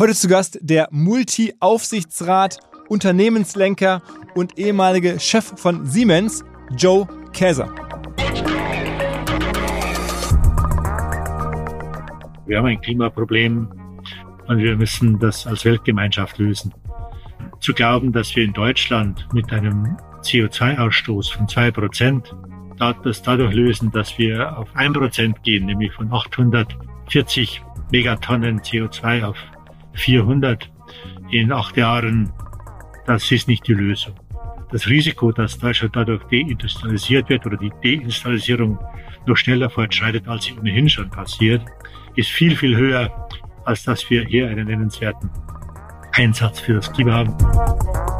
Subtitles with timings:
[0.00, 4.00] Heute zu Gast der Multi-Aufsichtsrat, Unternehmenslenker
[4.34, 6.42] und ehemalige Chef von Siemens,
[6.74, 7.70] Joe Käser.
[12.46, 13.68] Wir haben ein Klimaproblem
[14.48, 16.72] und wir müssen das als Weltgemeinschaft lösen.
[17.60, 22.34] Zu glauben, dass wir in Deutschland mit einem CO2-Ausstoß von zwei Prozent
[23.04, 27.62] das dadurch lösen, dass wir auf ein Prozent gehen, nämlich von 840
[27.92, 29.36] Megatonnen CO2 auf
[29.94, 30.70] 400
[31.30, 32.32] in acht Jahren,
[33.06, 34.14] das ist nicht die Lösung.
[34.70, 38.78] Das Risiko, dass Deutschland dadurch deindustrialisiert wird oder die Deindustrialisierung
[39.26, 41.62] noch schneller fortschreitet, als sie ohnehin schon passiert,
[42.14, 43.28] ist viel, viel höher,
[43.64, 45.30] als dass wir hier einen nennenswerten
[46.12, 48.19] Einsatz für das Klima haben.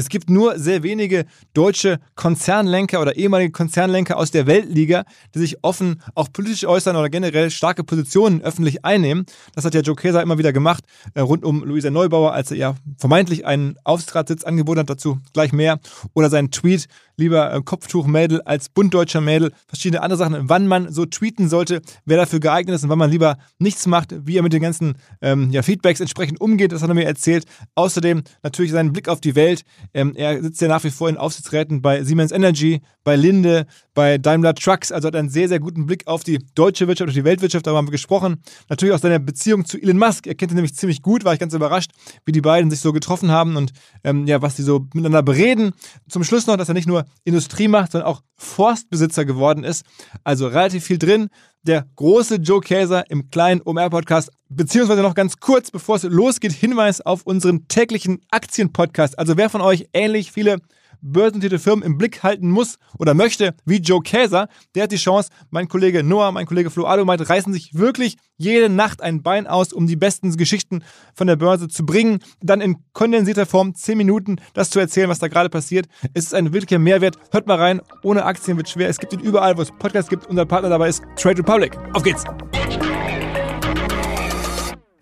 [0.00, 5.62] Es gibt nur sehr wenige deutsche Konzernlenker oder ehemalige Konzernlenker aus der Weltliga, die sich
[5.62, 9.26] offen auch politisch äußern oder generell starke Positionen öffentlich einnehmen.
[9.54, 12.56] Das hat ja Joe Keser immer wieder gemacht, äh, rund um Luisa Neubauer, als er
[12.56, 15.78] ja vermeintlich einen Aufsichtsratssitz angeboten hat, dazu gleich mehr.
[16.14, 16.88] Oder sein Tweet,
[17.20, 22.16] lieber äh, Kopftuchmädel als buntdeutscher Mädel, verschiedene andere Sachen, wann man so tweeten sollte, wer
[22.16, 25.50] dafür geeignet ist und wann man lieber nichts macht, wie er mit den ganzen ähm,
[25.50, 27.44] ja, Feedbacks entsprechend umgeht, das hat er mir erzählt.
[27.76, 29.62] Außerdem natürlich seinen Blick auf die Welt,
[29.94, 34.18] ähm, er sitzt ja nach wie vor in Aufsichtsräten bei Siemens Energy, bei Linde, bei
[34.18, 37.24] Daimler Trucks, also hat einen sehr, sehr guten Blick auf die deutsche Wirtschaft, auf die
[37.24, 38.42] Weltwirtschaft, darüber haben wir gesprochen.
[38.68, 41.40] Natürlich auch seine Beziehung zu Elon Musk, er kennt ihn nämlich ziemlich gut, war ich
[41.40, 41.90] ganz überrascht,
[42.24, 43.72] wie die beiden sich so getroffen haben und
[44.04, 45.72] ähm, ja, was sie so miteinander bereden.
[46.08, 49.84] Zum Schluss noch, dass er nicht nur Industrie macht, sondern auch Forstbesitzer geworden ist.
[50.24, 51.28] Also relativ viel drin.
[51.62, 54.30] Der große Joe Käser im kleinen OMR-Podcast.
[54.48, 59.18] Beziehungsweise noch ganz kurz, bevor es losgeht, Hinweis auf unseren täglichen Aktien-Podcast.
[59.18, 60.58] Also wer von euch ähnlich viele
[61.02, 65.30] börsennotierte Firmen im Blick halten muss oder möchte, wie Joe Käser, der hat die Chance,
[65.50, 69.72] mein Kollege Noah, mein Kollege Flo Adomeit reißen sich wirklich jede Nacht ein Bein aus,
[69.72, 70.82] um die besten Geschichten
[71.14, 75.18] von der Börse zu bringen, dann in kondensierter Form 10 Minuten das zu erzählen, was
[75.18, 75.86] da gerade passiert.
[76.14, 77.16] Es ist ein wirklicher Mehrwert.
[77.32, 78.88] Hört mal rein, ohne Aktien wird schwer.
[78.88, 80.26] Es gibt ihn überall, wo es Podcasts gibt.
[80.26, 81.76] Unser Partner dabei ist Trade Republic.
[81.92, 82.24] Auf geht's!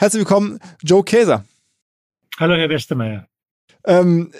[0.00, 1.44] Herzlich willkommen, Joe Käser.
[2.38, 3.26] Hallo, Herr Westermeier.
[3.84, 4.32] Ähm,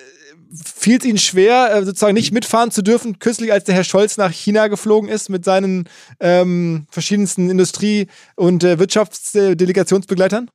[0.53, 4.17] fiel es Ihnen schwer, äh, sozusagen nicht mitfahren zu dürfen, kürzlich als der Herr Scholz
[4.17, 5.89] nach China geflogen ist mit seinen
[6.21, 10.51] ähm, verschiedensten Industrie- und äh, Wirtschaftsdelegationsbegleitern?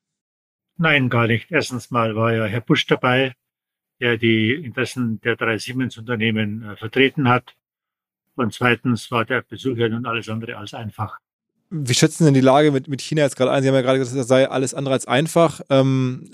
[0.78, 1.52] Nein, gar nicht.
[1.52, 3.34] Erstens mal war ja Herr Busch dabei,
[4.00, 7.56] der die Interessen der drei Siemens-Unternehmen äh, vertreten hat.
[8.36, 11.20] Und zweitens war der Besuch ja nun alles andere als einfach.
[11.70, 13.64] Wie schätzen Sie denn die Lage mit, mit China jetzt gerade ein?
[13.64, 15.62] Sie haben ja gerade gesagt, das sei alles andere als einfach.
[15.70, 16.30] Ähm,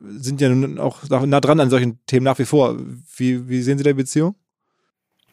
[0.00, 2.76] sind ja nun auch nah dran an solchen Themen nach wie vor.
[3.16, 4.36] Wie, wie sehen Sie die Beziehung?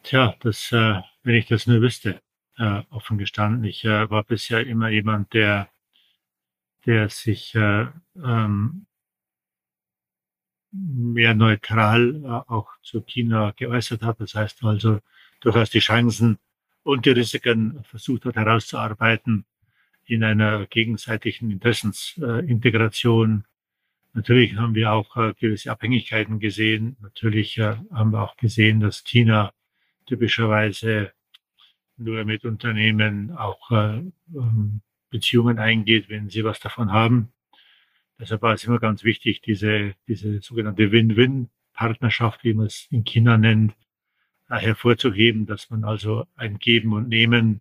[0.02, 2.20] Tja, das, äh, wenn ich das nur wüsste,
[2.58, 3.64] äh, offen gestanden.
[3.64, 5.68] Ich äh, war bisher immer jemand, der,
[6.86, 7.86] der sich äh,
[8.16, 8.86] ähm,
[10.72, 14.20] mehr neutral äh, auch zu China geäußert hat.
[14.20, 15.00] Das heißt also
[15.40, 16.38] durchaus die Chancen
[16.82, 19.44] und die Risiken versucht hat herauszuarbeiten.
[20.08, 23.44] in einer gegenseitigen Interessensintegration.
[24.16, 26.96] Natürlich haben wir auch äh, gewisse Abhängigkeiten gesehen.
[27.02, 29.52] Natürlich äh, haben wir auch gesehen, dass China
[30.06, 31.12] typischerweise
[31.98, 34.00] nur mit Unternehmen auch äh,
[34.34, 34.80] ähm,
[35.10, 37.30] Beziehungen eingeht, wenn sie was davon haben.
[38.18, 43.36] Deshalb war es immer ganz wichtig, diese, diese sogenannte Win-Win-Partnerschaft, wie man es in China
[43.36, 43.76] nennt,
[44.48, 47.60] hervorzuheben, dass man also ein Geben und Nehmen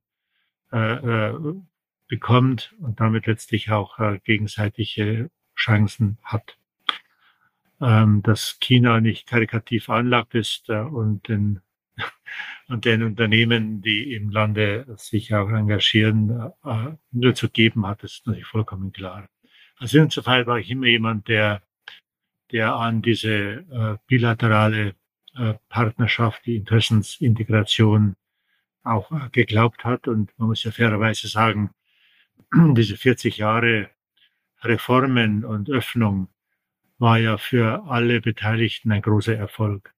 [0.72, 1.32] äh,
[2.08, 6.58] bekommt und damit letztlich auch äh, gegenseitige Chancen hat.
[7.82, 11.62] Ähm, dass China nicht karikativ anlagt ist äh, und den
[12.68, 18.26] und den Unternehmen, die im Lande sich auch engagieren, äh, nur zu geben hat, ist
[18.28, 19.28] natürlich vollkommen klar.
[19.78, 21.62] Also insofern war ich immer jemand, der,
[22.52, 24.96] der an diese äh, bilaterale
[25.38, 28.16] äh, Partnerschaft, die Interessensintegration
[28.84, 30.08] auch äh, geglaubt hat.
[30.08, 31.72] Und man muss ja fairerweise sagen,
[32.76, 33.90] diese 40 Jahre
[34.66, 36.28] Reformen und Öffnung
[36.98, 39.94] war ja für alle Beteiligten ein großer Erfolg.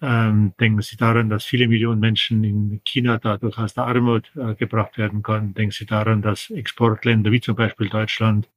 [0.00, 4.54] Ähm, denken Sie daran, dass viele Millionen Menschen in China dadurch aus der Armut äh,
[4.56, 5.54] gebracht werden konnten.
[5.54, 8.48] Denken Sie daran, dass Exportländer wie zum Beispiel Deutschland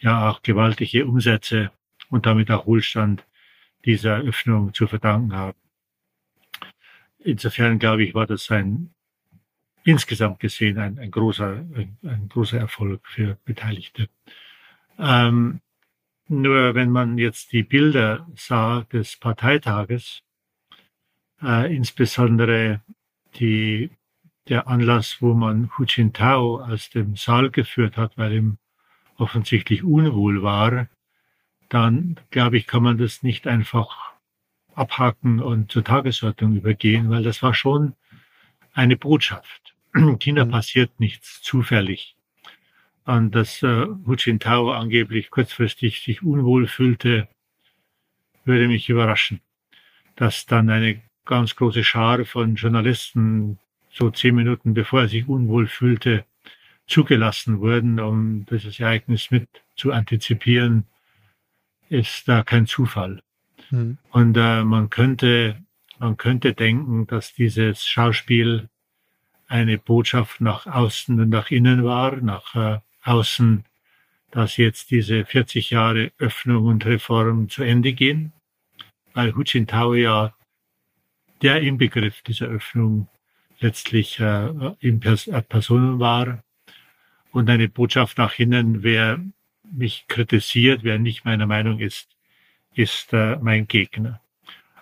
[0.00, 1.70] ja auch gewaltige Umsätze
[2.08, 3.24] und damit auch Wohlstand
[3.84, 5.58] dieser Öffnung zu verdanken haben.
[7.18, 8.94] Insofern glaube ich, war das ein
[9.88, 14.10] insgesamt gesehen ein, ein großer ein, ein, großer Erfolg für Beteiligte.
[14.98, 15.60] Ähm,
[16.28, 20.22] nur wenn man jetzt die Bilder sah des Parteitages,
[21.42, 22.82] äh, insbesondere
[23.36, 23.90] die,
[24.48, 28.58] der Anlass, wo man Hu Jintao aus dem Saal geführt hat, weil ihm
[29.16, 30.88] offensichtlich unwohl war,
[31.70, 34.12] dann glaube ich, kann man das nicht einfach
[34.74, 37.94] abhaken und zur Tagesordnung übergehen, weil das war schon
[38.74, 39.74] eine Botschaft.
[40.18, 40.50] China mhm.
[40.50, 42.16] passiert nichts zufällig.
[43.04, 47.28] Und dass äh, Hu Jintao angeblich kurzfristig sich unwohl fühlte,
[48.44, 49.40] würde mich überraschen.
[50.16, 53.58] Dass dann eine ganz große Schar von Journalisten
[53.90, 56.24] so zehn Minuten bevor er sich unwohl fühlte,
[56.86, 60.84] zugelassen wurden, um dieses Ereignis mit zu antizipieren,
[61.88, 63.22] ist da kein Zufall.
[63.70, 63.98] Mhm.
[64.10, 65.62] Und äh, man könnte,
[65.98, 68.68] man könnte denken, dass dieses Schauspiel
[69.48, 73.64] eine Botschaft nach außen und nach innen war, nach äh, außen,
[74.30, 78.32] dass jetzt diese 40 Jahre Öffnung und Reform zu Ende gehen,
[79.14, 80.34] weil Hu Jintao ja
[81.42, 83.08] der Inbegriff dieser Öffnung
[83.60, 84.50] letztlich äh,
[84.80, 86.44] in Pers Personen war.
[87.30, 89.20] Und eine Botschaft nach innen, wer
[89.70, 92.08] mich kritisiert, wer nicht meiner Meinung ist,
[92.74, 94.20] ist äh, mein Gegner.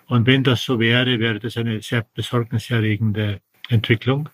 [0.07, 4.29] Und wenn das so wäre, wäre das eine sehr besorgniserregende Entwicklung,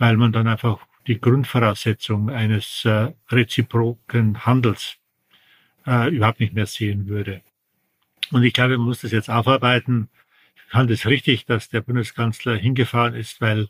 [0.00, 4.96] weil man dann einfach die Grundvoraussetzung eines äh, reziproken Handels
[5.86, 7.42] äh, überhaupt nicht mehr sehen würde.
[8.32, 10.08] Und ich glaube, man muss das jetzt aufarbeiten
[10.70, 13.68] halte es richtig, dass der Bundeskanzler hingefahren ist, weil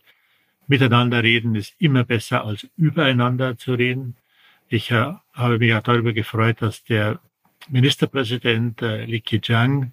[0.66, 4.16] miteinander reden ist immer besser als übereinander zu reden.
[4.68, 7.20] Ich äh, habe mich auch darüber gefreut, dass der
[7.68, 9.92] Ministerpräsident äh, Li Keqiang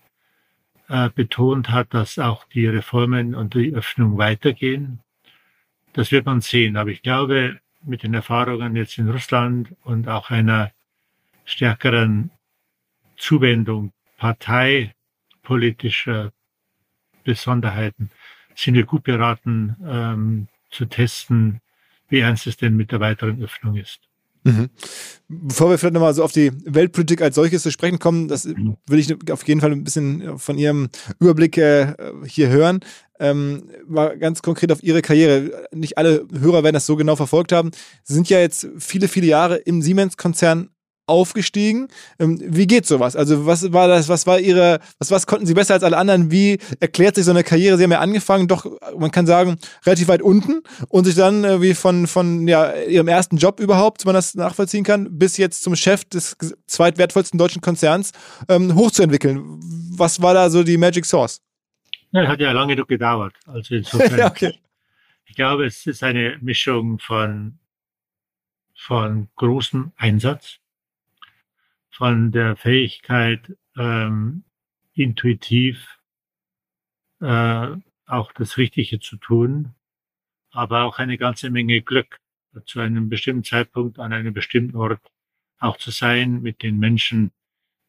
[0.90, 5.00] äh, betont hat, dass auch die Reformen und die Öffnung weitergehen.
[5.98, 6.78] Das wird man sehen.
[6.78, 10.72] Aber ich glaube, mit den Erfahrungen jetzt in Russland und auch einer
[11.44, 12.30] stärkeren
[13.18, 16.34] Zuwendung parteipolitischer
[17.24, 18.12] Besonderheiten
[18.54, 21.62] sind wir gut beraten ähm, zu testen,
[22.10, 24.07] wie ernst es denn mit der weiteren Öffnung ist.
[24.48, 24.70] Mhm.
[25.28, 29.00] Bevor wir vielleicht nochmal so auf die Weltpolitik als solches zu sprechen kommen, das will
[29.00, 30.88] ich auf jeden Fall ein bisschen von Ihrem
[31.20, 31.94] Überblick äh,
[32.26, 32.80] hier hören.
[33.20, 35.68] Ähm, mal ganz konkret auf Ihre Karriere.
[35.74, 37.72] Nicht alle Hörer werden das so genau verfolgt haben.
[38.04, 40.70] Sie sind ja jetzt viele, viele Jahre im Siemens-Konzern
[41.08, 41.88] aufgestiegen.
[42.20, 43.16] Ähm, wie geht sowas?
[43.16, 46.32] Also was war das, was war ihre, was, was konnten sie besser als alle anderen?
[46.32, 47.78] Wie erklärt sich so eine Karriere?
[47.78, 48.66] Sie haben ja angefangen, doch,
[48.98, 53.08] man kann sagen, relativ weit unten und sich dann äh, wie von, von ja, ihrem
[53.08, 56.36] ersten Job überhaupt, wenn man das nachvollziehen kann, bis jetzt zum Chef des
[56.68, 58.12] zweitwertvollsten deutschen Konzerns
[58.50, 59.60] ähm, hochzuentwickeln.
[59.98, 61.42] Was war da so die Magic Source?
[62.12, 63.34] Ja, hat ja lange gedauert.
[63.46, 64.18] Also insofern.
[64.20, 64.60] ja, okay.
[65.26, 67.60] Ich glaube, es ist eine Mischung von,
[68.76, 70.60] von großem Einsatz,
[71.98, 74.44] von der Fähigkeit, ähm,
[74.94, 75.98] intuitiv
[77.22, 77.70] äh,
[78.06, 79.74] auch das Richtige zu tun,
[80.52, 82.20] aber auch eine ganze Menge Glück,
[82.66, 85.02] zu einem bestimmten Zeitpunkt an einem bestimmten Ort
[85.58, 87.32] auch zu sein mit den Menschen,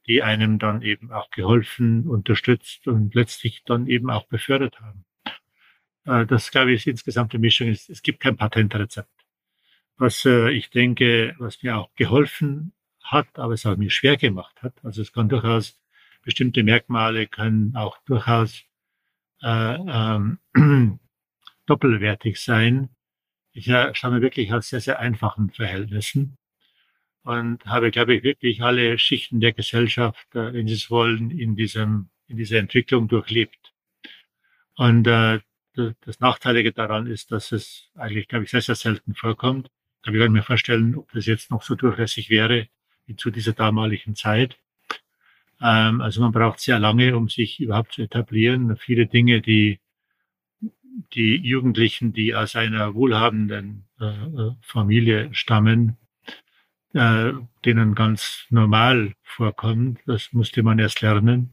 [0.07, 5.05] die einem dann eben auch geholfen, unterstützt und letztlich dann eben auch befördert haben.
[6.07, 7.69] Äh, das, glaube ich, ist insgesamt die Mischung.
[7.69, 9.11] Es, es gibt kein Patentrezept.
[9.99, 12.73] was äh, ich denke, was mir auch geholfen
[13.09, 14.75] hat, aber es auch mir schwer gemacht hat.
[14.85, 15.81] Also es kann durchaus
[16.23, 18.63] bestimmte Merkmale können auch durchaus
[19.43, 20.39] äh, ähm,
[21.67, 22.91] doppelwertig sein.
[23.53, 26.37] Ich äh, stamme wirklich aus sehr, sehr einfachen Verhältnissen
[27.23, 31.57] und habe, glaube ich, wirklich alle Schichten der Gesellschaft, äh, wenn Sie es wollen, in
[31.57, 33.73] diesem, in dieser Entwicklung durchlebt.
[34.77, 35.41] Und äh,
[35.75, 39.71] das Nachteilige daran ist, dass es eigentlich, glaube ich, sehr, sehr selten vorkommt.
[40.05, 42.69] Ich kann mir vorstellen, ob das jetzt noch so durchlässig wäre
[43.17, 44.59] zu dieser damaligen Zeit.
[45.61, 48.77] Ähm, also man braucht sehr lange, um sich überhaupt zu etablieren.
[48.77, 49.81] Viele Dinge, die
[51.15, 55.97] die Jugendlichen, die aus einer wohlhabenden äh, äh Familie stammen,
[56.93, 57.33] äh,
[57.65, 60.01] denen ganz normal vorkommt.
[60.07, 61.53] Das musste man erst lernen.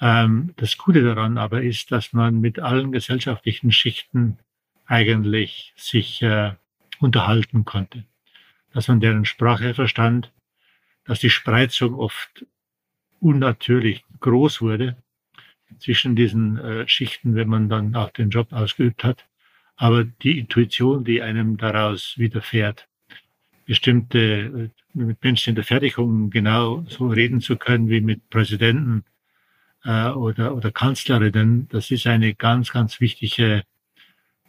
[0.00, 4.38] Ähm, das Gute daran aber ist, dass man mit allen gesellschaftlichen Schichten
[4.86, 6.54] eigentlich sich äh,
[6.98, 8.04] unterhalten konnte.
[8.72, 10.31] Dass man deren Sprache verstand,
[11.04, 12.46] dass die Spreizung oft
[13.20, 14.96] unnatürlich groß wurde
[15.78, 19.26] zwischen diesen äh, Schichten, wenn man dann auch den Job ausgeübt hat.
[19.76, 22.88] Aber die Intuition, die einem daraus widerfährt,
[23.64, 29.04] bestimmte, äh, mit Menschen in der Fertigung genau so reden zu können wie mit Präsidenten
[29.84, 33.64] äh, oder, oder Kanzlerinnen, das ist eine ganz, ganz wichtige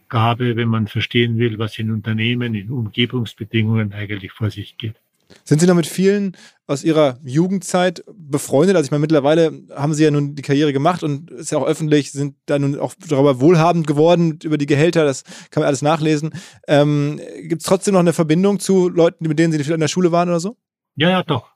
[0.09, 5.02] Gabe, wenn man verstehen will, was in Unternehmen, in Umgebungsbedingungen eigentlich vor sich geht.
[5.43, 6.37] Sind Sie noch mit vielen
[6.67, 8.75] aus Ihrer Jugendzeit befreundet?
[8.75, 11.65] Also ich meine, mittlerweile haben Sie ja nun die Karriere gemacht und ist ja auch
[11.65, 15.81] öffentlich, sind da nun auch darüber wohlhabend geworden, über die Gehälter, das kann man alles
[15.81, 16.33] nachlesen.
[16.67, 20.11] Ähm, Gibt es trotzdem noch eine Verbindung zu Leuten, mit denen Sie in der Schule
[20.11, 20.57] waren oder so?
[20.95, 21.51] Ja, ja, doch.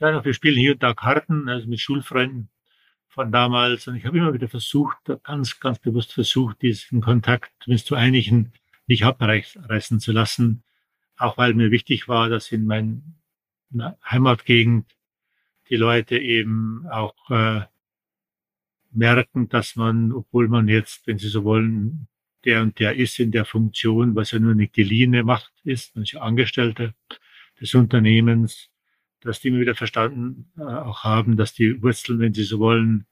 [0.00, 2.48] Ja, doch, wir spielen hier und da Karten, also mit Schulfreunden
[3.08, 3.86] von damals.
[3.86, 8.52] Und ich habe immer wieder versucht, ganz, ganz bewusst versucht, diesen Kontakt zumindest zu einigen
[8.86, 10.62] nicht abreißen zu lassen
[11.16, 14.86] auch weil mir wichtig war, dass in meiner Heimatgegend
[15.68, 17.62] die Leute eben auch äh,
[18.92, 22.08] merken, dass man, obwohl man jetzt, wenn sie so wollen,
[22.44, 26.04] der und der ist in der Funktion, was ja nur eine geliehene Macht ist, man
[26.04, 26.94] ist ja Angestellter
[27.60, 28.68] des Unternehmens,
[29.20, 33.06] dass die mir wieder verstanden äh, auch haben, dass die Wurzeln, wenn sie so wollen,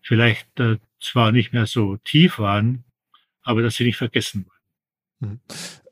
[0.00, 2.84] vielleicht äh, zwar nicht mehr so tief waren,
[3.42, 4.46] aber dass sie nicht vergessen
[5.20, 5.40] wurden.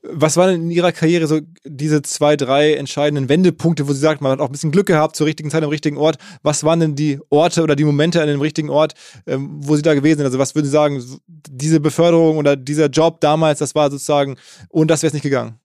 [0.09, 4.33] Was waren in Ihrer Karriere so diese zwei, drei entscheidenden Wendepunkte, wo Sie sagt, man
[4.33, 6.19] hat auch ein bisschen Glück gehabt zur richtigen Zeit am richtigen Ort?
[6.43, 8.95] Was waren denn die Orte oder die Momente an dem richtigen Ort,
[9.27, 10.27] ähm, wo Sie da gewesen sind?
[10.27, 14.37] Also was würden Sie sagen, diese Beförderung oder dieser Job damals, das war sozusagen,
[14.69, 15.59] und das wäre es nicht gegangen?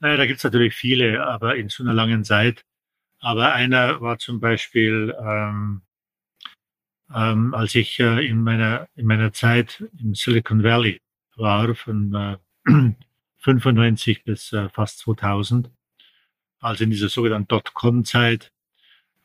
[0.00, 2.64] Naja, da gibt es natürlich viele, aber in so einer langen Zeit.
[3.20, 5.82] Aber einer war zum Beispiel, ähm,
[7.14, 11.00] ähm, als ich äh, in meiner in meiner Zeit im Silicon Valley
[11.36, 12.36] war, von äh,
[13.48, 15.70] 95 bis äh, fast 2000.
[16.60, 18.52] Also in dieser sogenannten Dotcom-Zeit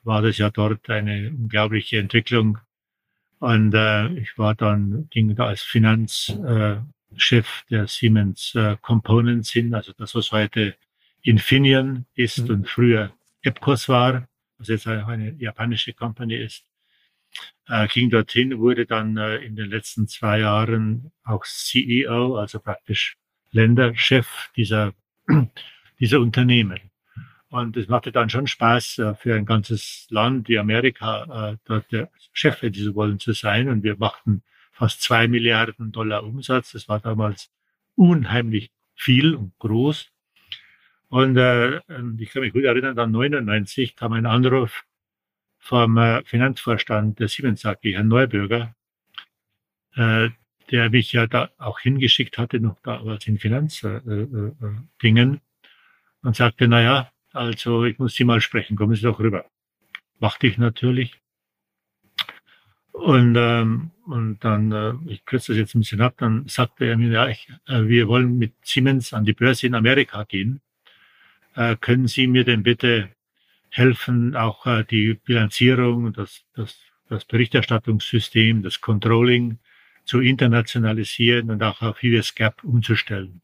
[0.03, 2.59] war das ja dort eine unglaubliche Entwicklung.
[3.39, 6.85] Und äh, ich war dann, ging da als Finanzchef
[7.19, 10.75] äh, der Siemens äh, Components hin, also das, was heute
[11.21, 12.49] Infineon ist mhm.
[12.49, 13.11] und früher
[13.41, 16.63] Epcos war, was jetzt auch eine japanische Company ist.
[17.67, 23.17] Äh, ging dorthin, wurde dann äh, in den letzten zwei Jahren auch CEO, also praktisch
[23.53, 24.93] Länderchef dieser,
[25.99, 26.79] dieser Unternehmen.
[27.49, 31.91] Und es machte dann schon Spaß, äh, für ein ganzes Land wie Amerika äh, dort
[31.91, 33.69] der Chef, wenn Sie so wollen, zu sein.
[33.69, 34.41] Und wir machten
[34.71, 36.71] fast zwei Milliarden Dollar Umsatz.
[36.71, 37.51] Das war damals
[37.95, 40.09] unheimlich viel und groß.
[41.09, 41.77] Und äh,
[42.17, 44.83] ich kann mich gut erinnern, dann 99 kam ein Anruf
[45.59, 48.75] vom äh, Finanzvorstand der Siemens AG, Herrn Neubürger,
[49.95, 50.29] äh,
[50.71, 55.39] der mich ja da auch hingeschickt hatte, noch damals in Finanzdingen, äh, äh,
[56.21, 59.45] und sagte, na ja, also ich muss Sie mal sprechen, kommen Sie doch rüber.
[60.19, 61.19] Machte ich natürlich.
[62.91, 66.95] Und, ähm, und dann, äh, ich kürze das jetzt ein bisschen ab, dann sagte er
[66.95, 70.61] mir, ja, ich, äh, wir wollen mit Siemens an die Börse in Amerika gehen.
[71.55, 73.09] Äh, können Sie mir denn bitte
[73.69, 76.77] helfen, auch äh, die Bilanzierung, das, das,
[77.09, 79.57] das Berichterstattungssystem, das Controlling
[80.05, 83.41] zu internationalisieren und auch auf US Gap umzustellen.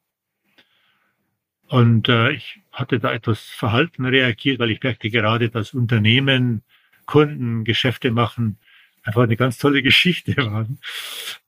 [1.68, 6.64] Und äh, ich hatte da etwas verhalten reagiert, weil ich merkte gerade, dass Unternehmen,
[7.06, 8.58] Kunden, Geschäfte machen,
[9.04, 10.80] einfach eine ganz tolle Geschichte waren.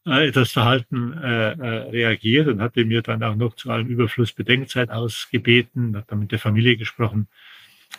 [0.06, 4.32] Äh, etwas verhalten äh, äh, reagiert und hatte mir dann auch noch zu allem Überfluss
[4.32, 7.28] Bedenkzeit ausgebeten, hat dann mit der Familie gesprochen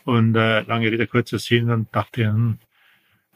[0.05, 2.59] und äh, lange Rede, kurzer Sinn und dachte, hm,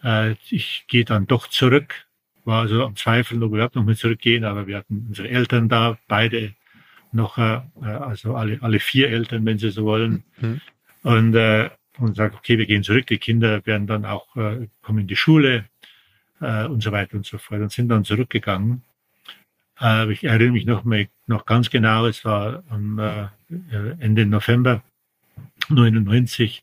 [0.03, 2.06] äh, ich gehe dann doch zurück
[2.47, 5.69] war also am Zweifeln, ob wir überhaupt noch mal zurückgehen, aber wir hatten unsere Eltern
[5.69, 6.55] da, beide
[7.13, 10.25] noch, äh, also alle, alle vier Eltern, wenn sie so wollen.
[10.41, 10.61] Mhm.
[11.03, 13.07] Und, äh, und sagt, okay, wir gehen zurück.
[13.07, 15.67] Die Kinder werden dann auch, äh, kommen in die Schule
[16.41, 18.83] äh, und so weiter und so fort und sind dann zurückgegangen.
[19.81, 23.29] Äh, ich erinnere mich noch, mal, noch ganz genau, es war am äh,
[23.99, 24.83] Ende November
[25.69, 26.63] 99.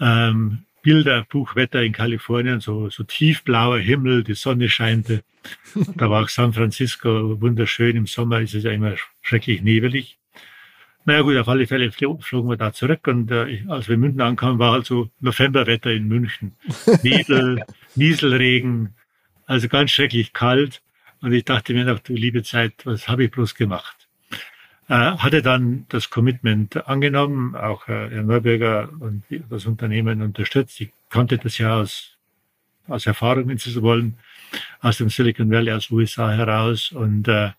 [0.00, 5.22] Ähm, Bilder, Buchwetter in Kalifornien, so, so tiefblauer Himmel, die Sonne scheinte.
[5.96, 7.96] Da war auch San Francisco wunderschön.
[7.96, 10.18] Im Sommer ist es ja immer schrecklich nebelig.
[11.04, 14.20] Naja gut, auf alle Fälle flogen wir da zurück und äh, als wir in München
[14.20, 16.52] ankamen, war also Novemberwetter in München.
[17.02, 17.64] Nebel,
[17.96, 18.94] Nieselregen,
[19.46, 20.80] also ganz schrecklich kalt.
[21.20, 24.01] Und ich dachte mir noch, du liebe Zeit, was habe ich bloß gemacht?
[24.88, 30.80] Äh, hatte dann das Commitment angenommen, auch äh, Herr Neubürger und das Unternehmen unterstützt.
[30.80, 32.16] Ich kannte das ja aus,
[32.88, 34.18] aus Erfahrung, wenn Sie so wollen,
[34.80, 36.90] aus dem Silicon Valley, aus USA heraus.
[36.90, 37.50] Und äh,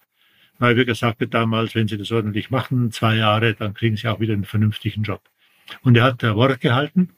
[0.59, 4.33] Neubürger sagte damals, wenn Sie das ordentlich machen, zwei Jahre, dann kriegen Sie auch wieder
[4.33, 5.21] einen vernünftigen Job.
[5.81, 7.09] Und er hat Wort gehalten.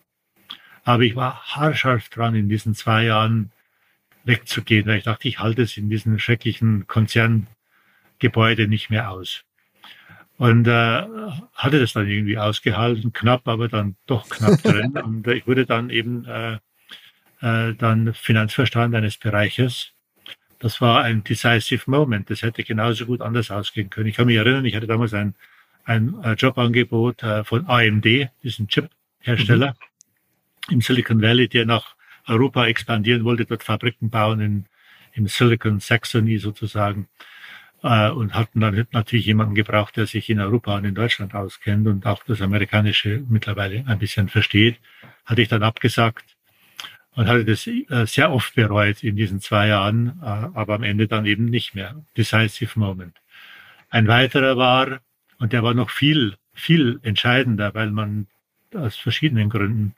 [0.84, 3.52] Aber ich war haarscharf dran, in diesen zwei Jahren
[4.24, 9.44] wegzugehen, weil ich dachte, ich halte es in diesem schrecklichen Konzerngebäude nicht mehr aus.
[10.38, 11.04] Und äh,
[11.54, 14.92] hatte das dann irgendwie ausgehalten, knapp, aber dann doch knapp drin.
[15.04, 16.58] Und ich wurde dann eben äh,
[17.42, 19.92] äh, dann Finanzverstand eines Bereiches.
[20.60, 22.30] Das war ein decisive Moment.
[22.30, 24.08] Das hätte genauso gut anders ausgehen können.
[24.08, 25.36] Ich kann mich erinnern, ich hatte damals ein,
[25.86, 29.76] ein äh, Jobangebot äh, von AMD, diesen Chip-Hersteller
[30.68, 30.74] mhm.
[30.74, 31.96] im Silicon Valley, der nach
[32.28, 34.66] Europa expandieren wollte, dort Fabriken bauen in,
[35.14, 37.08] im Silicon Saxony sozusagen
[37.86, 41.88] äh, und hatten dann natürlich jemanden gebraucht, der sich in Europa und in Deutschland auskennt
[41.88, 44.78] und auch das Amerikanische mittlerweile ein bisschen versteht.
[45.24, 46.26] Hatte ich dann abgesagt
[47.12, 51.08] und hatte das äh, sehr oft bereut in diesen zwei Jahren, äh, aber am Ende
[51.08, 52.04] dann eben nicht mehr.
[52.18, 53.22] Decisive Moment.
[53.90, 55.00] Ein weiterer war,
[55.38, 58.26] und der war noch viel, viel entscheidender, weil man
[58.74, 59.94] aus verschiedenen Gründen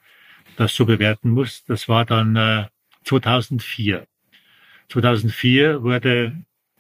[0.58, 1.64] das so bewerten muss.
[1.66, 2.66] Das war dann äh,
[3.06, 4.06] 2004.
[4.90, 6.36] 2004 wurde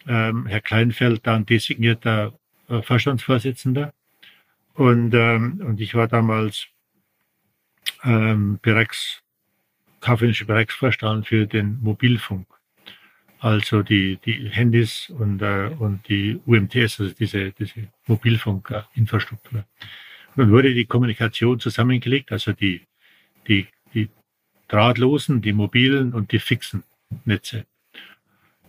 [0.07, 2.33] ähm, Herr Kleinfeld dann designierter
[2.69, 3.93] äh, Vorstandsvorsitzender.
[4.73, 6.67] Und, ähm, und ich war damals
[8.03, 9.21] ähm, Bereichs,
[10.01, 12.47] kaufmännischer Bereichsvorstand für den Mobilfunk.
[13.39, 19.59] Also die, die Handys und, äh, und die UMTS, also diese, diese Mobilfunkinfrastruktur.
[20.35, 22.81] Und dann wurde die Kommunikation zusammengelegt, also die,
[23.47, 24.09] die, die
[24.67, 26.83] drahtlosen, die mobilen und die fixen
[27.25, 27.65] Netze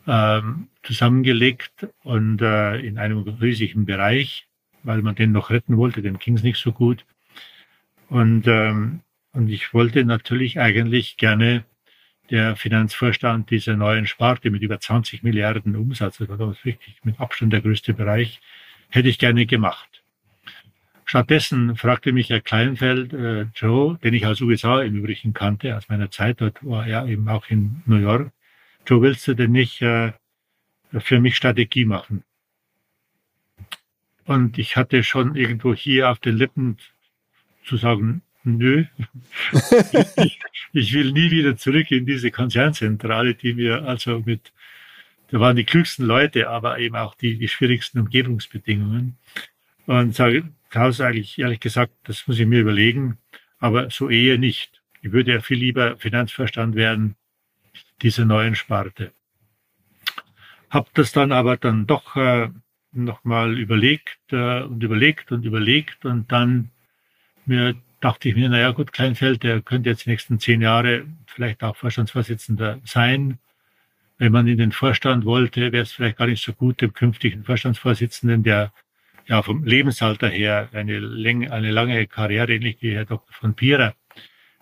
[0.09, 4.49] ähm, zusammengelegt und äh, in einem riesigen Bereich,
[4.83, 7.05] weil man den noch retten wollte, dem ging es nicht so gut.
[8.09, 9.01] Und, ähm,
[9.33, 11.65] und ich wollte natürlich eigentlich gerne
[12.31, 17.21] der Finanzvorstand dieser neuen Sparte mit über 20 Milliarden Umsatz, das war damals wirklich mit
[17.21, 18.41] Abstand der größte Bereich,
[18.89, 20.03] hätte ich gerne gemacht.
[21.05, 25.89] Stattdessen fragte mich Herr Kleinfeld, äh, Joe, den ich aus USA im Übrigen kannte, aus
[25.89, 28.31] meiner Zeit, dort war er eben auch in New York,
[28.89, 30.13] du willst du denn nicht äh,
[30.99, 32.25] für mich Strategie machen?
[34.25, 36.79] Und ich hatte schon irgendwo hier auf den Lippen
[37.65, 38.85] zu sagen, nö,
[40.17, 40.41] ich,
[40.73, 44.53] ich will nie wieder zurück in diese Konzernzentrale, die mir also mit,
[45.31, 49.17] da waren die klügsten Leute, aber eben auch die, die schwierigsten Umgebungsbedingungen.
[49.87, 53.19] Und sage, Klaus, eigentlich ehrlich gesagt, das muss ich mir überlegen,
[53.59, 54.83] aber so eher nicht.
[55.01, 57.17] Ich würde ja viel lieber Finanzverstand werden
[58.03, 59.13] diese neuen Sparte.
[60.71, 62.49] Hab das dann aber dann doch äh,
[62.93, 66.71] nochmal überlegt äh, und überlegt und überlegt und dann
[67.47, 71.63] mir dachte ich mir, naja gut, Kleinfeld, der könnte jetzt die nächsten zehn Jahre vielleicht
[71.63, 73.39] auch Vorstandsvorsitzender sein.
[74.19, 77.45] Wenn man in den Vorstand wollte, wäre es vielleicht gar nicht so gut, dem künftigen
[77.45, 78.73] Vorstandsvorsitzenden, der
[79.27, 83.33] ja vom Lebensalter her eine, Länge, eine lange Karriere, ähnlich wie Herr Dr.
[83.33, 83.95] von Pierer,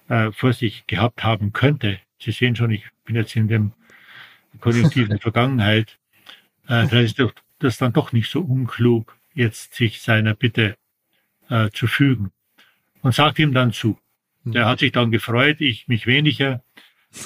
[0.08, 1.98] äh, vor sich gehabt haben könnte.
[2.18, 3.72] Sie sehen schon, ich bin jetzt in dem
[4.60, 5.98] Konjunktiv der Vergangenheit.
[6.68, 10.76] Äh, da ist doch, das dann doch nicht so unklug, jetzt sich seiner Bitte
[11.48, 12.32] äh, zu fügen.
[13.02, 13.98] Und sagt ihm dann zu.
[14.44, 16.62] Der hat sich dann gefreut, ich mich weniger.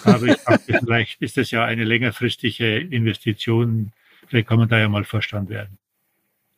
[0.05, 3.93] Aber ich dachte, vielleicht ist das ja eine längerfristige Investition.
[4.27, 5.79] Vielleicht kann man da ja mal Vorstand werden.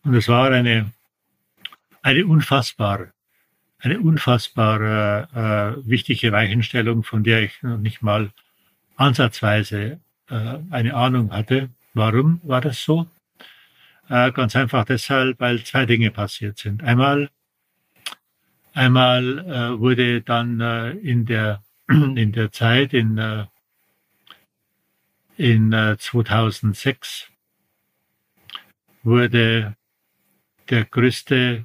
[0.04, 0.92] Und es war eine,
[2.02, 3.12] eine unfassbar
[3.82, 8.30] eine unfassbar äh, wichtige Weichenstellung, von der ich noch nicht mal
[8.96, 11.68] ansatzweise äh, eine Ahnung hatte.
[11.92, 13.08] Warum war das so?
[14.08, 16.84] Äh, ganz einfach deshalb, weil zwei Dinge passiert sind.
[16.84, 17.28] Einmal,
[18.72, 23.46] einmal äh, wurde dann äh, in der in der Zeit in äh,
[25.36, 27.30] in äh, 2006
[29.02, 29.74] wurde
[30.70, 31.64] der größte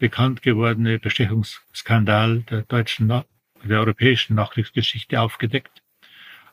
[0.00, 5.82] bekannt gewordene Bestechungsskandal der deutschen, der europäischen Nachkriegsgeschichte aufgedeckt,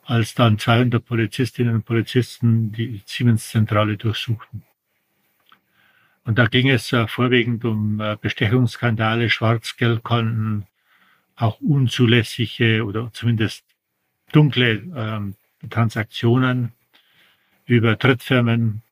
[0.04, 4.62] als dann 200 Polizistinnen und Polizisten die Siemens-Zentrale durchsuchten.
[6.24, 10.66] Und da ging es äh, vorwiegend um äh, Bestechungsskandale, Schwarzgeldkonten,
[11.36, 13.64] auch unzulässige oder zumindest
[14.32, 15.36] dunkle ähm,
[15.70, 16.72] Transaktionen
[17.64, 18.82] über Drittfirmen,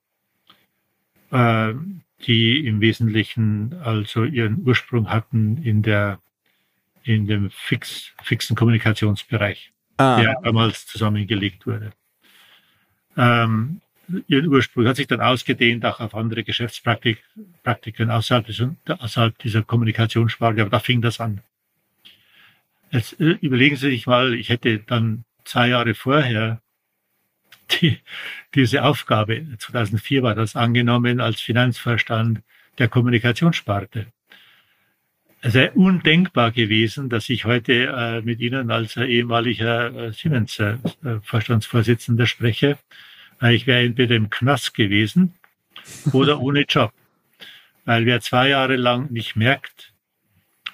[1.31, 1.75] äh,
[2.21, 6.19] die im Wesentlichen also ihren Ursprung hatten in der
[7.03, 10.21] in dem fix, fixen Kommunikationsbereich, ah.
[10.21, 11.93] der damals zusammengelegt wurde.
[13.17, 13.81] Ähm,
[14.27, 20.61] ihren Ursprung hat sich dann ausgedehnt auch auf andere Geschäftspraktiken außerhalb, des, außerhalb dieser Kommunikationssparte,
[20.63, 21.43] aber da fing das an.
[22.91, 26.61] Jetzt äh, überlegen Sie sich mal, ich hätte dann zwei Jahre vorher
[27.71, 28.01] die,
[28.55, 32.43] diese Aufgabe, 2004 war das angenommen als Finanzvorstand
[32.79, 34.07] der Kommunikationssparte.
[35.43, 42.27] Es wäre undenkbar gewesen, dass ich heute äh, mit Ihnen als äh, ehemaliger äh, Siemens-Vorstandsvorsitzender
[42.27, 42.79] spreche.
[43.41, 45.35] Äh, ich wäre entweder im Knast gewesen
[46.13, 46.93] oder ohne Job.
[47.85, 49.93] Weil wer zwei Jahre lang nicht merkt,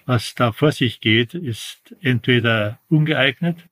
[0.07, 3.69] was da vor sich geht, ist entweder ungeeignet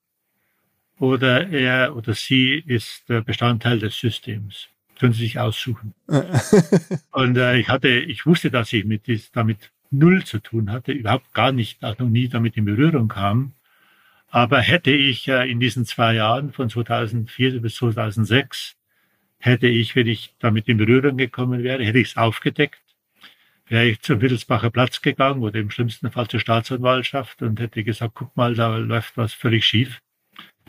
[1.00, 4.68] oder er oder sie ist Bestandteil des Systems.
[4.98, 5.94] Können Sie sich aussuchen.
[7.12, 10.92] und äh, ich hatte, ich wusste, dass ich mit dies, damit null zu tun hatte,
[10.92, 13.54] überhaupt gar nicht, noch nie damit in Berührung kam.
[14.28, 18.76] Aber hätte ich äh, in diesen zwei Jahren von 2004 bis 2006,
[19.38, 22.82] hätte ich, wenn ich damit in Berührung gekommen wäre, hätte ich es aufgedeckt,
[23.68, 28.12] wäre ich zum Wittelsbacher Platz gegangen oder im schlimmsten Fall zur Staatsanwaltschaft und hätte gesagt,
[28.16, 30.02] guck mal, da läuft was völlig schief.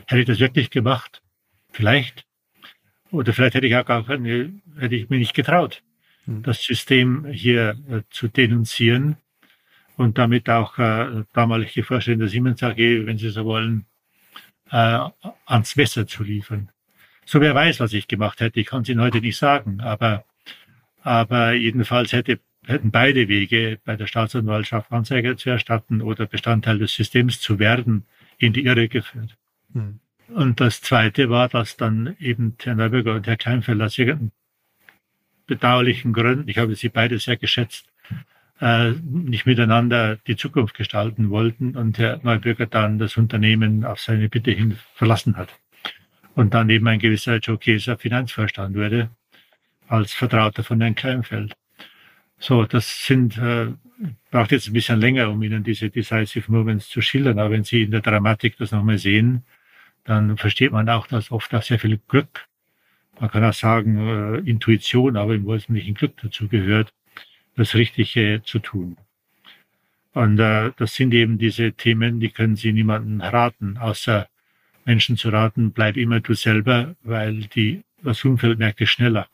[0.06, 1.22] Hätte ich das wirklich gemacht?
[1.72, 2.26] Vielleicht.
[3.10, 5.82] Oder vielleicht hätte ich auch gar keine, hätte ich mir nicht getraut,
[6.26, 6.42] mhm.
[6.42, 9.16] das System hier äh, zu denunzieren
[9.96, 13.84] und damit auch äh, damalige Vorstände der Siemens AG, wenn Sie so wollen,
[14.70, 14.98] äh,
[15.46, 16.70] ans Messer zu liefern.
[17.24, 18.60] So wer weiß, was ich gemacht hätte.
[18.60, 20.24] Ich kann es Ihnen heute nicht sagen, aber,
[21.02, 26.94] aber jedenfalls hätte, hätten beide Wege bei der Staatsanwaltschaft Anzeige zu erstatten oder Bestandteil des
[26.94, 28.06] Systems zu werden,
[28.38, 29.36] in die Irre geführt.
[29.72, 30.00] Hm.
[30.28, 34.32] Und das Zweite war, dass dann eben Herr Neuberger und Herr Kleinfelder aus irgendeinen
[35.46, 37.86] bedauerlichen Gründen, ich habe sie beide sehr geschätzt,
[38.60, 44.28] äh, nicht miteinander die Zukunft gestalten wollten und Herr Neubürger dann das Unternehmen auf seine
[44.28, 45.48] Bitte hin verlassen hat.
[46.34, 49.10] Und dann eben ein gewisser Joe Keser Finanzvorstand wurde,
[49.88, 51.54] als Vertrauter von Herrn Kleinfeld.
[52.38, 53.66] So, das sind, äh,
[54.30, 57.82] braucht jetzt ein bisschen länger, um Ihnen diese Decisive Movements zu schildern, aber wenn Sie
[57.82, 59.44] in der Dramatik das nochmal sehen,
[60.04, 62.46] dann versteht man auch, dass oft auch sehr viel Glück,
[63.20, 66.92] man kann auch sagen äh, Intuition, aber im Wesentlichen Glück dazu gehört,
[67.56, 68.96] das Richtige zu tun.
[70.12, 74.28] Und äh, das sind eben diese Themen, die können Sie niemandem raten, außer
[74.84, 79.28] Menschen zu raten, bleib immer du selber, weil die, das Umfeld merkt es schneller,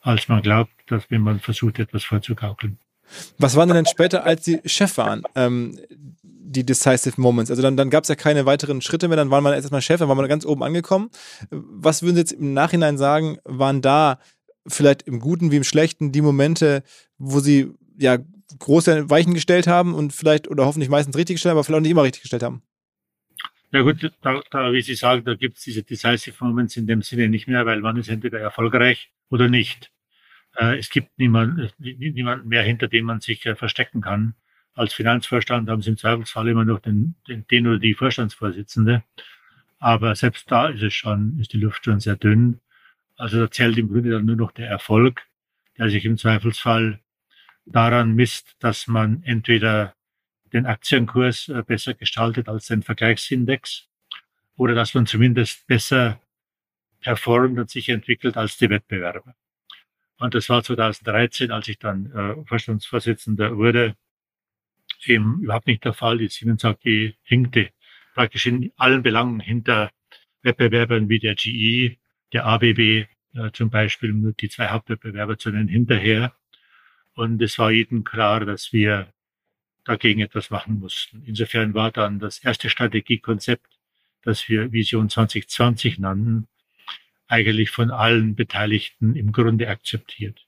[0.00, 2.78] als man glaubt, dass wenn man versucht, etwas vorzugaukeln.
[3.38, 5.22] Was waren denn später, als Sie Chef waren?
[5.34, 5.78] Ähm,
[6.48, 7.50] die Decisive Moments.
[7.50, 9.98] Also dann, dann gab es ja keine weiteren Schritte mehr, dann war man erstmal Chef,
[9.98, 11.10] dann war man ganz oben angekommen.
[11.50, 14.18] Was würden Sie jetzt im Nachhinein sagen, waren da
[14.66, 16.82] vielleicht im Guten wie im Schlechten die Momente,
[17.18, 18.18] wo Sie ja
[18.58, 21.82] große Weichen gestellt haben und vielleicht oder hoffentlich meistens richtig gestellt haben, aber vielleicht auch
[21.82, 22.62] nicht immer richtig gestellt haben?
[23.70, 27.02] Ja gut, da, da, wie Sie sagen, da gibt es diese Decisive Moments in dem
[27.02, 29.90] Sinne nicht mehr, weil man ist entweder erfolgreich oder nicht.
[30.58, 34.34] Äh, es gibt niemand, niemanden mehr, hinter dem man sich äh, verstecken kann
[34.78, 39.02] als Finanzvorstand haben sie im Zweifelsfall immer noch den, den, den oder die Vorstandsvorsitzende.
[39.80, 42.60] Aber selbst da ist es schon, ist die Luft schon sehr dünn.
[43.16, 45.26] Also da zählt im Grunde dann nur noch der Erfolg,
[45.76, 47.00] der sich im Zweifelsfall
[47.66, 49.94] daran misst, dass man entweder
[50.52, 53.88] den Aktienkurs äh, besser gestaltet als den Vergleichsindex
[54.56, 56.20] oder dass man zumindest besser
[57.00, 59.34] performt und sich entwickelt als die Wettbewerber.
[60.18, 63.96] Und das war 2013, als ich dann äh, Vorstandsvorsitzender wurde,
[65.04, 66.18] eben überhaupt nicht der Fall.
[66.18, 67.70] Die Siemens AG hinkte
[68.14, 69.90] praktisch in allen Belangen hinter
[70.42, 71.98] Wettbewerbern wie der GE,
[72.32, 73.06] der ABB äh,
[73.52, 76.34] zum Beispiel, nur die zwei Hauptwettbewerber zu nennen, hinterher.
[77.14, 79.12] Und es war jedem klar, dass wir
[79.84, 81.22] dagegen etwas machen mussten.
[81.24, 83.66] Insofern war dann das erste Strategiekonzept,
[84.22, 86.48] das wir Vision 2020 nannten,
[87.28, 90.46] eigentlich von allen Beteiligten im Grunde akzeptiert.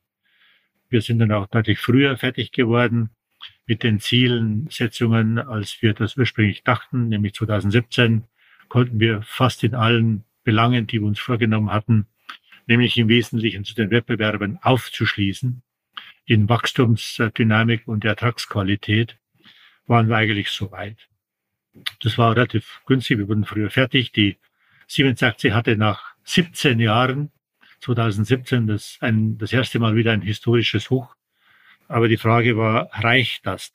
[0.88, 3.10] Wir sind dann auch deutlich früher fertig geworden
[3.66, 8.24] mit den Zielsetzungen, als wir das ursprünglich dachten, nämlich 2017,
[8.68, 12.06] konnten wir fast in allen Belangen, die wir uns vorgenommen hatten,
[12.66, 15.62] nämlich im Wesentlichen zu den Wettbewerbern aufzuschließen,
[16.24, 19.18] in Wachstumsdynamik und Ertragsqualität
[19.86, 21.08] waren wir eigentlich so weit.
[22.02, 23.18] Das war relativ günstig.
[23.18, 24.12] Wir wurden früher fertig.
[24.12, 24.38] Die
[24.86, 27.30] Siemens-Aktie hatte nach 17 Jahren,
[27.80, 31.14] 2017, das, ein, das erste Mal wieder ein historisches Hoch.
[31.88, 33.72] Aber die Frage war, reicht das?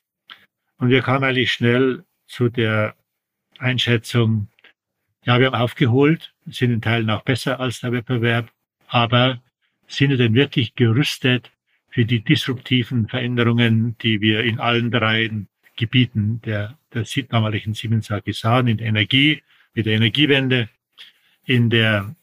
[0.77, 2.95] Und wir kamen eigentlich schnell zu der
[3.59, 4.47] Einschätzung,
[5.23, 8.51] ja, wir haben aufgeholt, sind in Teilen auch besser als der Wettbewerb,
[8.87, 9.41] aber
[9.87, 11.51] sind wir denn wirklich gerüstet
[11.89, 15.29] für die disruptiven Veränderungen, die wir in allen drei
[15.75, 19.41] Gebieten der, der damaligen Siemens AG sahen, in der Energie,
[19.73, 20.69] mit der Energiewende,
[21.45, 22.15] in der,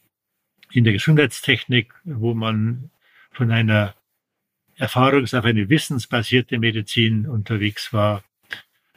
[0.75, 2.89] in der Gesundheitstechnik, wo man
[3.31, 3.95] von einer
[4.77, 8.23] erfahrungs- auf eine wissensbasierte Medizin unterwegs war,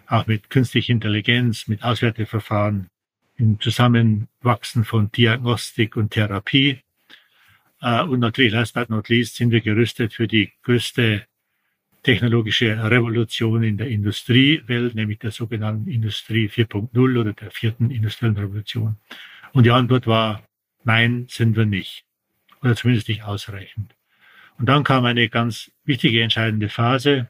[0.07, 2.89] auch mit künstlicher Intelligenz, mit Auswerteverfahren,
[3.37, 6.81] im Zusammenwachsen von Diagnostik und Therapie.
[7.83, 11.27] Äh, und natürlich, last but not least, sind wir gerüstet für die größte
[12.03, 18.97] technologische Revolution in der Industriewelt, nämlich der sogenannten Industrie 4.0 oder der vierten industriellen Revolution.
[19.53, 20.47] Und die Antwort war,
[20.87, 22.05] nein, sind wir nicht.
[22.63, 23.95] Oder zumindest nicht ausreichend.
[24.59, 27.29] Und dann kam eine ganz wichtige, entscheidende Phase,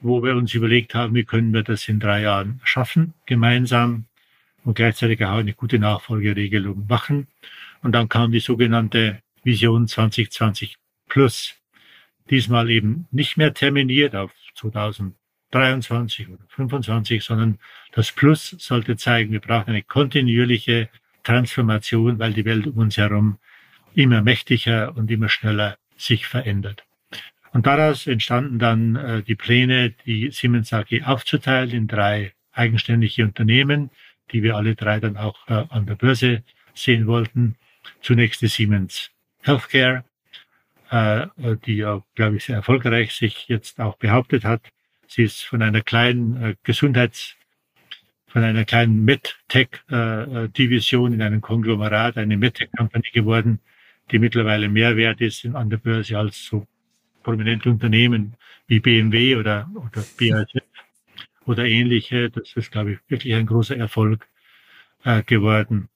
[0.00, 4.06] wo wir uns überlegt haben, wie können wir das in drei Jahren schaffen, gemeinsam
[4.64, 7.26] und gleichzeitig auch eine gute Nachfolgeregelung machen.
[7.82, 10.76] Und dann kam die sogenannte Vision 2020
[11.08, 11.54] Plus.
[12.30, 17.58] Diesmal eben nicht mehr terminiert auf 2023 oder 2025, sondern
[17.92, 20.88] das Plus sollte zeigen, wir brauchen eine kontinuierliche
[21.22, 23.38] Transformation, weil die Welt um uns herum
[23.94, 26.84] immer mächtiger und immer schneller sich verändert.
[27.52, 33.90] Und daraus entstanden dann äh, die Pläne, die Siemens AG aufzuteilen in drei eigenständige Unternehmen,
[34.32, 37.56] die wir alle drei dann auch äh, an der Börse sehen wollten.
[38.02, 39.10] Zunächst die Siemens
[39.42, 40.04] Healthcare,
[40.90, 41.26] äh,
[41.66, 44.62] die ja, glaube ich, sehr erfolgreich sich jetzt auch behauptet hat.
[45.08, 47.36] Sie ist von einer kleinen äh, Gesundheits-
[48.30, 53.58] von einer kleinen MedTech-Division in einem Konglomerat, eine MedTech-Company geworden,
[54.10, 56.64] die mittlerweile mehr wert ist an der Börse als so
[57.22, 58.34] prominente Unternehmen
[58.66, 60.62] wie BMW oder, oder BASF
[61.44, 62.30] oder ähnliche.
[62.30, 64.28] Das ist, glaube ich, wirklich ein großer Erfolg
[65.04, 65.88] äh, geworden.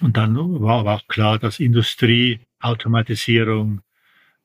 [0.00, 3.80] Und dann war aber auch klar, dass Industrie, Automatisierung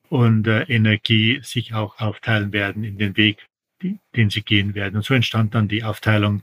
[0.08, 3.46] und äh, Energie sich auch aufteilen werden in den Weg,
[3.82, 4.96] die, den sie gehen werden.
[4.96, 6.42] Und so entstand dann die Aufteilung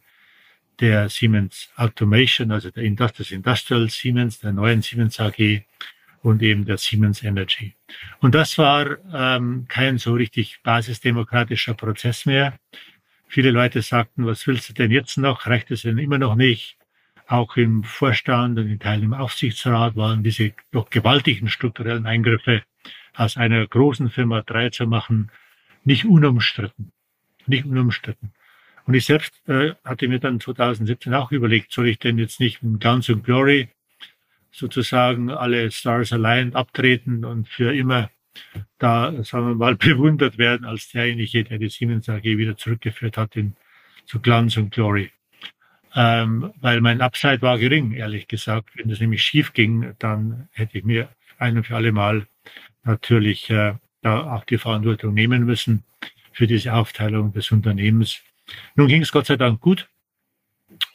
[0.80, 5.64] der Siemens Automation, also der Industrial, Industrial Siemens, der neuen Siemens AG
[6.22, 7.76] und eben der Siemens Energy.
[8.20, 12.58] Und das war ähm, kein so richtig basisdemokratischer Prozess mehr.
[13.28, 15.48] Viele Leute sagten, was willst du denn jetzt noch?
[15.48, 16.78] Reicht es denn immer noch nicht?
[17.28, 22.64] Auch im Vorstand und in Teilen im Aufsichtsrat waren diese doch gewaltigen strukturellen Eingriffe
[23.14, 25.30] aus einer großen Firma drei zu machen,
[25.84, 26.92] nicht unumstritten.
[27.48, 28.32] Nicht unumstritten.
[28.88, 32.64] Und ich selbst äh, hatte mir dann 2017 auch überlegt, soll ich denn jetzt nicht
[32.64, 33.68] mit Guns and Glory
[34.50, 38.10] sozusagen alle Stars Aligned abtreten und für immer
[38.78, 43.36] da, sagen wir mal, bewundert werden als derjenige, der die Siemens AG wieder zurückgeführt hat
[43.36, 43.56] in,
[44.06, 45.12] zu Glanz und Glory.
[45.94, 48.70] Ähm, weil mein Upside war gering, ehrlich gesagt.
[48.76, 52.26] Wenn das nämlich schief ging, dann hätte ich mir ein und für alle Mal
[52.84, 55.84] natürlich äh, da auch die Verantwortung nehmen müssen
[56.32, 58.22] für diese Aufteilung des Unternehmens.
[58.76, 59.90] Nun ging es Gott sei Dank gut.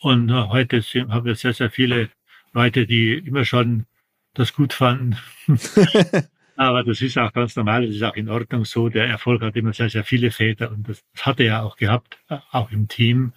[0.00, 2.10] Und äh, heute haben wir sehr, sehr viele
[2.52, 3.86] Leute, die immer schon
[4.34, 5.16] das gut fanden.
[6.56, 8.88] Aber das ist auch ganz normal, das ist auch in Ordnung so.
[8.88, 11.76] Der Erfolg hat immer sehr, sehr viele Väter und das, das hat er ja auch
[11.76, 13.32] gehabt, äh, auch im Team.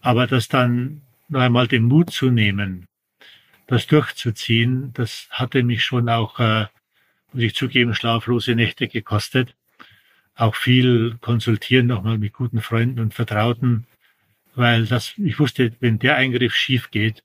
[0.00, 2.86] Aber das dann noch einmal den Mut zu nehmen,
[3.66, 6.66] das durchzuziehen, das hatte mich schon auch, äh,
[7.32, 9.54] muss ich zugeben, schlaflose Nächte gekostet.
[10.40, 13.84] Auch viel konsultieren nochmal mit guten Freunden und Vertrauten,
[14.54, 17.22] weil das, ich wusste, wenn der Eingriff schief geht,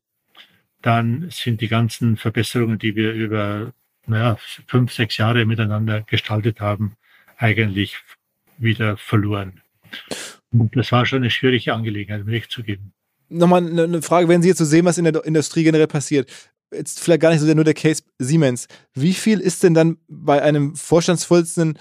[0.81, 3.71] dann sind die ganzen Verbesserungen, die wir über
[4.05, 6.97] naja, fünf, sechs Jahre miteinander gestaltet haben,
[7.37, 7.95] eigentlich
[8.57, 9.61] wieder verloren.
[10.51, 12.91] Und das war schon eine schwierige Angelegenheit, recht zu geben.
[13.29, 16.29] Nochmal eine Frage, wenn Sie jetzt so sehen, was in der Industrie generell passiert.
[16.73, 18.67] Jetzt vielleicht gar nicht so sehr nur der Case Siemens.
[18.93, 21.79] Wie viel ist denn dann bei einem Vorstandsvorsitzenden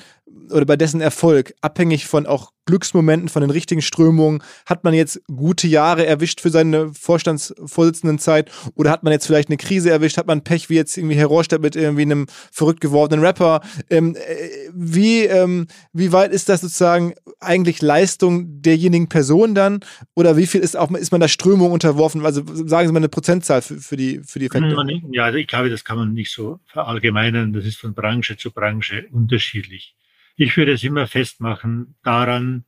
[0.50, 5.20] oder bei dessen Erfolg, abhängig von auch Glücksmomenten, von den richtigen Strömungen, hat man jetzt
[5.26, 10.26] gute Jahre erwischt für seine Vorstandsvorsitzendenzeit oder hat man jetzt vielleicht eine Krise erwischt, hat
[10.26, 13.60] man Pech wie jetzt irgendwie Herr Rohrstedt mit irgendwie einem verrückt gewordenen Rapper.
[13.90, 19.80] Ähm, äh, wie, ähm, wie weit ist das sozusagen eigentlich Leistung derjenigen Person dann
[20.14, 22.24] oder wie viel ist auch ist man der Strömung unterworfen?
[22.24, 24.74] Also sagen Sie mal eine Prozentzahl für, für die für die Effekte.
[25.10, 27.52] Ja, ich glaube, das kann man nicht so verallgemeinern.
[27.52, 29.94] Das ist von Branche zu Branche unterschiedlich.
[30.36, 32.64] Ich würde es immer festmachen daran,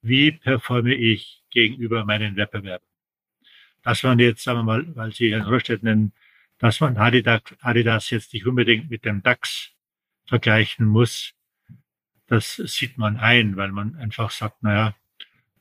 [0.00, 2.88] wie performe ich gegenüber meinen Wettbewerbern.
[3.82, 6.12] Dass man jetzt, sagen wir mal, weil Sie Herrn Röstedt nennen,
[6.58, 9.72] dass man Adidas, Adidas jetzt nicht unbedingt mit dem DAX
[10.26, 11.34] vergleichen muss,
[12.28, 14.94] das sieht man ein, weil man einfach sagt, naja,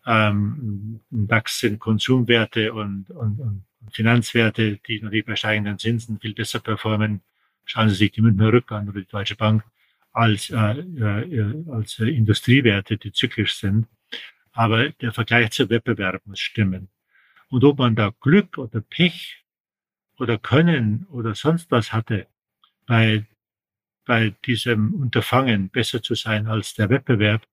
[0.05, 6.59] ähm, DAX sind Konsumwerte und, und, und Finanzwerte, die natürlich bei steigenden Zinsen viel besser
[6.59, 7.21] performen.
[7.65, 9.63] Schauen Sie sich die Münchner Rück an oder die Deutsche Bank
[10.13, 13.87] als, äh, äh, als äh, Industriewerte, die zyklisch sind.
[14.51, 16.89] Aber der Vergleich zur Wettbewerb muss stimmen.
[17.49, 19.43] Und ob man da Glück oder Pech
[20.17, 22.27] oder Können oder sonst was hatte,
[22.85, 23.25] bei,
[24.05, 27.45] bei diesem Unterfangen besser zu sein als der Wettbewerb,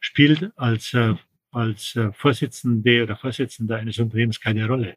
[0.00, 1.14] spielt als, äh,
[1.50, 4.96] als äh, Vorsitzende oder Vorsitzender eines Unternehmens keine Rolle.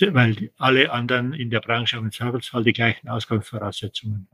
[0.00, 4.28] Weil alle anderen in der Branche haben im Zweifelsfall die gleichen Ausgangsvoraussetzungen.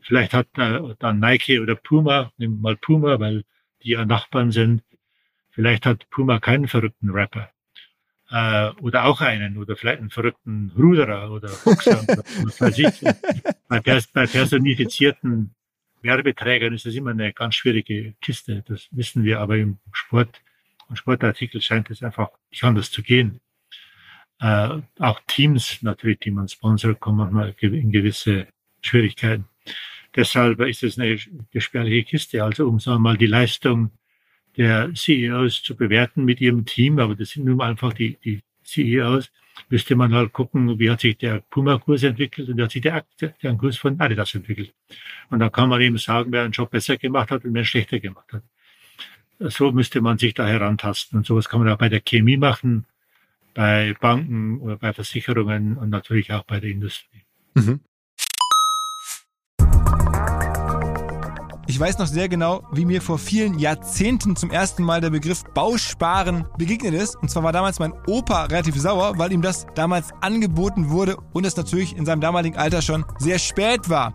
[0.00, 3.44] Vielleicht hat äh, dann Nike oder Puma, nehmen wir mal Puma, weil
[3.82, 4.82] die ja Nachbarn sind,
[5.50, 7.50] vielleicht hat Puma keinen verrückten Rapper
[8.30, 13.00] äh, oder auch einen oder vielleicht einen verrückten Ruderer oder Boxer oder was weiß ich.
[13.68, 15.54] Bei, bei personifizierten
[16.02, 18.64] Werbeträgern ist das immer eine ganz schwierige Kiste.
[18.66, 20.40] Das wissen wir, aber im Sport
[20.88, 23.40] und Sportartikel scheint es einfach nicht anders zu gehen.
[24.40, 28.46] Äh, auch Teams natürlich, die man sponsert, kommen manchmal in gewisse
[28.82, 29.44] Schwierigkeiten.
[30.14, 31.18] Deshalb ist es eine
[31.52, 32.42] gesperrliche Kiste.
[32.42, 33.90] Also um sagen wir mal die Leistung
[34.56, 39.30] der CEOs zu bewerten mit ihrem Team, aber das sind nun einfach die, die CEOs,
[39.68, 43.04] müsste man halt gucken, wie hat sich der Puma-Kurs entwickelt und wie hat sich der,
[43.20, 44.74] der Kurs von Adidas entwickelt.
[45.30, 48.00] Und dann kann man eben sagen, wer einen Job besser gemacht hat und wer schlechter
[48.00, 48.42] gemacht hat.
[49.38, 51.18] So müsste man sich da herantasten.
[51.18, 52.86] Und sowas kann man auch bei der Chemie machen,
[53.54, 57.22] bei Banken oder bei Versicherungen und natürlich auch bei der Industrie.
[57.54, 57.80] Mhm.
[61.70, 65.44] Ich weiß noch sehr genau, wie mir vor vielen Jahrzehnten zum ersten Mal der Begriff
[65.52, 67.14] Bausparen begegnet ist.
[67.16, 71.44] Und zwar war damals mein Opa relativ sauer, weil ihm das damals angeboten wurde und
[71.44, 74.14] es natürlich in seinem damaligen Alter schon sehr spät war.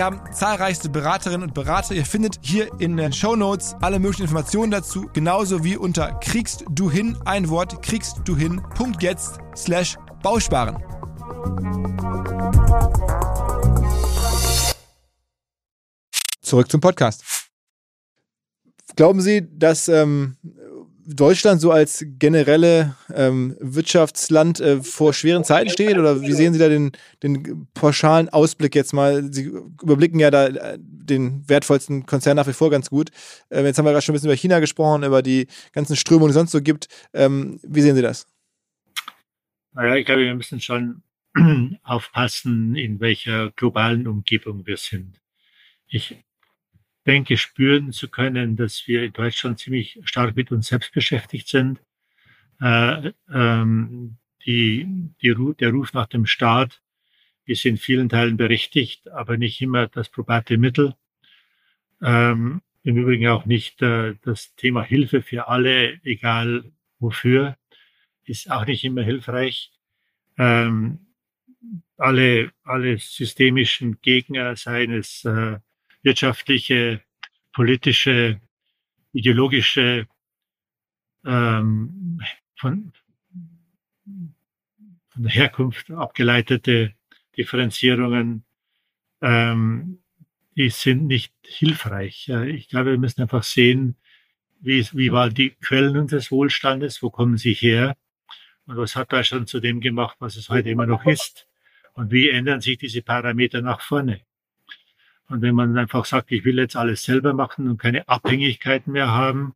[0.01, 1.93] haben zahlreichste Beraterinnen und Berater.
[1.93, 6.65] Ihr findet hier in den Show Notes alle möglichen Informationen dazu, genauso wie unter kriegst
[6.69, 8.61] du hin ein Wort kriegst du hin
[9.01, 10.77] jetzt slash Bausparen.
[16.41, 17.23] Zurück zum Podcast.
[18.95, 20.37] Glauben Sie, dass ähm,
[21.15, 25.97] Deutschland so als generelle ähm, Wirtschaftsland äh, vor schweren Zeiten steht?
[25.97, 26.91] Oder wie sehen Sie da den,
[27.23, 29.31] den pauschalen Ausblick jetzt mal?
[29.31, 33.09] Sie überblicken ja da äh, den wertvollsten Konzern nach wie vor ganz gut.
[33.49, 36.29] Ähm, jetzt haben wir gerade schon ein bisschen über China gesprochen, über die ganzen Strömungen,
[36.29, 36.87] die es sonst so gibt.
[37.13, 38.27] Ähm, wie sehen Sie das?
[39.73, 41.03] Naja, ich glaube, wir müssen schon
[41.83, 45.21] aufpassen, in welcher globalen Umgebung wir sind.
[45.87, 46.15] Ich
[47.05, 51.79] denke, spüren zu können, dass wir in Deutschland ziemlich stark mit uns selbst beschäftigt sind.
[52.61, 54.87] Äh, ähm, die,
[55.21, 56.81] die, der Ruf nach dem Staat
[57.45, 60.95] ist in vielen Teilen berechtigt, aber nicht immer das probate Mittel.
[62.01, 67.57] Ähm, Im Übrigen auch nicht äh, das Thema Hilfe für alle, egal wofür,
[68.25, 69.71] ist auch nicht immer hilfreich.
[70.37, 70.99] Ähm,
[71.97, 75.59] alle, alle systemischen Gegner, seien es äh,
[76.03, 77.01] wirtschaftliche,
[77.53, 78.39] politische,
[79.13, 80.07] ideologische,
[81.25, 82.21] ähm,
[82.55, 82.93] von,
[85.09, 86.93] von der Herkunft abgeleitete
[87.37, 88.43] Differenzierungen,
[89.21, 89.99] ähm,
[90.55, 92.29] die sind nicht hilfreich.
[92.29, 93.95] Ich glaube, wir müssen einfach sehen,
[94.59, 97.97] wie, wie waren die Quellen unseres Wohlstandes, wo kommen sie her
[98.65, 101.47] und was hat Deutschland zu dem gemacht, was es heute immer noch ist
[101.93, 104.21] und wie ändern sich diese Parameter nach vorne.
[105.31, 109.09] Und wenn man einfach sagt, ich will jetzt alles selber machen und keine Abhängigkeiten mehr
[109.09, 109.53] haben,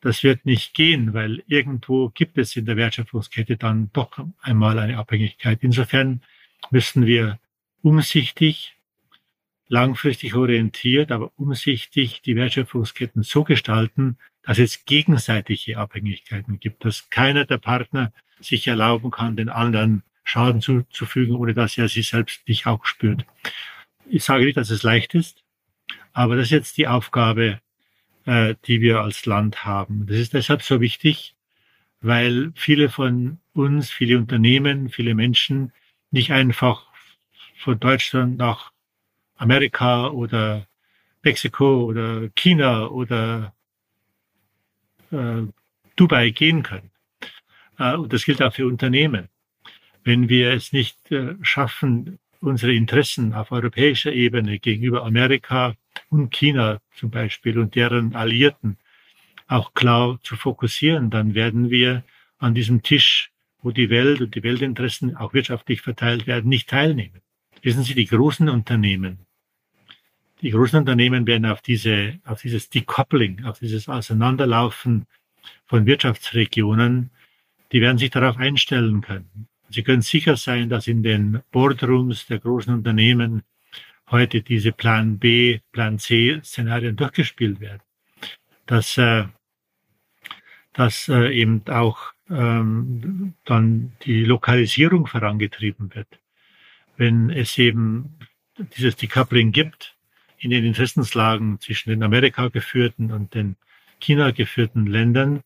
[0.00, 4.98] das wird nicht gehen, weil irgendwo gibt es in der Wertschöpfungskette dann doch einmal eine
[4.98, 5.58] Abhängigkeit.
[5.62, 6.20] Insofern
[6.70, 7.38] müssen wir
[7.82, 8.76] umsichtig,
[9.68, 17.46] langfristig orientiert, aber umsichtig die Wertschöpfungsketten so gestalten, dass es gegenseitige Abhängigkeiten gibt, dass keiner
[17.46, 22.66] der Partner sich erlauben kann, den anderen Schaden zuzufügen, ohne dass er sich selbst nicht
[22.66, 23.24] auch spürt.
[24.06, 25.42] Ich sage nicht, dass es leicht ist,
[26.12, 27.60] aber das ist jetzt die Aufgabe
[28.26, 30.06] äh, die wir als Land haben.
[30.06, 31.34] Das ist deshalb so wichtig,
[32.00, 35.72] weil viele von uns, viele Unternehmen, viele Menschen
[36.10, 36.86] nicht einfach
[37.56, 38.72] von Deutschland nach
[39.36, 40.66] Amerika oder
[41.22, 43.54] Mexiko oder China oder
[45.10, 45.42] äh,
[45.96, 46.90] Dubai gehen können.
[47.78, 49.28] Äh, und das gilt auch für Unternehmen.
[50.02, 55.74] Wenn wir es nicht äh, schaffen, unsere Interessen auf europäischer Ebene gegenüber Amerika
[56.10, 58.78] und China zum Beispiel und deren Alliierten
[59.46, 62.04] auch klar zu fokussieren, dann werden wir
[62.38, 63.30] an diesem Tisch,
[63.62, 67.20] wo die Welt und die Weltinteressen auch wirtschaftlich verteilt werden, nicht teilnehmen.
[67.62, 69.26] Wissen Sie, die großen Unternehmen,
[70.42, 75.06] die großen Unternehmen werden auf diese, auf dieses Decoupling, auf dieses Auseinanderlaufen
[75.64, 77.10] von Wirtschaftsregionen,
[77.72, 79.48] die werden sich darauf einstellen können.
[79.74, 83.42] Sie können sicher sein, dass in den Boardrooms der großen Unternehmen
[84.08, 87.82] heute diese Plan B, Plan C Szenarien durchgespielt werden.
[88.66, 89.24] Dass, äh,
[90.72, 96.20] dass äh, eben auch ähm, dann die Lokalisierung vorangetrieben wird.
[96.96, 98.16] Wenn es eben
[98.76, 99.96] dieses Decoupling gibt
[100.38, 103.56] in den Interessenslagen zwischen den Amerika geführten und den
[103.98, 105.42] China geführten Ländern,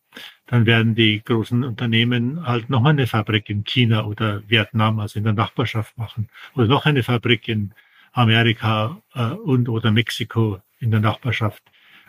[0.48, 5.24] dann werden die großen Unternehmen halt noch eine Fabrik in China oder Vietnam, also in
[5.24, 7.74] der Nachbarschaft machen, oder noch eine Fabrik in
[8.12, 11.62] Amerika äh, und oder Mexiko in der Nachbarschaft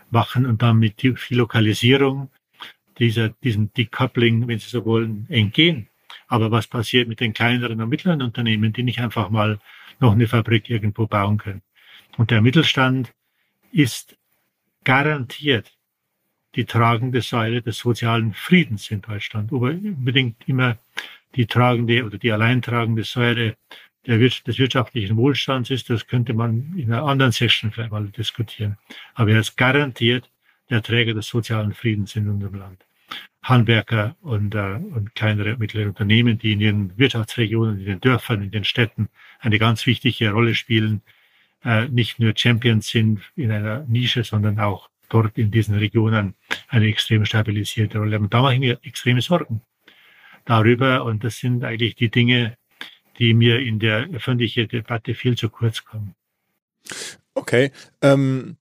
[0.09, 2.29] machen und dann mit viel Lokalisierung
[2.97, 5.87] dieser, diesem Decoupling, wenn Sie so wollen, entgehen.
[6.27, 9.59] Aber was passiert mit den kleineren und mittleren Unternehmen, die nicht einfach mal
[9.99, 11.61] noch eine Fabrik irgendwo bauen können?
[12.17, 13.13] Und der Mittelstand
[13.71, 14.17] ist
[14.85, 15.77] garantiert
[16.55, 20.77] die tragende Säule des sozialen Friedens in Deutschland, aber unbedingt immer
[21.35, 23.55] die tragende oder die alleintragende Säule
[24.07, 28.77] der, des wirtschaftlichen Wohlstands ist, das könnte man in einer anderen Session vielleicht mal diskutieren.
[29.13, 30.29] Aber er ist garantiert
[30.69, 32.85] der Träger des sozialen Friedens in unserem Land.
[33.41, 38.43] Handwerker und, äh, und kleinere und mittlere Unternehmen, die in ihren Wirtschaftsregionen, in den Dörfern,
[38.43, 41.01] in den Städten eine ganz wichtige Rolle spielen,
[41.63, 46.35] äh, nicht nur Champions sind in einer Nische, sondern auch dort in diesen Regionen
[46.67, 48.19] eine extrem stabilisierte Rolle.
[48.19, 49.61] Und da mache ich mir extreme Sorgen
[50.45, 51.03] darüber.
[51.03, 52.57] Und das sind eigentlich die Dinge,
[53.17, 56.15] die mir in der öffentlichen Debatte viel zu kurz kommen.
[57.33, 57.71] Okay.
[58.01, 58.57] Ähm,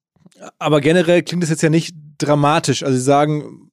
[0.59, 2.83] aber generell klingt das jetzt ja nicht dramatisch.
[2.83, 3.71] Also Sie sagen,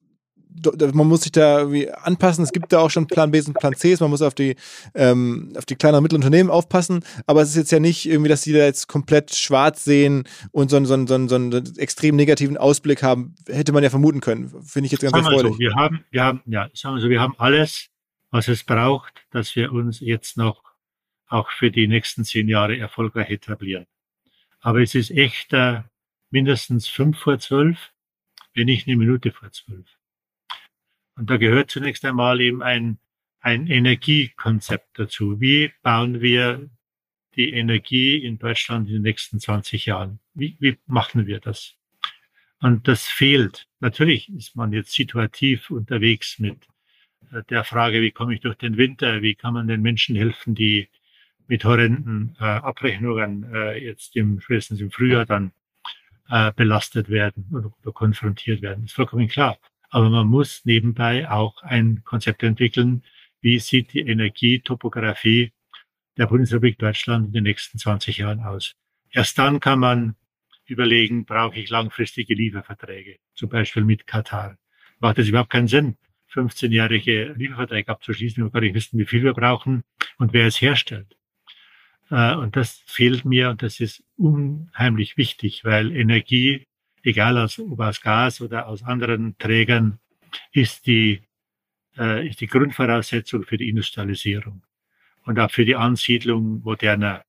[0.92, 2.44] man muss sich da irgendwie anpassen.
[2.44, 3.96] Es gibt da auch schon Plan B und Plan C.
[4.00, 4.56] Man muss auf die,
[4.94, 7.04] ähm, auf die kleineren und Unternehmen aufpassen.
[7.26, 10.70] Aber es ist jetzt ja nicht irgendwie, dass sie da jetzt komplett schwarz sehen und
[10.70, 13.34] so einen, so einen, so einen, so einen extrem negativen Ausblick haben.
[13.48, 14.48] Hätte man ja vermuten können.
[14.62, 15.52] Finde ich jetzt ganz erfreulich.
[15.52, 17.88] So, wir haben, wir haben, ja, sagen wir so, wir haben alles,
[18.30, 20.62] was es braucht, dass wir uns jetzt noch
[21.28, 23.86] auch für die nächsten zehn Jahre erfolgreich etablieren.
[24.60, 25.82] Aber es ist echt äh,
[26.30, 27.92] mindestens fünf vor zwölf,
[28.54, 29.86] wenn nicht eine Minute vor zwölf.
[31.16, 32.98] Und da gehört zunächst einmal eben ein,
[33.40, 35.40] ein Energiekonzept dazu.
[35.40, 36.68] Wie bauen wir
[37.34, 40.20] die Energie in Deutschland in den nächsten 20 Jahren?
[40.34, 41.74] Wie, wie machen wir das?
[42.60, 43.66] Und das fehlt.
[43.80, 46.66] Natürlich ist man jetzt situativ unterwegs mit
[47.32, 49.22] äh, der Frage, wie komme ich durch den Winter?
[49.22, 50.88] Wie kann man den Menschen helfen, die
[51.48, 55.52] mit horrenden äh, Abrechnungen äh, jetzt im, spätestens im Frühjahr dann
[56.28, 58.84] äh, belastet werden oder, konfrontiert werden.
[58.84, 59.58] ist vollkommen klar.
[59.96, 63.02] Aber man muss nebenbei auch ein Konzept entwickeln,
[63.40, 65.54] wie sieht die Energietopographie
[66.18, 68.74] der Bundesrepublik Deutschland in den nächsten 20 Jahren aus.
[69.10, 70.14] Erst dann kann man
[70.66, 74.58] überlegen, brauche ich langfristige Lieferverträge, zum Beispiel mit Katar.
[74.98, 75.96] Macht es überhaupt keinen Sinn,
[76.30, 79.82] 15-jährige Lieferverträge abzuschließen, wenn wir gar nicht wissen, wie viel wir brauchen
[80.18, 81.16] und wer es herstellt.
[82.10, 86.66] Äh, und das fehlt mir und das ist unheimlich wichtig, weil Energie,
[87.06, 89.98] egal aus, ob aus Gas oder aus anderen Trägern,
[90.52, 91.22] ist die,
[91.96, 94.62] äh, ist die Grundvoraussetzung für die Industrialisierung
[95.24, 97.24] und auch für die Ansiedlung moderner,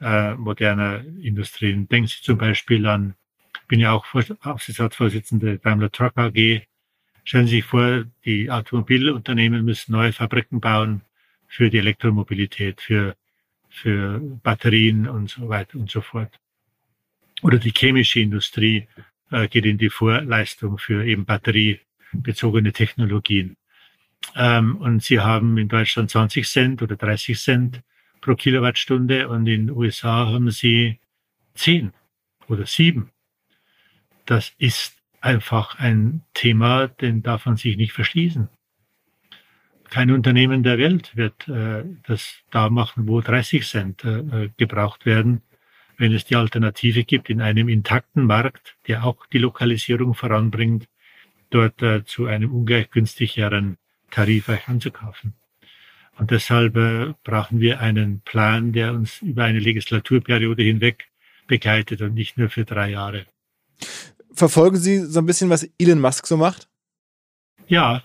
[0.00, 1.88] äh, moderner Industrien.
[1.88, 3.14] Denken Sie zum Beispiel an,
[3.68, 4.04] bin ja auch
[4.42, 6.62] Aufsichtsratsvorsitzende Daimler Truck AG.
[7.24, 11.00] Stellen Sie sich vor, die Automobilunternehmen müssen neue Fabriken bauen
[11.46, 13.16] für die Elektromobilität, für
[13.74, 16.38] für Batterien und so weiter und so fort.
[17.44, 18.88] Oder die chemische Industrie
[19.30, 21.78] äh, geht in die Vorleistung für eben Batterie,
[22.10, 23.58] bezogene Technologien.
[24.34, 27.82] Ähm, und sie haben in Deutschland 20 Cent oder 30 Cent
[28.22, 31.00] pro Kilowattstunde und in den USA haben sie
[31.52, 31.92] 10
[32.48, 33.10] oder 7.
[34.24, 38.48] Das ist einfach ein Thema, den darf man sich nicht verschließen.
[39.90, 45.42] Kein Unternehmen der Welt wird äh, das da machen, wo 30 Cent äh, gebraucht werden,
[46.04, 50.86] wenn es die Alternative gibt in einem intakten Markt, der auch die Lokalisierung voranbringt,
[51.48, 53.78] dort äh, zu einem ungleich günstigeren
[54.10, 55.32] Tarif anzukaufen.
[56.18, 61.08] Und deshalb äh, brauchen wir einen Plan, der uns über eine Legislaturperiode hinweg
[61.46, 63.24] begleitet und nicht nur für drei Jahre.
[64.34, 66.68] Verfolgen Sie so ein bisschen, was Elon Musk so macht?
[67.66, 68.02] Ja.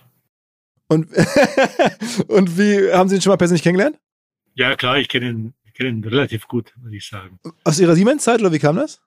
[0.87, 1.09] Und,
[2.29, 3.99] und wie haben Sie ihn schon mal persönlich kennengelernt?
[4.55, 7.39] Ja, klar, ich kenne ihn, ich kenne ihn relativ gut, muss ich sagen.
[7.63, 9.01] Aus Ihrer Siemens-Zeit oder wie kam das?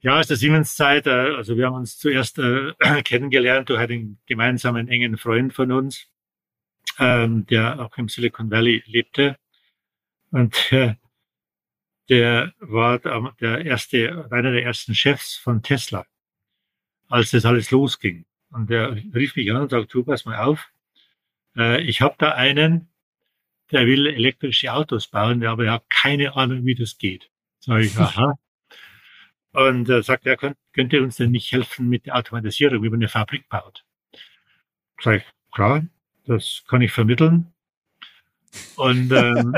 [0.00, 1.06] Ja, aus der Siemens-Zeit.
[1.06, 6.06] Äh, also wir haben uns zuerst äh, kennengelernt durch einen gemeinsamen engen Freund von uns,
[6.98, 9.38] ähm, der auch im Silicon Valley lebte.
[10.32, 10.96] Und äh,
[12.10, 16.04] der war der erste, einer der ersten Chefs von Tesla,
[17.08, 18.26] als das alles losging.
[18.50, 20.68] Und der rief mich an und sagte, du, pass mal auf,
[21.56, 22.91] äh, ich habe da einen,
[23.72, 27.30] der will elektrische Autos bauen, aber er hat keine Ahnung, wie das geht.
[27.60, 28.38] Sag ich, aha.
[29.52, 32.88] Und äh, sagt, er könnt, könnt ihr uns denn nicht helfen mit der Automatisierung, wie
[32.88, 33.84] man eine Fabrik baut?
[34.98, 35.84] Sag ich, klar,
[36.24, 37.52] das kann ich vermitteln.
[38.76, 39.54] Und, ähm,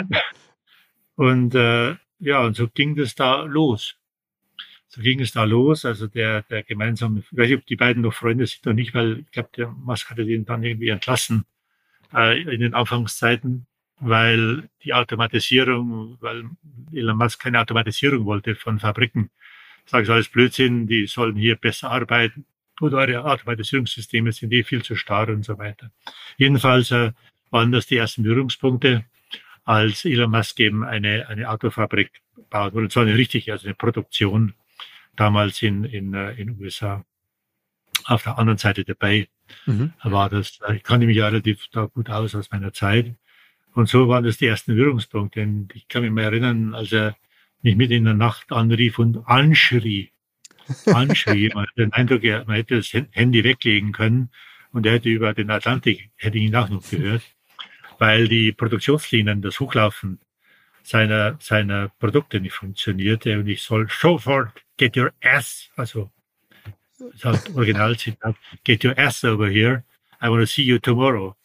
[1.17, 3.97] und äh, ja, und so ging das da los.
[4.89, 5.85] So ging es da los.
[5.85, 8.95] Also der, der gemeinsame, ich weiß nicht, ob die beiden noch Freunde sind oder nicht,
[8.95, 11.45] weil ich glaube, der Musk hatte den dann irgendwie entlassen
[12.12, 13.67] äh, in den Anfangszeiten,
[14.01, 16.45] weil die Automatisierung, weil
[16.92, 19.30] Elon Musk keine Automatisierung wollte von Fabriken.
[19.86, 22.47] Sagen sie alles Blödsinn, die sollen hier besser arbeiten.
[22.80, 25.90] Oder eure Automatisierungssysteme sind eh viel zu starr und so weiter.
[26.38, 27.12] Jedenfalls äh,
[27.51, 29.05] waren das die ersten Berührungspunkte
[29.64, 32.11] als Elon Musk eben eine, eine Autofabrik
[32.51, 34.55] baut, oder zwar eine richtige, also eine Produktion,
[35.16, 37.05] damals in, in, äh, in USA.
[38.07, 39.28] Auf der anderen Seite Bay
[39.66, 39.92] mhm.
[40.03, 43.14] war das, ich kannte mich ja relativ da gut aus aus meiner Zeit.
[43.75, 45.43] Und so waren das die ersten Berührungspunkte.
[45.43, 47.16] Und ich kann mich mal erinnern, als er
[47.62, 50.11] mich mit in der Nacht anrief und anschrie,
[50.87, 51.51] anschrie.
[51.55, 54.31] man hat den Eindruck, man hätte das Handy weglegen können
[54.72, 57.22] und er hätte über den Atlantik, hätte ihn auch noch gehört
[57.99, 60.18] weil die Produktionslinien, das Hochlaufen
[60.83, 66.11] seiner, seiner Produkte nicht funktionierte und ich soll sofort get your ass, also
[67.20, 69.85] das Originalzitat, get your ass over here,
[70.22, 71.37] I want to see you tomorrow.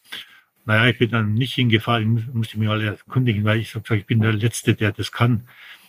[0.66, 4.20] Naja, ich bin dann nicht hingefahren, musste mich alle erkundigen, weil ich gesagt ich bin
[4.20, 5.48] der Letzte, der das kann.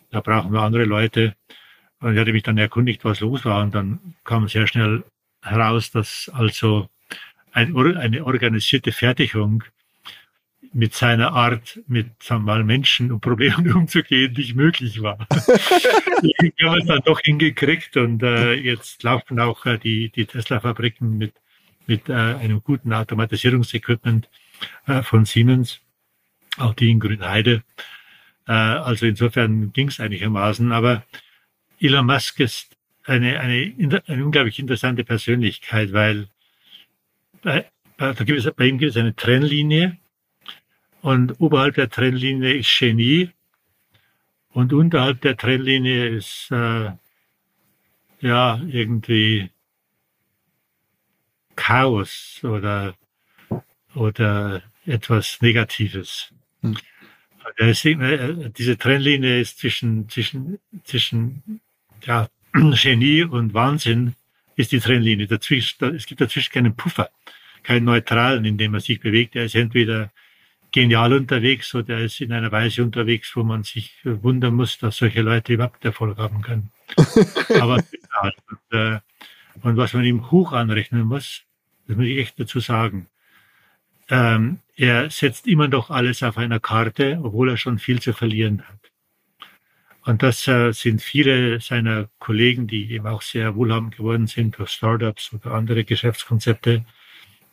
[0.09, 1.35] Da brauchen wir andere Leute.
[1.99, 3.61] Und ich hatte mich dann erkundigt, was los war.
[3.63, 5.03] Und dann kam sehr schnell
[5.41, 6.89] heraus, dass also
[7.51, 9.63] ein, eine organisierte Fertigung
[10.73, 15.17] mit seiner Art, mit sagen wir mal, Menschen und Problemen umzugehen, nicht möglich war.
[16.21, 21.17] ich habe es dann doch hingekriegt und äh, jetzt laufen auch äh, die, die Tesla-Fabriken
[21.17, 21.33] mit,
[21.87, 24.29] mit äh, einem guten Automatisierungsequipment
[24.87, 25.79] äh, von Siemens,
[26.57, 27.63] auch die in Grünheide.
[28.47, 31.03] Äh, also insofern ging es einigermaßen, aber
[31.79, 36.27] Elon Musk ist eine, eine, eine unglaublich interessante Persönlichkeit, weil
[37.41, 37.65] bei,
[37.97, 39.97] bei, da gibt es, bei ihm gibt es eine Trennlinie
[41.01, 43.31] und oberhalb der Trennlinie ist Genie.
[44.53, 46.91] Und unterhalb der Trennlinie ist äh,
[48.19, 49.49] ja irgendwie
[51.55, 52.95] Chaos oder
[53.95, 56.33] oder etwas Negatives.
[56.61, 56.77] Hm.
[57.57, 61.61] Äh, diese Trennlinie ist zwischen zwischen zwischen
[62.05, 64.15] ja, Genie und Wahnsinn
[64.55, 65.27] ist die Trennlinie.
[65.27, 67.09] Dazwischen, es gibt dazwischen keinen Puffer,
[67.63, 69.35] keinen neutralen, in dem er sich bewegt.
[69.35, 70.11] Er ist entweder
[70.71, 74.97] genial unterwegs oder er ist in einer Weise unterwegs, wo man sich wundern muss, dass
[74.97, 76.71] solche Leute überhaupt Erfolg haben können.
[77.59, 77.83] Aber
[78.23, 78.99] und, äh,
[79.61, 81.43] und was man ihm hoch anrechnen muss,
[81.87, 83.07] das muss ich echt dazu sagen.
[84.11, 88.61] Ähm, er setzt immer noch alles auf einer Karte, obwohl er schon viel zu verlieren
[88.61, 88.91] hat.
[90.03, 94.71] Und das äh, sind viele seiner Kollegen, die eben auch sehr wohlhabend geworden sind durch
[94.71, 96.85] Startups oder andere Geschäftskonzepte,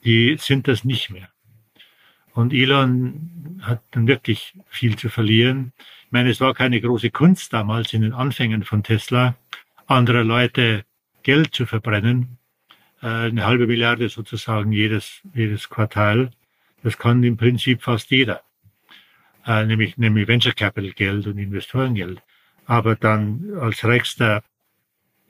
[0.05, 1.29] die sind das nicht mehr.
[2.33, 5.73] Und Elon hat dann wirklich viel zu verlieren.
[6.07, 9.37] Ich meine, es war keine große Kunst damals in den Anfängen von Tesla,
[9.87, 10.85] andere Leute
[11.23, 12.39] Geld zu verbrennen.
[13.01, 16.31] Äh, eine halbe Milliarde sozusagen jedes, jedes Quartal.
[16.83, 18.43] Das kann im Prinzip fast jeder.
[19.47, 22.23] Äh, nämlich, nämlich Venture Capital Geld und Investorengeld.
[22.67, 24.43] Aber dann als reichster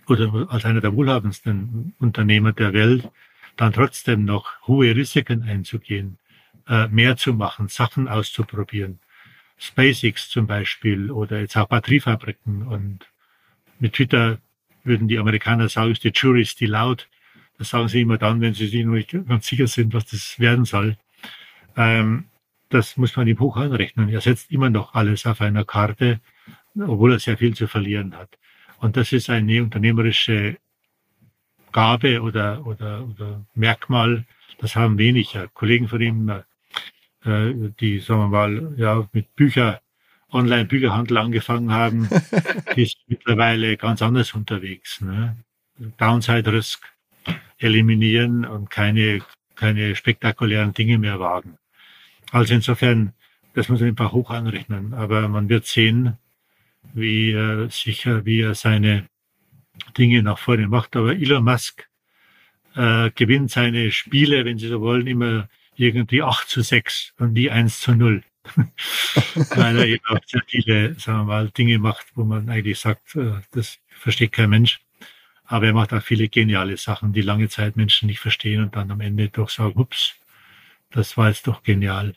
[0.08, 3.08] oder als einer der wohlhabendsten Unternehmer der Welt
[3.56, 6.18] dann trotzdem noch hohe Risiken einzugehen,
[6.68, 9.00] äh, mehr zu machen, Sachen auszuprobieren.
[9.58, 13.06] SpaceX zum Beispiel oder jetzt auch Batteriefabriken und
[13.80, 14.38] mit Twitter
[14.84, 17.08] würden die Amerikaner sagen, ist die Jury still out.
[17.58, 20.38] Das sagen sie immer dann, wenn sie sich noch nicht ganz sicher sind, was das
[20.38, 20.96] werden soll.
[21.78, 22.24] Ähm,
[22.68, 24.10] das muss man ihm hoch anrechnen.
[24.10, 26.20] Er setzt immer noch alles auf einer Karte,
[26.78, 28.38] obwohl er sehr viel zu verlieren hat.
[28.80, 30.58] Und das ist eine unternehmerische
[31.72, 34.26] Gabe oder, oder, oder Merkmal,
[34.58, 35.48] das haben weniger.
[35.48, 36.28] Kollegen von ihm,
[37.24, 39.80] äh, die, sagen wir mal, ja, mit Bücher,
[40.30, 42.08] Online-Bücherhandel angefangen haben,
[42.76, 45.00] die ist mittlerweile ganz anders unterwegs.
[45.00, 45.36] Ne?
[45.96, 46.84] Downside Risk
[47.58, 49.22] eliminieren und keine,
[49.54, 51.57] keine spektakulären Dinge mehr wagen.
[52.32, 53.12] Also insofern,
[53.54, 54.94] das muss man einfach hoch anrechnen.
[54.94, 56.18] Aber man wird sehen,
[56.94, 59.08] wie äh, sicher, wie er seine
[59.96, 60.96] Dinge nach vorne macht.
[60.96, 61.88] Aber Elon Musk
[62.74, 67.50] äh, gewinnt seine Spiele, wenn Sie so wollen, immer irgendwie 8 zu 6 und nie
[67.50, 68.22] 1 zu 0.
[69.34, 73.14] Weil er eben auch sehr viele, sagen wir mal, Dinge macht, wo man eigentlich sagt,
[73.16, 74.80] äh, das versteht kein Mensch.
[75.44, 78.90] Aber er macht auch viele geniale Sachen, die lange Zeit Menschen nicht verstehen und dann
[78.90, 80.14] am Ende doch sagen, ups,
[80.90, 82.14] das war jetzt doch genial.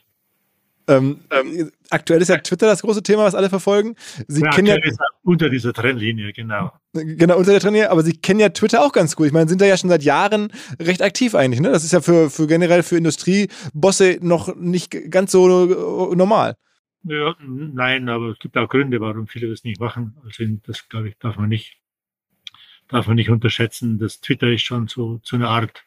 [0.88, 3.94] Ähm, ähm, aktuell ist ja Twitter das große Thema, was alle verfolgen.
[4.26, 4.76] Sie ja, kennen ja
[5.22, 6.72] unter dieser Trennlinie, genau.
[6.92, 9.26] Genau, unter der Trennlinie, aber Sie kennen ja Twitter auch ganz gut.
[9.26, 11.60] Ich meine, sind da ja schon seit Jahren recht aktiv eigentlich.
[11.60, 11.70] Ne?
[11.70, 16.56] Das ist ja für, für generell für Industriebosse noch nicht ganz so äh, normal.
[17.04, 20.16] Ja, nein, aber es gibt auch Gründe, warum viele das nicht machen.
[20.24, 21.78] Also das, glaube ich, darf man nicht,
[22.88, 23.98] darf man nicht unterschätzen.
[23.98, 25.84] Das Twitter ist schon so, so eine Art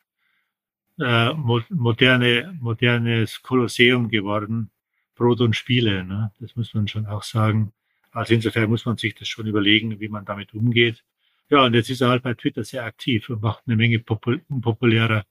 [1.00, 1.34] äh,
[1.70, 4.72] moderne, modernes Kolosseum geworden
[5.16, 6.04] Brot und Spiele.
[6.04, 6.32] Ne?
[6.39, 7.74] Das muss man schon auch sagen.
[8.12, 11.04] Also insofern muss man sich das schon überlegen, wie man damit umgeht.
[11.50, 14.41] Ja, und jetzt ist er halt bei Twitter sehr aktiv und macht eine Menge popul
[14.50, 15.26] unpopulärer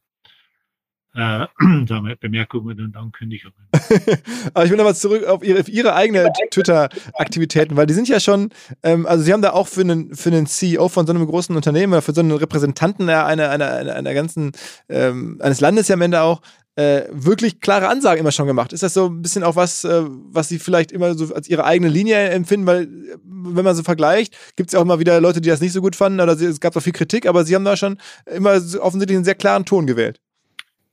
[1.15, 1.47] äh,
[2.21, 3.55] Bemerkungen und Ankündigungen.
[4.55, 8.21] Aber ich will nochmal zurück auf Ihre, auf ihre eigene Twitter-Aktivitäten, weil die sind ja
[8.21, 8.51] schon,
[8.83, 11.55] ähm, also Sie haben da auch für einen, für einen CEO von so einem großen
[11.55, 14.53] Unternehmen oder für so einen Repräsentanten einer, einer, einer, einer ganzen,
[14.89, 16.41] ähm, eines Landes ja am Ende auch,
[16.77, 18.73] äh, wirklich klare Ansagen immer schon gemacht.
[18.73, 21.65] Ist das so ein bisschen auch was, äh, was Sie vielleicht immer so als Ihre
[21.65, 22.67] eigene Linie empfinden?
[22.67, 22.89] Weil,
[23.23, 25.81] wenn man so vergleicht, gibt es ja auch immer wieder Leute, die das nicht so
[25.81, 29.17] gut fanden oder es gab auch viel Kritik, aber Sie haben da schon immer offensichtlich
[29.17, 30.21] einen sehr klaren Ton gewählt.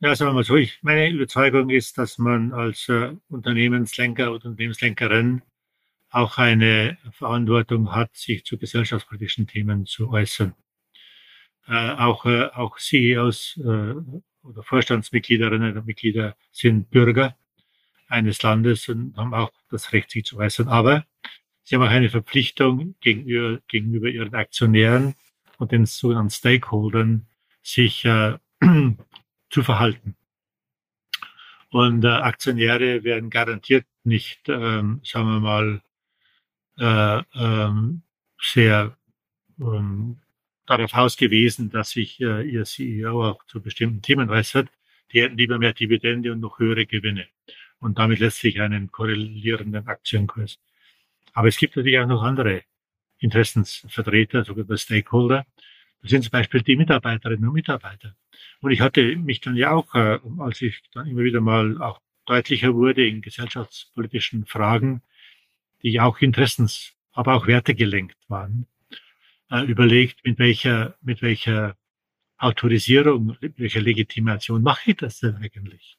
[0.04, 4.46] Ja, sagen wir mal so, ich, meine Überzeugung ist, dass man als äh, Unternehmenslenker oder
[4.46, 5.44] Unternehmenslenkerin
[6.10, 10.56] auch eine Verantwortung hat, sich zu gesellschaftspolitischen Themen zu äußern.
[11.68, 13.94] Äh, auch, äh, auch CEOs äh,
[14.42, 17.38] oder Vorstandsmitgliederinnen und Mitglieder sind Bürger
[18.08, 20.68] eines Landes und haben auch das Recht, sich zu äußern.
[20.68, 21.06] Aber
[21.62, 25.14] sie haben auch eine Verpflichtung gegenüber, gegenüber ihren Aktionären
[25.60, 27.28] und den sogenannten Stakeholdern,
[27.62, 28.40] sich äh,
[29.52, 30.16] zu verhalten.
[31.70, 35.82] Und äh, Aktionäre werden garantiert nicht, ähm, sagen wir mal,
[36.78, 38.02] äh, ähm,
[38.42, 38.98] sehr
[39.60, 40.18] ähm,
[40.66, 44.70] darauf ausgewiesen, dass sich äh, ihr CEO auch zu bestimmten Themen äußert.
[45.12, 47.28] Die hätten lieber mehr Dividende und noch höhere Gewinne
[47.80, 50.60] und damit letztlich einen korrelierenden Aktienkurs.
[51.34, 52.64] Aber es gibt natürlich auch noch andere
[53.20, 55.46] Interessensvertreter, sogenannte Stakeholder.
[56.02, 58.16] Das sind zum Beispiel die Mitarbeiterinnen und Mitarbeiter.
[58.62, 62.00] Und ich hatte mich dann ja auch, äh, als ich dann immer wieder mal auch
[62.26, 65.02] deutlicher wurde in gesellschaftspolitischen Fragen,
[65.84, 68.68] die auch Interessens, aber auch Werte gelenkt waren,
[69.50, 71.76] äh, überlegt, mit welcher, mit welcher
[72.38, 75.98] Autorisierung, mit welcher Legitimation mache ich das denn eigentlich?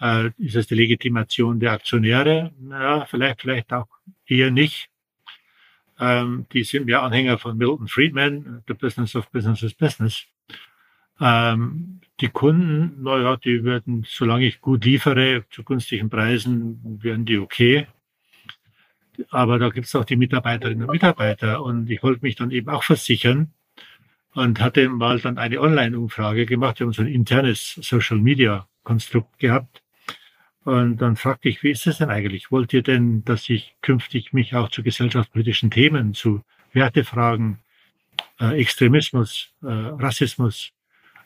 [0.00, 2.52] Äh, ist es die Legitimation der Aktionäre?
[2.70, 3.88] Ja, vielleicht, vielleicht auch
[4.26, 4.88] eher nicht.
[6.00, 10.24] Ähm, die sind ja Anhänger von Milton Friedman, The Business of Business is Business.
[11.20, 17.38] Ähm, die Kunden, naja, die werden, solange ich gut liefere, zu günstigen Preisen, werden die
[17.38, 17.86] okay.
[19.30, 21.62] Aber da gibt es auch die Mitarbeiterinnen und Mitarbeiter.
[21.62, 23.52] Und ich wollte mich dann eben auch versichern
[24.34, 26.78] und hatte mal dann eine Online-Umfrage gemacht.
[26.78, 29.82] Wir haben so ein internes Social-Media-Konstrukt gehabt.
[30.64, 32.50] Und dann fragte ich, wie ist es denn eigentlich?
[32.50, 36.42] Wollt ihr denn, dass ich künftig mich auch zu gesellschaftspolitischen Themen, zu
[36.72, 37.60] Wertefragen,
[38.40, 40.72] äh, Extremismus, äh, Rassismus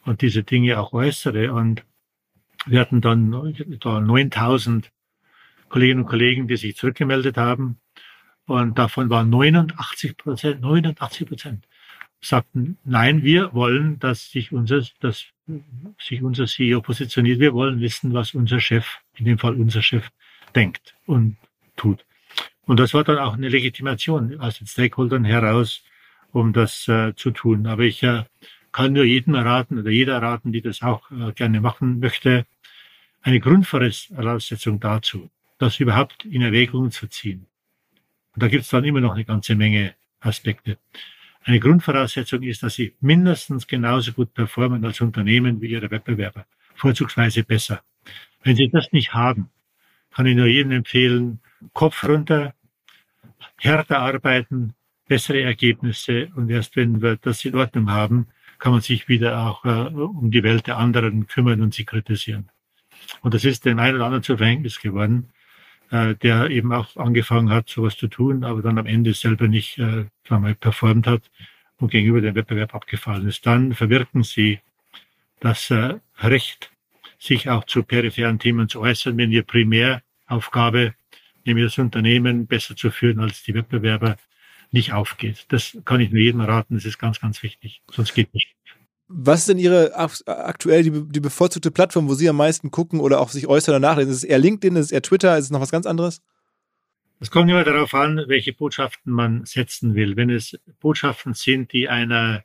[0.04, 1.52] und diese Dinge auch äußere?
[1.52, 1.84] Und
[2.66, 4.90] wir hatten dann da 9000
[5.68, 7.78] Kolleginnen und Kollegen, die sich zurückgemeldet haben.
[8.46, 11.66] Und davon waren 89 Prozent, 89 Prozent
[12.22, 15.24] sagten, nein, wir wollen, dass sich unser, dass
[15.98, 17.40] sich unser CEO positioniert.
[17.40, 18.86] Wir wollen wissen, was unser Chef,
[19.16, 20.08] in dem Fall unser Chef,
[20.54, 21.36] denkt und
[21.76, 22.04] tut.
[22.64, 25.82] Und das war dann auch eine Legitimation aus den Stakeholdern heraus,
[26.30, 27.66] um das äh, zu tun.
[27.66, 28.22] Aber ich äh,
[28.72, 32.46] kann nur jedem raten oder jeder raten, die das auch äh, gerne machen möchte,
[33.22, 37.46] eine Grundvoraussetzung dazu, das überhaupt in Erwägung zu ziehen.
[38.34, 40.78] Und da gibt es dann immer noch eine ganze Menge Aspekte.
[41.44, 47.44] Eine Grundvoraussetzung ist, dass sie mindestens genauso gut performen als Unternehmen wie ihre Wettbewerber, vorzugsweise
[47.44, 47.82] besser.
[48.42, 49.50] Wenn sie das nicht haben,
[50.12, 51.40] kann ich nur jedem empfehlen,
[51.72, 52.54] Kopf runter,
[53.58, 54.74] härter arbeiten,
[55.06, 58.28] bessere Ergebnisse und erst wenn wir das in Ordnung haben,
[58.62, 62.48] kann man sich wieder auch äh, um die Welt der anderen kümmern und sie kritisieren.
[63.20, 65.32] Und das ist dem einen oder anderen zu Verhängnis geworden,
[65.90, 69.78] äh, der eben auch angefangen hat, sowas zu tun, aber dann am Ende selber nicht
[69.78, 71.28] äh, mal, performt hat
[71.78, 73.44] und gegenüber dem Wettbewerb abgefallen ist.
[73.46, 74.60] Dann verwirken sie
[75.40, 76.70] das äh, Recht,
[77.18, 80.94] sich auch zu peripheren Themen zu äußern, wenn ihr Primäraufgabe,
[81.44, 84.18] nämlich das Unternehmen besser zu führen als die Wettbewerber,
[84.72, 85.46] nicht aufgeht.
[85.48, 87.82] Das kann ich nur jedem raten, das ist ganz, ganz wichtig.
[87.90, 88.54] Sonst geht nicht.
[89.08, 93.20] Was ist denn Ihre aktuell die, die, bevorzugte Plattform, wo Sie am meisten gucken oder
[93.20, 94.10] auch sich äußern und nachlesen?
[94.10, 96.22] Ist es eher LinkedIn, ist es eher Twitter, ist es noch was ganz anderes?
[97.20, 100.16] Es kommt immer darauf an, welche Botschaften man setzen will.
[100.16, 102.42] Wenn es Botschaften sind, die einer,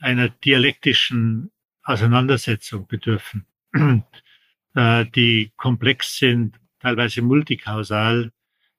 [0.00, 1.50] einer dialektischen
[1.82, 3.46] Auseinandersetzung bedürfen,
[4.74, 8.32] äh, die komplex sind, teilweise multikausal,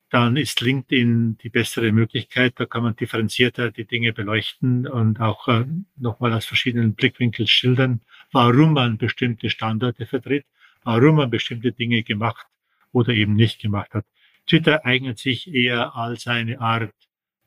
[0.09, 2.53] dann ist LinkedIn die bessere Möglichkeit.
[2.57, 5.65] Da kann man differenzierter die Dinge beleuchten und auch äh,
[5.97, 8.01] nochmal aus verschiedenen Blickwinkeln schildern,
[8.31, 10.45] warum man bestimmte Standorte vertritt,
[10.83, 12.47] warum man bestimmte Dinge gemacht
[12.91, 14.05] oder eben nicht gemacht hat.
[14.47, 16.93] Twitter eignet sich eher als eine Art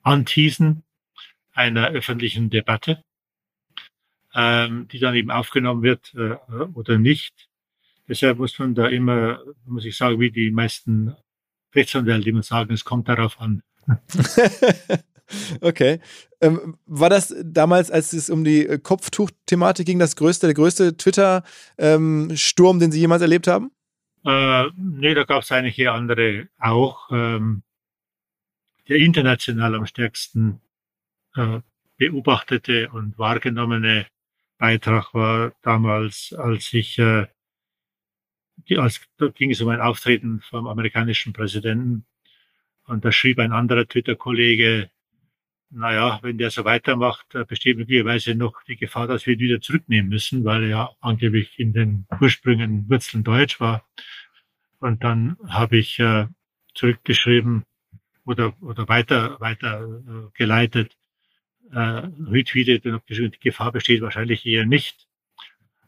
[0.02, 0.84] Anteasen
[1.52, 3.02] einer öffentlichen Debatte,
[4.34, 6.36] ähm, die dann eben aufgenommen wird äh,
[6.74, 7.48] oder nicht.
[8.08, 11.16] Deshalb muss man da immer, muss ich sagen, wie die meisten
[11.74, 13.62] Rechtsanwälte immer sagen, es kommt darauf an.
[15.60, 16.00] okay.
[16.40, 22.76] Ähm, war das damals, als es um die Kopftuch-Thematik ging, das größte, der größte Twitter-Sturm,
[22.76, 23.70] ähm, den Sie jemals erlebt haben?
[24.24, 27.10] Äh, nee, da gab es hier andere auch.
[27.10, 27.62] Ähm,
[28.88, 30.60] der international am stärksten
[31.36, 31.60] äh,
[31.96, 34.06] beobachtete und wahrgenommene
[34.58, 37.26] Beitrag war damals, als ich äh,
[38.76, 42.05] als, da ging es um ein Auftreten vom amerikanischen Präsidenten.
[42.84, 44.90] Und da schrieb ein anderer Twitter-Kollege,
[45.70, 50.11] naja, wenn der so weitermacht, besteht möglicherweise noch die Gefahr, dass wir ihn wieder zurücknehmen
[50.11, 53.84] müssen, weil er ja angeblich in den Ursprüngen Wurzeln Deutsch war.
[54.80, 56.26] Und dann habe ich äh,
[56.74, 57.64] zurückgeschrieben
[58.24, 60.96] oder, oder weiter, weiter äh, geleitet,
[61.70, 65.07] äh, retweetet und habe geschrieben, die Gefahr besteht wahrscheinlich eher nicht.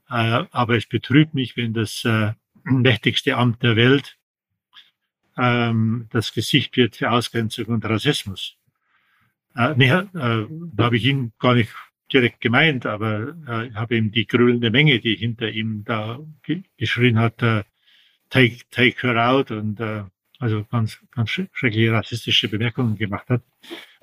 [0.09, 2.33] Äh, aber es betrübt mich, wenn das äh,
[2.65, 4.19] mächtigste Amt der Welt
[5.37, 8.57] ähm, das Gesicht wird für Ausgrenzung und Rassismus.
[9.57, 11.71] Äh, nee, äh, da habe ich ihn gar nicht
[12.13, 16.63] direkt gemeint, aber äh, ich habe ihm die grüllende Menge, die hinter ihm da ge
[16.77, 17.65] geschrien hat, äh,
[18.31, 20.05] take, take her out und äh,
[20.39, 23.43] also ganz, ganz schreckliche rassistische Bemerkungen gemacht hat.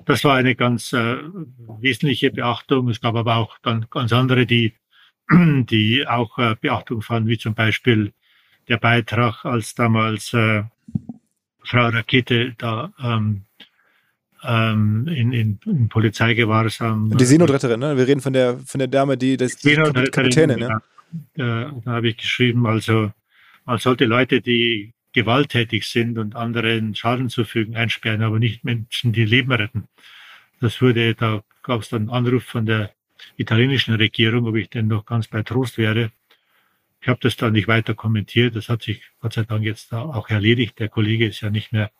[0.04, 1.18] Das war eine ganz äh,
[1.80, 2.88] wesentliche Beachtung.
[2.88, 4.72] Es gab aber auch dann ganz andere, die,
[5.30, 8.12] die auch äh, Beachtung fanden, wie zum Beispiel
[8.68, 10.64] der Beitrag, als damals äh,
[11.64, 13.42] Frau Rakete da ähm,
[14.44, 17.16] ähm, in, in, in Polizeigewahrsam.
[17.16, 17.96] Die Seenotretterin, ne?
[17.96, 20.68] Wir reden von der von der Dame, die das die Kapitänin, ne?
[20.68, 20.82] Ja.
[21.34, 23.12] Da, da habe ich geschrieben, also
[23.64, 29.24] man sollte Leute, die gewalttätig sind und anderen Schaden zufügen, einsperren, aber nicht Menschen, die
[29.24, 29.84] Leben retten.
[30.60, 32.92] Das wurde, da gab es dann einen Anruf von der
[33.36, 36.10] italienischen Regierung, ob ich denn noch ganz bei Trost wäre.
[37.02, 38.54] Ich habe das dann nicht weiter kommentiert.
[38.54, 40.78] Das hat sich Gott sei Dank jetzt auch erledigt.
[40.78, 41.90] Der Kollege ist ja nicht mehr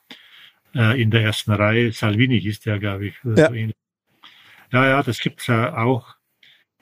[0.76, 1.92] äh, in der ersten Reihe.
[1.92, 3.14] Salvini hieß der, glaube ich.
[3.24, 3.48] Ja.
[3.48, 6.14] So ja, ja, das gibt's ja auch.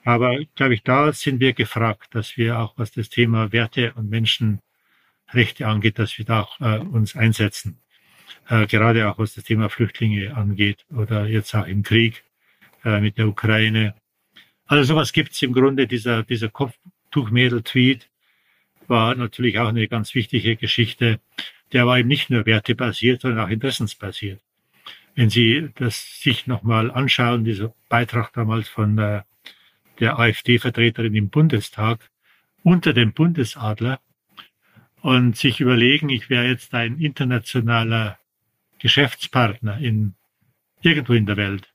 [0.03, 4.09] Aber, glaube ich, da sind wir gefragt, dass wir auch, was das Thema Werte und
[4.09, 7.79] Menschenrechte angeht, dass wir da auch äh, uns einsetzen.
[8.47, 12.23] Äh, gerade auch was das Thema Flüchtlinge angeht oder jetzt auch im Krieg
[12.85, 13.95] äh, mit der Ukraine.
[14.67, 18.10] Also sowas gibt's im Grunde, dieser, dieser Kopftuchmädel-Tweet,
[18.91, 21.19] war natürlich auch eine ganz wichtige Geschichte.
[21.71, 24.41] Der war eben nicht nur wertebasiert, sondern auch interessensbasiert.
[25.15, 29.21] Wenn Sie das sich nochmal anschauen, dieser Beitrag damals von äh,
[29.99, 32.11] der AfD-Vertreterin im Bundestag
[32.63, 33.99] unter dem Bundesadler
[35.01, 38.19] und sich überlegen, ich wäre jetzt ein internationaler
[38.79, 40.15] Geschäftspartner in
[40.81, 41.73] irgendwo in der Welt,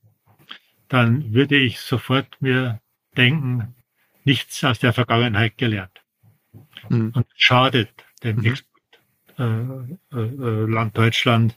[0.89, 2.81] dann würde ich sofort mir
[3.17, 3.75] denken,
[4.25, 6.06] nichts aus der Vergangenheit gelernt
[6.89, 7.13] mhm.
[7.15, 7.91] und schadet
[8.23, 8.45] dem mhm.
[8.47, 11.57] Exportland äh, äh, Deutschland,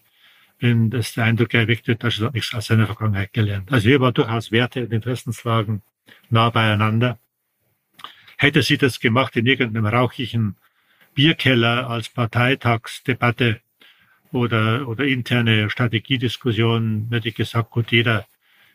[0.60, 3.72] wenn das der Eindruck erweckt wird, dass er nichts aus seiner Vergangenheit gelernt.
[3.72, 5.82] Also hier war durchaus Werte und Interessenslagen
[6.30, 7.18] nah beieinander.
[8.38, 10.56] Hätte sie das gemacht in irgendeinem rauchigen
[11.14, 13.62] Bierkeller als Parteitagsdebatte
[14.32, 18.26] oder, oder interne Strategiediskussion, hätte ich gesagt, gut, jeder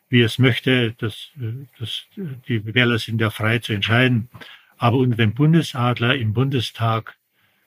[0.09, 1.31] wie es möchte, das,
[1.79, 2.05] das,
[2.49, 4.29] die Wähler sind ja frei zu entscheiden.
[4.77, 7.17] Aber unter dem Bundesadler im Bundestag,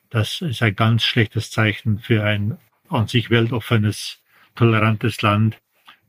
[0.10, 2.58] das ist ein ganz schlechtes Zeichen für ein
[2.90, 4.22] an sich weltoffenes,
[4.56, 5.58] tolerantes Land,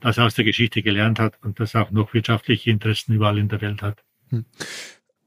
[0.01, 3.61] das aus der Geschichte gelernt hat und das auch noch wirtschaftliche Interessen überall in der
[3.61, 4.05] Welt hat.
[4.31, 4.45] Hm.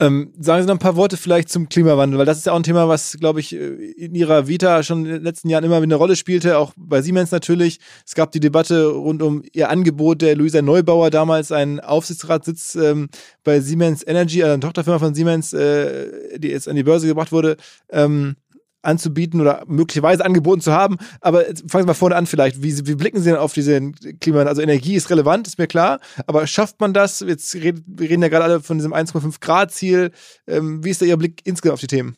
[0.01, 2.57] Ähm, sagen Sie noch ein paar Worte vielleicht zum Klimawandel, weil das ist ja auch
[2.57, 5.75] ein Thema, was, glaube ich, äh, in Ihrer Vita schon in den letzten Jahren immer
[5.75, 7.79] wieder eine Rolle spielte, auch bei Siemens natürlich.
[8.03, 13.09] Es gab die Debatte rund um Ihr Angebot der Luisa Neubauer, damals einen Aufsichtsratssitz ähm,
[13.43, 17.31] bei Siemens Energy, also eine Tochterfirma von Siemens, äh, die jetzt an die Börse gebracht
[17.31, 17.57] wurde.
[17.91, 18.37] Ähm,
[18.81, 20.97] anzubieten oder möglicherweise angeboten zu haben.
[21.21, 22.61] Aber fangen Sie mal vorne an vielleicht.
[22.63, 24.43] Wie, wie blicken Sie denn auf diese Klima?
[24.43, 25.99] Also Energie ist relevant, ist mir klar.
[26.27, 27.19] Aber schafft man das?
[27.19, 30.11] Jetzt reden, wir reden ja gerade alle von diesem 1,5 Grad Ziel.
[30.47, 32.17] Ähm, wie ist da Ihr Blick insgesamt auf die Themen?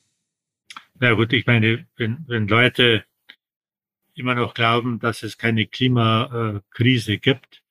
[1.00, 3.04] Na gut, ich meine, wenn, wenn Leute
[4.16, 7.64] immer noch glauben, dass es keine Klimakrise gibt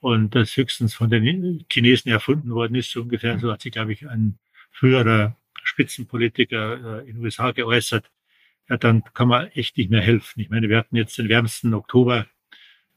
[0.00, 3.92] und das höchstens von den Chinesen erfunden worden ist, so ungefähr, so hat sich, glaube
[3.92, 4.38] ich, ein
[4.72, 8.10] früherer Spitzenpolitiker äh, in den USA geäußert,
[8.68, 10.40] ja, dann kann man echt nicht mehr helfen.
[10.40, 12.26] Ich meine, wir hatten jetzt den wärmsten Oktober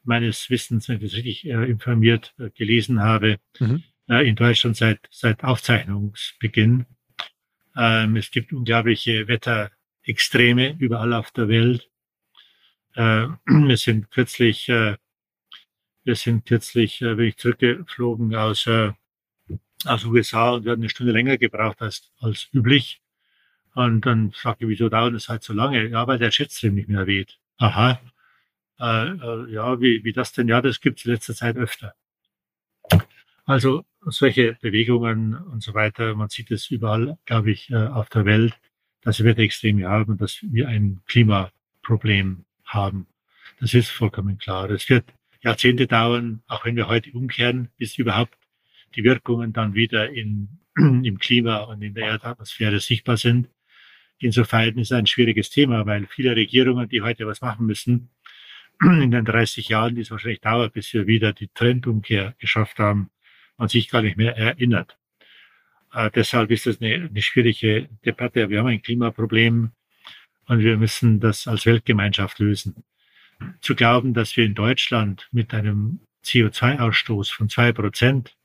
[0.04, 3.84] meines Wissens, wenn ich das richtig äh, informiert äh, gelesen habe, mhm.
[4.08, 6.86] äh, in Deutschland seit, seit Aufzeichnungsbeginn.
[7.76, 11.90] Ähm, es gibt unglaubliche Wetterextreme überall auf der Welt.
[12.96, 14.96] Äh, wir sind kürzlich, äh,
[16.06, 18.94] wir sind kürzlich, äh, bin ich zurückgeflogen aus, äh,
[19.86, 23.02] aus USA und wir hatten eine Stunde länger gebraucht als, als üblich.
[23.78, 25.88] Und dann frage ich, wieso dauert das halt so lange?
[25.90, 27.38] Ja, weil der Jetstream nicht mehr weht.
[27.58, 28.02] Aha.
[28.80, 30.48] Äh, äh, ja, wie, wie das denn?
[30.48, 31.94] Ja, das gibt es in letzter Zeit öfter.
[33.46, 38.26] Also solche Bewegungen und so weiter, man sieht es überall, glaube ich, äh, auf der
[38.26, 38.58] Welt,
[39.04, 43.06] dass wir Wetterextreme haben und dass wir ein Klimaproblem haben.
[43.60, 44.72] Das ist vollkommen klar.
[44.72, 45.06] Es wird
[45.42, 48.40] Jahrzehnte dauern, auch wenn wir heute umkehren, bis überhaupt
[48.96, 53.50] die Wirkungen dann wieder in, im Klima und in der Erdatmosphäre sichtbar sind.
[54.20, 58.10] Insofern ist es ein schwieriges Thema, weil viele Regierungen, die heute was machen müssen,
[58.82, 63.10] in den 30 Jahren, die es wahrscheinlich dauert, bis wir wieder die Trendumkehr geschafft haben,
[63.58, 64.98] man sich gar nicht mehr erinnert.
[65.94, 68.50] Äh, deshalb ist das eine, eine schwierige Debatte.
[68.50, 69.72] Wir haben ein Klimaproblem
[70.48, 72.84] und wir müssen das als Weltgemeinschaft lösen.
[73.62, 78.36] Zu glauben, dass wir in Deutschland mit einem CO2-Ausstoß von zwei Prozent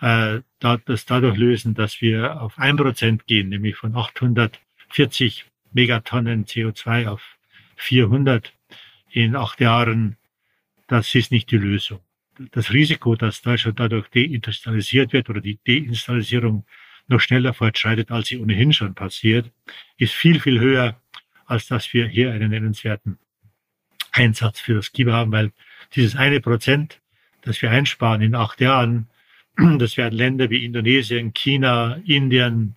[0.00, 4.60] äh, das dadurch lösen, dass wir auf ein Prozent gehen, nämlich von 800
[4.90, 7.38] 40 Megatonnen CO2 auf
[7.76, 8.52] 400
[9.10, 10.16] in acht Jahren,
[10.86, 12.00] das ist nicht die Lösung.
[12.52, 16.64] Das Risiko, dass Deutschland dadurch deindustrialisiert wird oder die Deindustrialisierung
[17.06, 19.50] noch schneller fortschreitet, als sie ohnehin schon passiert,
[19.98, 21.00] ist viel, viel höher,
[21.46, 23.18] als dass wir hier einen nennenswerten
[24.12, 25.52] Einsatz für das Klima haben, weil
[25.94, 27.00] dieses eine Prozent,
[27.42, 29.08] das wir einsparen in acht Jahren,
[29.78, 32.76] das werden Länder wie Indonesien, China, Indien,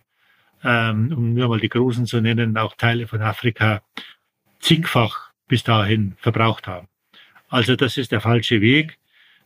[0.63, 3.81] ähm, um nur mal die Großen zu nennen, auch Teile von Afrika
[4.59, 6.87] zigfach bis dahin verbraucht haben.
[7.49, 8.97] Also das ist der falsche Weg.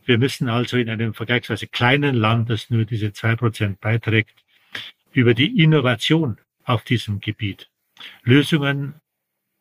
[0.06, 4.44] Wir müssen also in einem vergleichsweise kleinen Land, das nur diese zwei Prozent beiträgt,
[5.12, 7.70] über die Innovation auf diesem Gebiet
[8.24, 8.96] Lösungen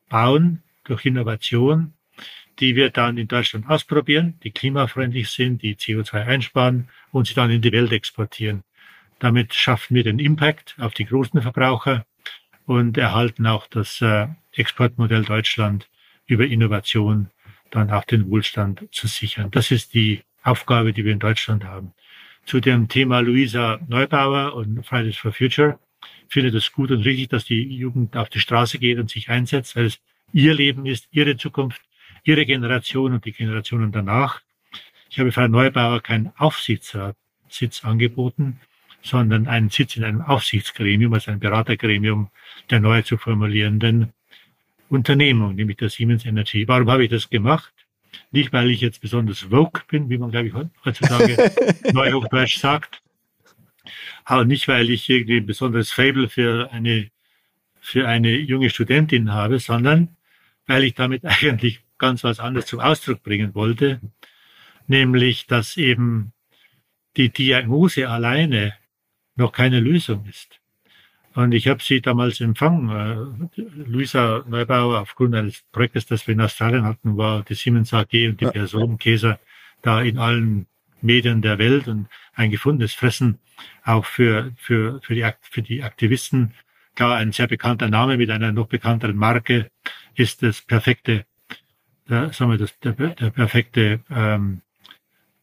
[0.09, 1.93] bauen durch Innovation,
[2.59, 7.51] die wir dann in Deutschland ausprobieren, die klimafreundlich sind, die CO2 einsparen und sie dann
[7.51, 8.63] in die Welt exportieren.
[9.19, 12.05] Damit schaffen wir den Impact auf die großen Verbraucher
[12.65, 15.89] und erhalten auch das äh, Exportmodell Deutschland
[16.27, 17.29] über Innovation
[17.71, 19.49] dann auch den Wohlstand zu sichern.
[19.51, 21.93] Das ist die Aufgabe, die wir in Deutschland haben.
[22.45, 25.79] Zu dem Thema Luisa Neubauer und Fridays for Future
[26.29, 29.75] finde es gut und richtig, dass die Jugend auf die Straße geht und sich einsetzt,
[29.75, 29.99] weil es
[30.33, 31.81] ihr Leben ist, ihre Zukunft,
[32.23, 34.41] ihre Generation und die Generationen danach.
[35.09, 38.59] Ich habe Frau Neubauer keinen Aufsichtsratssitz angeboten,
[39.07, 42.29] sondern einen Sitz in einem Aufsichtsgremium, also ein Beratergremium
[42.69, 44.13] der neu zu formulierenden
[44.89, 46.67] Unternehmung, nämlich der Siemens Energy.
[46.67, 47.73] Warum habe ich das gemacht?
[48.31, 50.53] Nicht, weil ich jetzt besonders woke bin, wie man, glaube ich,
[50.85, 51.51] heutzutage
[51.93, 53.01] neuhochdeutsch sagt,
[54.25, 57.09] aber nicht, weil ich irgendwie ein besonderes Fable für eine,
[57.79, 60.17] für eine junge Studentin habe, sondern
[60.65, 64.01] weil ich damit eigentlich ganz was anderes zum Ausdruck bringen wollte,
[64.87, 66.33] nämlich, dass eben
[67.15, 68.73] die Diagnose alleine
[69.37, 70.59] noch keine Lösung ist.
[71.33, 73.51] Und ich habe sie damals empfangen.
[73.75, 78.41] Luisa Neubauer, aufgrund eines Projektes, das wir in Australien hatten, war die Siemens AG und
[78.41, 78.47] die.
[78.47, 79.39] Person Käser
[79.83, 80.65] da in allen
[81.01, 83.37] Medien der Welt und ein gefundenes Fressen
[83.83, 86.53] auch für, für, für, die, für die Aktivisten.
[86.95, 89.69] Klar, ein sehr bekannter Name mit einer noch bekannteren Marke
[90.15, 91.25] ist das perfekte,
[92.09, 94.61] äh, sagen wir, das, der, der perfekte ähm,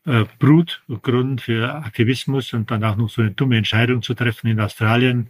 [0.07, 4.61] äh, Brutgrund für Aktivismus und dann auch noch so eine dumme Entscheidung zu treffen in
[4.61, 5.29] Australien,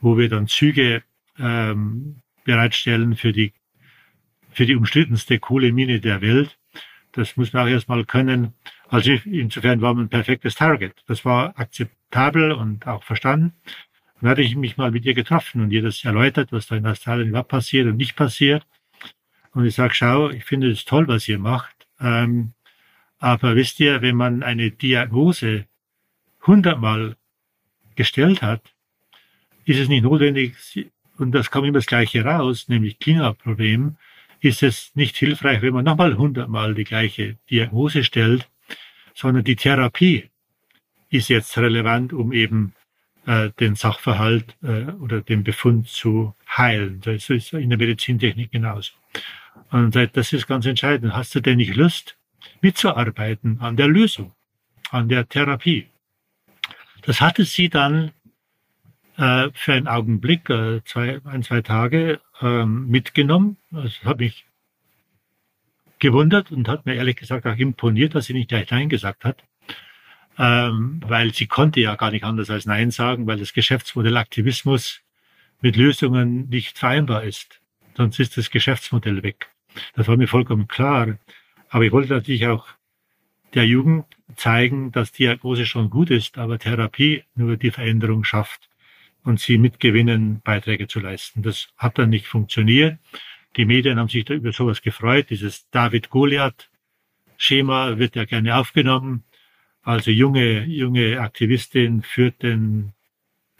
[0.00, 1.02] wo wir dann Züge
[1.38, 3.52] ähm, bereitstellen für die
[4.50, 6.58] für die umstrittenste Kohlemine der Welt.
[7.12, 8.54] Das muss man auch erstmal können.
[8.88, 10.94] Also insofern war man ein perfektes Target.
[11.06, 13.52] Das war akzeptabel und auch verstanden.
[14.20, 16.86] Dann hatte ich mich mal mit ihr getroffen und ihr das erläutert, was da in
[16.86, 18.66] Australien überhaupt passiert und nicht passiert.
[19.52, 21.86] Und ich sage, schau, ich finde es toll, was ihr macht.
[22.00, 22.52] Ähm,
[23.18, 25.66] aber wisst ihr, wenn man eine Diagnose
[26.46, 27.16] hundertmal
[27.96, 28.62] gestellt hat,
[29.64, 30.54] ist es nicht notwendig,
[31.18, 33.96] und das kam immer das Gleiche raus, nämlich Klimaproblem,
[34.40, 38.48] ist es nicht hilfreich, wenn man nochmal hundertmal die gleiche Diagnose stellt,
[39.14, 40.30] sondern die Therapie
[41.10, 42.72] ist jetzt relevant, um eben
[43.26, 47.00] äh, den Sachverhalt äh, oder den Befund zu heilen.
[47.00, 48.92] Das ist in der Medizintechnik genauso.
[49.70, 51.14] Und das ist ganz entscheidend.
[51.14, 52.16] Hast du denn nicht Lust,
[52.60, 54.32] mitzuarbeiten an der Lösung,
[54.90, 55.88] an der Therapie?
[57.02, 58.12] Das hatte sie dann
[59.16, 63.56] äh, für einen Augenblick, äh, zwei, ein, zwei Tage ähm, mitgenommen.
[63.70, 64.46] Das hat mich
[65.98, 69.42] gewundert und hat mir ehrlich gesagt auch imponiert, dass sie nicht gleich Nein gesagt hat.
[70.38, 75.00] Ähm, weil sie konnte ja gar nicht anders als Nein sagen, weil das Geschäftsmodell Aktivismus
[75.60, 77.60] mit Lösungen nicht vereinbar ist.
[77.96, 79.48] Sonst ist das Geschäftsmodell weg.
[79.94, 81.18] Das war mir vollkommen klar.
[81.68, 82.66] Aber ich wollte natürlich auch
[83.54, 84.04] der Jugend
[84.36, 88.68] zeigen, dass Diagnose schon gut ist, aber Therapie nur die Veränderung schafft
[89.24, 91.42] und sie mitgewinnen, Beiträge zu leisten.
[91.42, 92.98] Das hat dann nicht funktioniert.
[93.56, 95.30] Die Medien haben sich da über sowas gefreut.
[95.30, 99.24] Dieses David-Goliath-Schema wird ja gerne aufgenommen.
[99.82, 102.92] Also junge, junge Aktivistin führt den,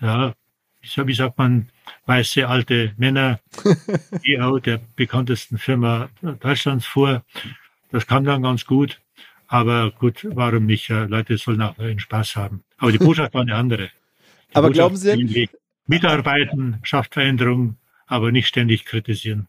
[0.00, 0.34] ja,
[0.82, 1.70] wie sagt man,
[2.06, 3.40] weiße alte Männer,
[4.22, 7.24] CEO der bekanntesten Firma Deutschlands vor.
[7.90, 9.00] Das kam dann ganz gut.
[9.46, 10.88] Aber gut, warum nicht?
[10.88, 12.64] Leute sollen auch einen Spaß haben.
[12.76, 13.90] Aber die Botschaft war eine andere.
[14.52, 15.48] Aber glauben Sie?
[15.86, 17.76] Mitarbeiten schafft Veränderung,
[18.06, 19.48] aber nicht ständig kritisieren.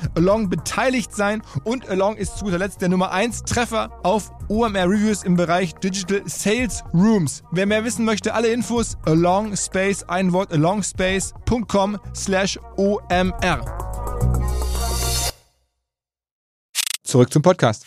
[0.15, 4.89] Along beteiligt sein und Along ist zu guter Letzt der Nummer 1 Treffer auf OMR
[4.89, 7.43] Reviews im Bereich Digital Sales Rooms.
[7.51, 13.61] Wer mehr wissen möchte, alle Infos Along Space, ein Wort alongspace.com slash OMR.
[17.03, 17.85] Zurück zum Podcast.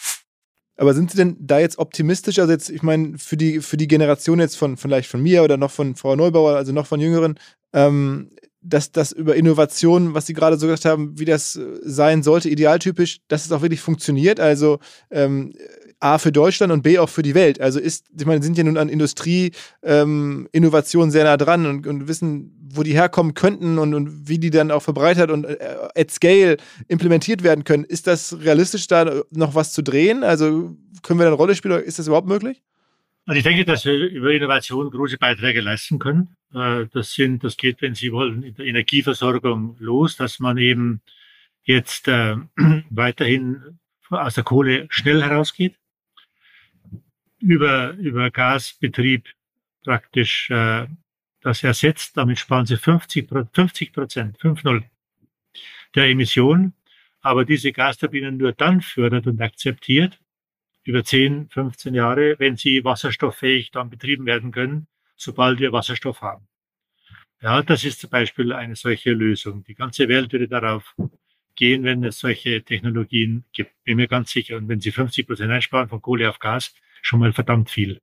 [0.77, 2.39] Aber sind Sie denn da jetzt optimistisch?
[2.39, 5.57] Also jetzt, ich meine, für die, für die Generation jetzt von vielleicht von mir oder
[5.57, 7.39] noch von Frau Neubauer, also noch von Jüngeren,
[7.73, 8.31] ähm,
[8.65, 12.49] dass das über Innovation, was Sie gerade so gesagt haben, wie das äh, sein sollte,
[12.49, 14.41] idealtypisch, dass es auch wirklich funktioniert.
[14.41, 14.79] Also
[15.11, 15.53] ähm,
[16.01, 17.61] A für Deutschland und B auch für die Welt.
[17.61, 19.53] Also ist, ich meine, sind ja nun an Industrie,
[19.83, 24.39] ähm, Innovation sehr nah dran und, und, wissen, wo die herkommen könnten und, und wie
[24.39, 25.57] die dann auch verbreitert und äh,
[25.95, 26.57] at scale
[26.89, 27.85] implementiert werden können.
[27.85, 30.25] Ist das realistisch, da noch was zu drehen?
[30.25, 32.63] Also können wir da eine Rolle spielen oder ist das überhaupt möglich?
[33.27, 36.37] Also ich denke, dass wir über Innovation große Beiträge leisten können.
[36.53, 41.01] Äh, das sind, das geht, wenn Sie wollen, in der Energieversorgung los, dass man eben
[41.63, 42.37] jetzt äh,
[42.91, 43.79] weiterhin
[44.11, 45.77] aus der Kohle schnell herausgeht,
[47.39, 49.29] über, über Gasbetrieb
[49.85, 50.87] praktisch äh,
[51.41, 52.17] das ersetzt.
[52.19, 54.83] Damit sparen Sie 50, 50 Prozent, 5-0
[55.95, 56.75] der Emissionen.
[57.21, 60.21] Aber diese Gasturbinen nur dann fördert und akzeptiert,
[60.85, 66.47] über 10, 15 Jahre, wenn sie wasserstofffähig dann betrieben werden können, sobald wir Wasserstoff haben.
[67.43, 69.65] Ja, das ist zum Beispiel eine solche Lösung.
[69.65, 70.95] Die ganze Welt würde darauf
[71.57, 73.73] gehen, wenn es solche Technologien gibt.
[73.85, 74.57] Bin mir ganz sicher.
[74.57, 78.01] Und wenn Sie 50 Prozent einsparen von Kohle auf Gas, schon mal verdammt viel.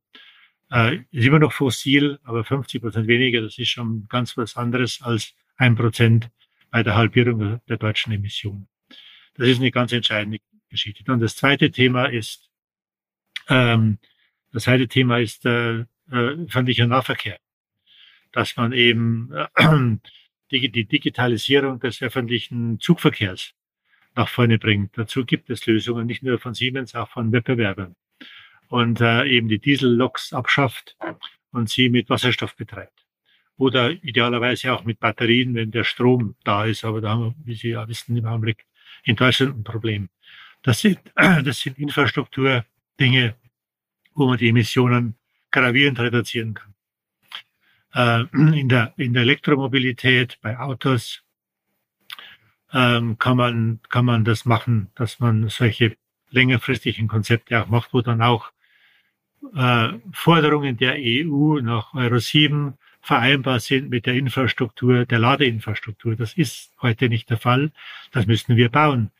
[0.71, 5.01] Äh, ist immer noch fossil, aber 50 Prozent weniger, das ist schon ganz was anderes
[5.01, 6.29] als ein Prozent
[6.69, 8.67] bei der Halbierung der deutschen Emissionen.
[9.35, 11.03] Das ist eine ganz entscheidende Geschichte.
[11.03, 12.50] Dann das zweite Thema ist,
[13.49, 13.97] ähm,
[14.51, 17.37] das zweite Thema ist äh, äh, öffentlicher Nahverkehr.
[18.31, 19.47] Dass man eben äh,
[20.51, 23.53] die, die Digitalisierung des öffentlichen Zugverkehrs
[24.15, 24.97] nach vorne bringt.
[24.97, 27.95] Dazu gibt es Lösungen, nicht nur von Siemens, auch von Wettbewerbern.
[28.67, 30.97] Und äh, eben die Dieselloks abschafft
[31.51, 33.05] und sie mit Wasserstoff betreibt.
[33.57, 36.83] Oder idealerweise auch mit Batterien, wenn der Strom da ist.
[36.83, 38.65] Aber da haben wir, wie Sie ja wissen, im Augenblick
[39.03, 40.09] in Deutschland ein Problem.
[40.63, 41.77] Das sind, das sind
[43.01, 43.35] Infrastrukturdinge,
[44.13, 45.15] wo man die Emissionen
[45.51, 46.73] gravierend reduzieren kann.
[47.93, 51.23] Äh, in, der, in der Elektromobilität, bei Autos,
[52.73, 55.97] ähm, kann, man, kann man das machen, dass man solche
[56.29, 58.51] längerfristigen Konzepte auch macht, wo dann auch
[59.55, 66.15] äh, Forderungen der EU nach Euro 7 vereinbar sind mit der Infrastruktur, der Ladeinfrastruktur.
[66.15, 67.71] Das ist heute nicht der Fall.
[68.11, 69.11] Das müssen wir bauen.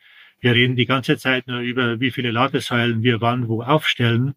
[0.41, 4.33] Wir reden die ganze Zeit nur über, wie viele Ladesäulen wir wann wo aufstellen.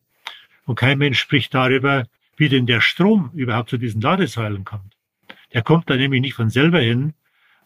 [0.67, 4.95] Und kein Mensch spricht darüber, wie denn der Strom überhaupt zu diesen Ladesäulen kommt.
[5.55, 7.15] Der kommt da nämlich nicht von selber hin.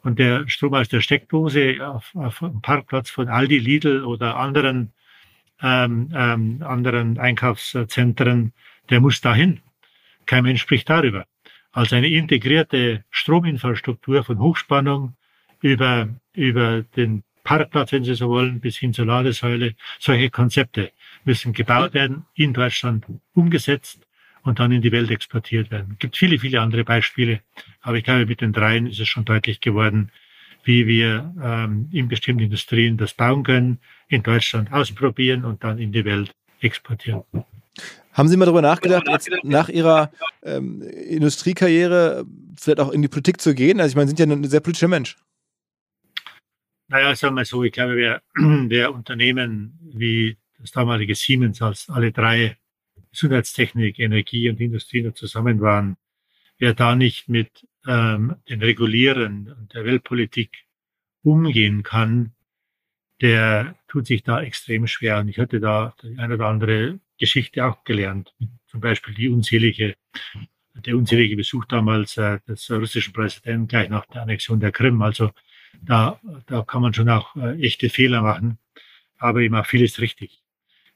[0.02, 4.92] Und der Strom aus der Steckdose auf, auf dem Parkplatz von Aldi, Lidl oder anderen,
[5.60, 8.52] ähm, ähm, anderen Einkaufszentren,
[8.90, 9.60] der muss dahin.
[10.26, 11.26] Kein Mensch spricht darüber.
[11.72, 15.16] Also eine integrierte Strominfrastruktur von Hochspannung
[15.60, 19.74] über, über den Parkplatz, wenn Sie so wollen, bis hin zur Ladesäule.
[19.98, 20.92] Solche Konzepte
[21.24, 24.06] müssen gebaut werden, in Deutschland umgesetzt
[24.42, 25.92] und dann in die Welt exportiert werden.
[25.92, 27.40] Es gibt viele, viele andere Beispiele,
[27.80, 30.10] aber ich glaube, mit den dreien ist es schon deutlich geworden,
[30.64, 33.78] wie wir ähm, in bestimmten Industrien das bauen können,
[34.08, 37.22] in Deutschland ausprobieren und dann in die Welt exportieren.
[38.12, 40.10] Haben Sie mal darüber nachgedacht, jetzt nach Ihrer
[40.42, 42.26] ähm, Industriekarriere
[42.60, 43.80] vielleicht auch in die Politik zu gehen?
[43.80, 45.16] Also ich meine, Sie sind ja ein sehr politischer Mensch.
[46.88, 52.12] Naja, sagen wir so, ich glaube, wer, wer Unternehmen wie das damalige Siemens, als alle
[52.12, 52.56] drei
[53.10, 55.96] Gesundheitstechnik, Energie und Industrie noch zusammen waren,
[56.58, 60.66] wer da nicht mit ähm, den Regulieren und der Weltpolitik
[61.22, 62.32] umgehen kann,
[63.20, 65.18] der tut sich da extrem schwer.
[65.18, 68.34] Und ich hatte da die eine oder andere Geschichte auch gelernt.
[68.66, 69.94] Zum Beispiel die unzählige,
[70.74, 75.02] der unzählige Besuch damals äh, des russischen Präsidenten gleich nach der Annexion der Krim.
[75.02, 75.32] Also
[75.82, 78.58] da, da kann man schon auch äh, echte Fehler machen,
[79.18, 80.42] aber immer vieles richtig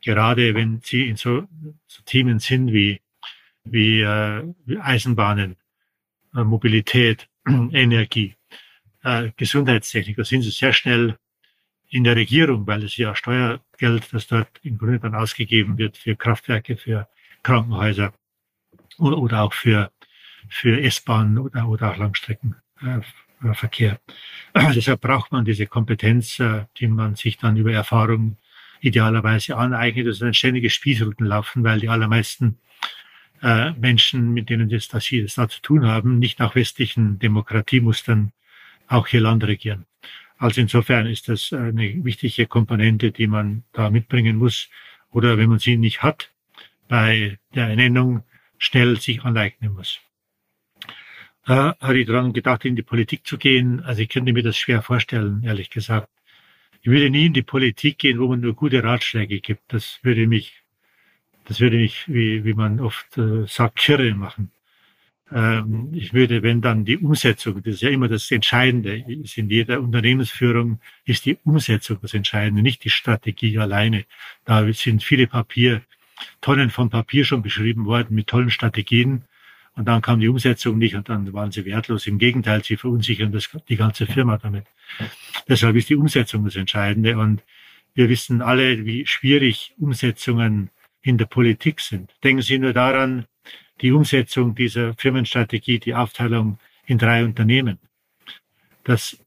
[0.02, 1.48] gerade wenn sie in so,
[1.86, 3.00] so Themen sind wie,
[3.64, 5.56] wie, äh, wie Eisenbahnen,
[6.34, 8.34] äh, Mobilität, Energie,
[9.04, 11.18] äh, Gesundheitstechnik, da sind sie sehr schnell
[11.88, 16.16] in der Regierung, weil es ja Steuergeld, das dort im Grunde dann ausgegeben wird für
[16.16, 17.08] Kraftwerke, für
[17.42, 18.12] Krankenhäuser
[18.98, 19.90] oder, oder auch für,
[20.48, 23.04] für S-Bahn oder, oder auch Langstreckenverkehr.
[23.42, 23.96] Äh,
[24.74, 28.36] Deshalb braucht man diese Kompetenz, äh, die man sich dann über Erfahrung
[28.80, 30.06] idealerweise aneignet.
[30.06, 32.58] Das ist ein ständiges Spießrutenlaufen, weil die allermeisten
[33.42, 37.18] äh, Menschen, mit denen das, das hier das da zu tun haben, nicht nach westlichen
[37.18, 38.32] Demokratiemustern
[38.88, 39.86] auch hier Land regieren.
[40.38, 44.68] Also insofern ist das eine wichtige Komponente, die man da mitbringen muss.
[45.10, 46.32] Oder wenn man sie nicht hat,
[46.88, 48.24] bei der Ernennung
[48.58, 50.00] schnell sich aneignen muss.
[51.46, 53.80] Äh, habe ich daran gedacht, in die Politik zu gehen.
[53.80, 56.08] Also ich könnte mir das schwer vorstellen, ehrlich gesagt.
[56.82, 59.72] Ich würde nie in die Politik gehen, wo man nur gute Ratschläge gibt.
[59.72, 60.62] Das würde mich,
[61.44, 64.50] das würde mich, wie, wie man oft äh, sagt, kirre machen.
[65.32, 69.48] Ähm, ich würde, wenn dann die Umsetzung, das ist ja immer das Entscheidende, ist in
[69.48, 74.04] jeder Unternehmensführung ist die Umsetzung das Entscheidende, nicht die Strategie alleine.
[74.44, 75.82] Da sind viele Papier,
[76.40, 79.24] Tonnen von Papier schon beschrieben worden mit tollen Strategien.
[79.74, 82.06] Und dann kam die Umsetzung nicht und dann waren sie wertlos.
[82.06, 84.66] Im Gegenteil, sie verunsichern das, die ganze Firma damit.
[85.48, 87.16] Deshalb ist die Umsetzung das Entscheidende.
[87.16, 87.42] Und
[87.94, 90.70] wir wissen alle, wie schwierig Umsetzungen
[91.00, 92.10] in der Politik sind.
[92.22, 93.26] Denken Sie nur daran,
[93.80, 97.78] die Umsetzung dieser Firmenstrategie, die Aufteilung in drei Unternehmen.
[98.84, 99.18] Das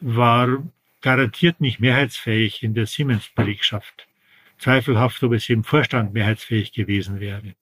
[0.00, 0.62] war
[1.00, 4.06] garantiert nicht mehrheitsfähig in der Siemens-Belegschaft.
[4.58, 7.54] Zweifelhaft, ob es im Vorstand mehrheitsfähig gewesen wäre.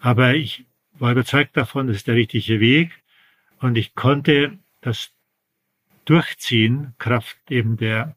[0.00, 0.64] Aber ich
[1.02, 3.02] war überzeugt davon, das ist der richtige Weg.
[3.58, 5.10] Und ich konnte das
[6.04, 8.16] durchziehen, Kraft eben der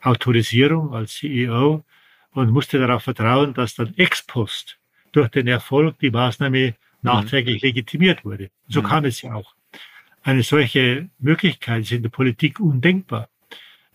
[0.00, 1.84] Autorisierung als CEO
[2.32, 4.78] und musste darauf vertrauen, dass dann ex post
[5.12, 6.74] durch den Erfolg die Maßnahme mhm.
[7.02, 8.50] nachträglich legitimiert wurde.
[8.66, 8.86] So mhm.
[8.86, 9.54] kam es ja auch.
[10.22, 13.28] Eine solche Möglichkeit ist in der Politik undenkbar.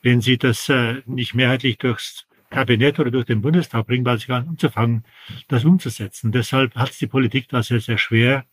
[0.04, 4.28] Wenn Sie das äh, nicht mehrheitlich durchs Kabinett oder durch den Bundestag bringen, weil Sie
[4.28, 5.04] gar nicht anzufangen,
[5.48, 6.32] das umzusetzen.
[6.32, 8.46] Deshalb hat es die Politik da sehr, sehr schwer.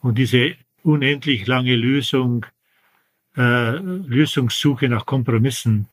[0.00, 2.46] Und diese unendlich lange Lösung,
[3.36, 5.88] äh, Lösungssuche nach Kompromissen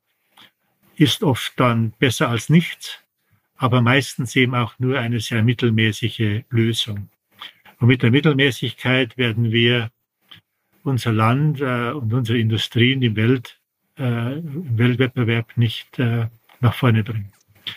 [0.96, 3.00] ist oft dann besser als nichts,
[3.58, 7.10] aber meistens eben auch nur eine sehr mittelmäßige Lösung.
[7.80, 9.92] Und mit der Mittelmäßigkeit werden wir
[10.84, 13.60] unser Land äh, und unsere Industrien im, Welt,
[13.98, 16.28] äh, im Weltwettbewerb nicht äh,
[16.62, 17.35] nach vorne bringen.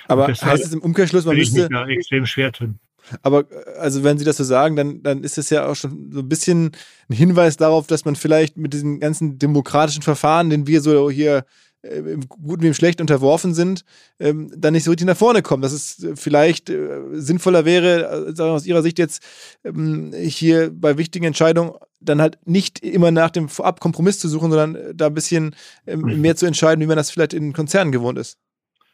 [0.09, 2.79] Aber heißt es im Umkehrschluss, man müsste extrem schwer tun.
[3.23, 3.47] Aber
[3.79, 6.29] also wenn Sie das so sagen, dann, dann ist es ja auch schon so ein
[6.29, 6.73] bisschen
[7.09, 11.45] ein Hinweis darauf, dass man vielleicht mit diesen ganzen demokratischen Verfahren, den wir so hier
[11.83, 13.85] äh, im Guten wie im Schlechten unterworfen sind,
[14.19, 15.63] ähm, dann nicht so richtig nach vorne kommen.
[15.63, 19.23] Dass es vielleicht äh, sinnvoller wäre, äh, aus Ihrer Sicht jetzt
[19.65, 24.51] ähm, hier bei wichtigen Entscheidungen dann halt nicht immer nach dem Vorab Kompromiss zu suchen,
[24.51, 25.55] sondern äh, da ein bisschen
[25.87, 28.39] ähm, mehr zu entscheiden, wie man das vielleicht in Konzernen gewohnt ist.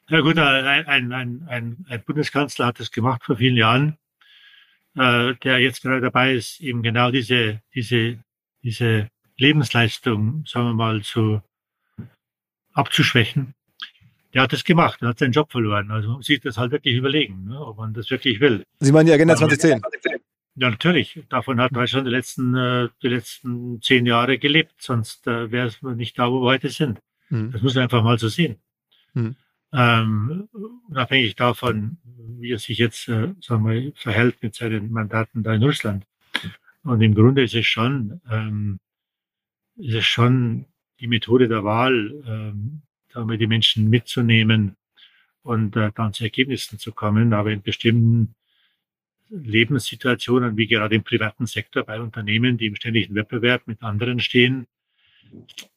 [0.09, 3.99] Ja gut, ein, ein, ein, ein Bundeskanzler hat das gemacht vor vielen Jahren
[4.97, 8.19] äh, der jetzt gerade dabei ist, eben genau diese, diese,
[8.63, 11.43] diese Lebensleistung, sagen wir mal, zu
[12.73, 13.55] abzuschwächen.
[14.33, 15.91] Der hat das gemacht, er hat seinen Job verloren.
[15.91, 18.65] Also man muss sich das halt wirklich überlegen, ne, ob man das wirklich will.
[18.81, 19.81] Sie meinen die Agenda 2010?
[20.57, 21.21] Ja, natürlich.
[21.29, 25.83] Davon hat Deutschland die letzten, äh, die letzten zehn Jahre gelebt, sonst äh, wäre es
[25.83, 27.01] nicht da, wo wir heute sind.
[27.29, 27.53] Mhm.
[27.53, 28.57] Das muss man einfach mal so sehen.
[29.15, 29.37] Mhm.
[29.77, 30.49] Ähm,
[30.89, 31.99] unabhängig davon,
[32.39, 36.07] wie er sich jetzt äh, sagen wir, verhält mit seinen Mandaten da in Russland.
[36.85, 38.79] Und im Grunde ist es schon, ähm,
[39.77, 40.67] ist es schon
[41.01, 42.83] die Methode der Wahl, ähm,
[43.15, 44.77] wir, die Menschen mitzunehmen
[45.43, 47.33] und äh, dann zu Ergebnissen zu kommen.
[47.33, 48.35] Aber in bestimmten
[49.29, 54.67] Lebenssituationen, wie gerade im privaten Sektor bei Unternehmen, die im ständigen Wettbewerb mit anderen stehen,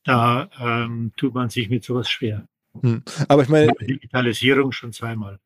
[0.04, 2.48] da ähm, tut man sich mit sowas schwer.
[2.82, 3.04] Hm.
[3.28, 3.72] Aber ich meine.
[3.80, 5.40] Digitalisierung schon zweimal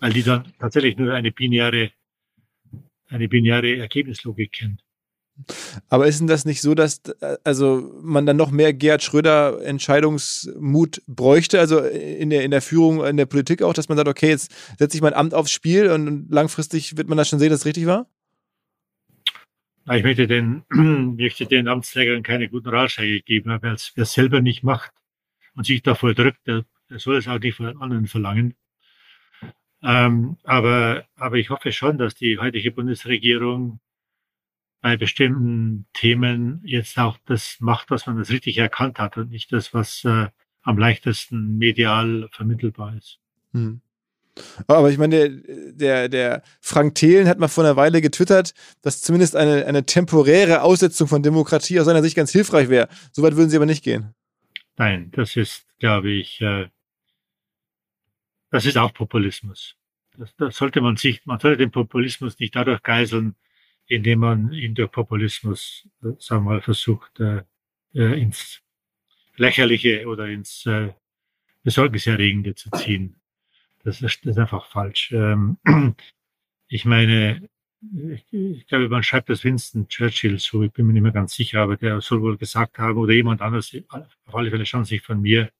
[0.00, 1.90] weil die dann tatsächlich nur eine binäre,
[3.08, 4.84] eine binäre Ergebnislogik kennt.
[5.88, 7.00] Aber ist denn das nicht so, dass
[7.44, 13.04] also man dann noch mehr Gerhard Schröder Entscheidungsmut bräuchte, also in der, in der Führung,
[13.06, 15.90] in der Politik auch, dass man sagt, okay, jetzt setze ich mein Amt aufs Spiel
[15.90, 18.08] und langfristig wird man das schon sehen, dass es richtig war?
[19.92, 20.64] Ich möchte den,
[21.16, 24.90] möchte den Amtsträgern keine guten Ratschläge geben, wer es selber nicht macht
[25.54, 28.54] und sich davor drückt, der, der soll es auch nicht von anderen verlangen.
[29.82, 33.80] Ähm, aber, aber ich hoffe schon, dass die heutige Bundesregierung
[34.80, 39.52] bei bestimmten Themen jetzt auch das macht, was man das richtig erkannt hat und nicht
[39.52, 40.28] das, was äh,
[40.62, 43.18] am leichtesten medial vermittelbar ist.
[43.52, 43.80] Hm.
[44.68, 49.00] Aber ich meine, der, der, der Frank Thelen hat mal vor einer Weile getwittert, dass
[49.00, 52.88] zumindest eine, eine temporäre Aussetzung von Demokratie aus seiner Sicht ganz hilfreich wäre.
[53.12, 54.14] Soweit würden Sie aber nicht gehen.
[54.76, 56.68] Nein, das ist, glaube ich, äh,
[58.50, 59.76] das ist auch Populismus.
[60.16, 63.36] Das, das sollte man sich, man sollte den Populismus nicht dadurch geiseln,
[63.86, 67.42] indem man ihn durch Populismus, äh, sagen wir mal, versucht, äh,
[67.94, 68.60] äh, ins
[69.36, 70.92] Lächerliche oder ins äh,
[71.62, 73.16] Besorgniserregende zu ziehen.
[73.84, 75.12] Das ist, das ist einfach falsch.
[75.12, 75.58] Ähm,
[76.68, 77.48] ich meine,
[78.10, 81.34] ich, ich glaube, man schreibt das Winston Churchill so, ich bin mir nicht mehr ganz
[81.34, 85.02] sicher, aber der soll wohl gesagt haben, oder jemand anders, auf alle Fälle schon sich
[85.02, 85.50] von mir,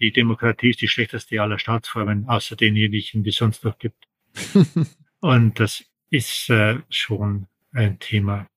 [0.00, 4.06] die Demokratie ist die schlechteste aller Staatsformen, außer denjenigen, die es sonst noch gibt.
[5.20, 8.48] Und das ist äh, schon ein Thema.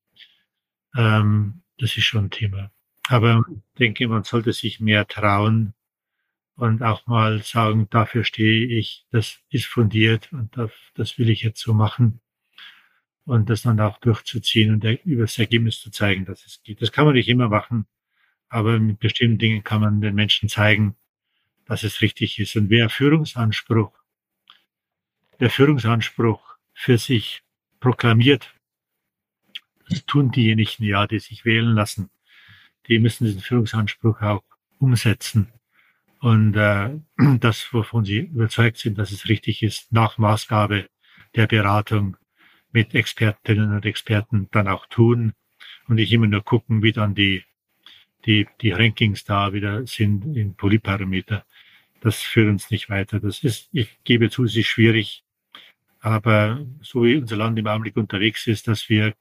[0.96, 2.72] Ähm, das ist schon ein Thema.
[3.08, 5.74] Aber ich denke, man sollte sich mehr trauen
[6.56, 11.42] und auch mal sagen, dafür stehe ich, das ist fundiert und das, das will ich
[11.42, 12.22] jetzt so machen.
[13.26, 16.82] Und das dann auch durchzuziehen und über das Ergebnis zu zeigen, dass es geht.
[16.82, 17.86] Das kann man nicht immer machen,
[18.50, 20.96] aber mit bestimmten Dingen kann man den Menschen zeigen,
[21.72, 22.58] dass es richtig ist.
[22.58, 23.98] Und wer Führungsanspruch,
[25.40, 27.44] der Führungsanspruch für sich
[27.80, 28.54] proklamiert,
[29.88, 32.10] das tun diejenigen ja, die sich wählen lassen.
[32.90, 34.44] Die müssen diesen Führungsanspruch auch
[34.80, 35.54] umsetzen.
[36.20, 36.90] Und äh,
[37.40, 40.90] das, wovon sie überzeugt sind, dass es richtig ist, nach Maßgabe
[41.38, 42.18] der Beratung
[42.74, 45.32] mit Expertinnen und Experten dann auch tun
[45.88, 47.46] und nicht immer nur gucken, wie dann die,
[48.26, 51.46] die, die Rankings da wieder sind in Polyparameter
[52.02, 53.20] das führt uns nicht weiter.
[53.20, 55.24] Das ist, ich gebe zu, es ist schwierig.
[56.00, 59.14] Aber so wie unser Land im Augenblick unterwegs ist, dass wir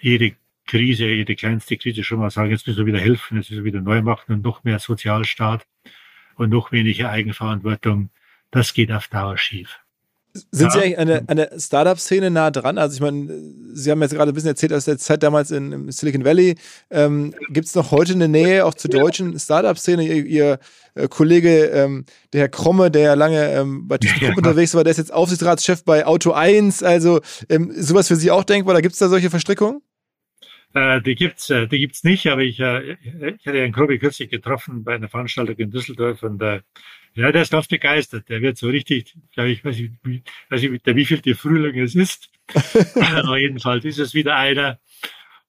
[0.00, 0.34] jede
[0.66, 3.72] Krise, jede kleinste Krise schon mal sagen, jetzt müssen wir wieder helfen, jetzt müssen wir
[3.72, 5.66] wieder neu machen und noch mehr Sozialstaat
[6.36, 8.10] und noch weniger Eigenverantwortung.
[8.50, 9.80] das geht auf Dauer schief.
[10.50, 12.78] Sind Sie eigentlich an der, an der Startup-Szene nah dran?
[12.78, 13.28] Also ich meine,
[13.74, 16.56] Sie haben jetzt gerade ein bisschen erzählt aus der Zeit damals in, im Silicon Valley.
[16.90, 20.04] Ähm, Gibt es noch heute eine Nähe auch zur deutschen Startup-Szene?
[20.04, 20.58] Ihr, Ihr
[20.94, 24.36] äh, Kollege, ähm, der Herr Kromme, der ja lange ähm, bei ThyssenKrupp ja.
[24.36, 26.82] unterwegs war, der ist jetzt Aufsichtsratschef bei Auto 1.
[26.82, 28.74] Also ähm, sowas für Sie auch denkbar?
[28.74, 29.82] Oder gibt es da solche Verstrickungen?
[30.74, 34.30] Äh, die gibt's, äh, die gibt's nicht, aber ich, äh, ich hatte Herrn Krobi kürzlich
[34.30, 36.60] getroffen bei einer Veranstaltung in Düsseldorf und äh,
[37.14, 38.28] ja, der ist ganz begeistert.
[38.28, 39.90] Der wird so richtig, glaube ich, weiß ich,
[40.50, 42.30] weiß ich, der wievielte Frühling es ist.
[42.94, 44.78] aber jedenfalls ist es wieder einer.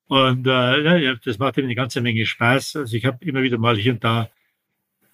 [0.08, 2.78] Und äh, ja, das macht ihm eine ganze Menge Spaß.
[2.78, 4.30] Also ich habe immer wieder mal hier und da,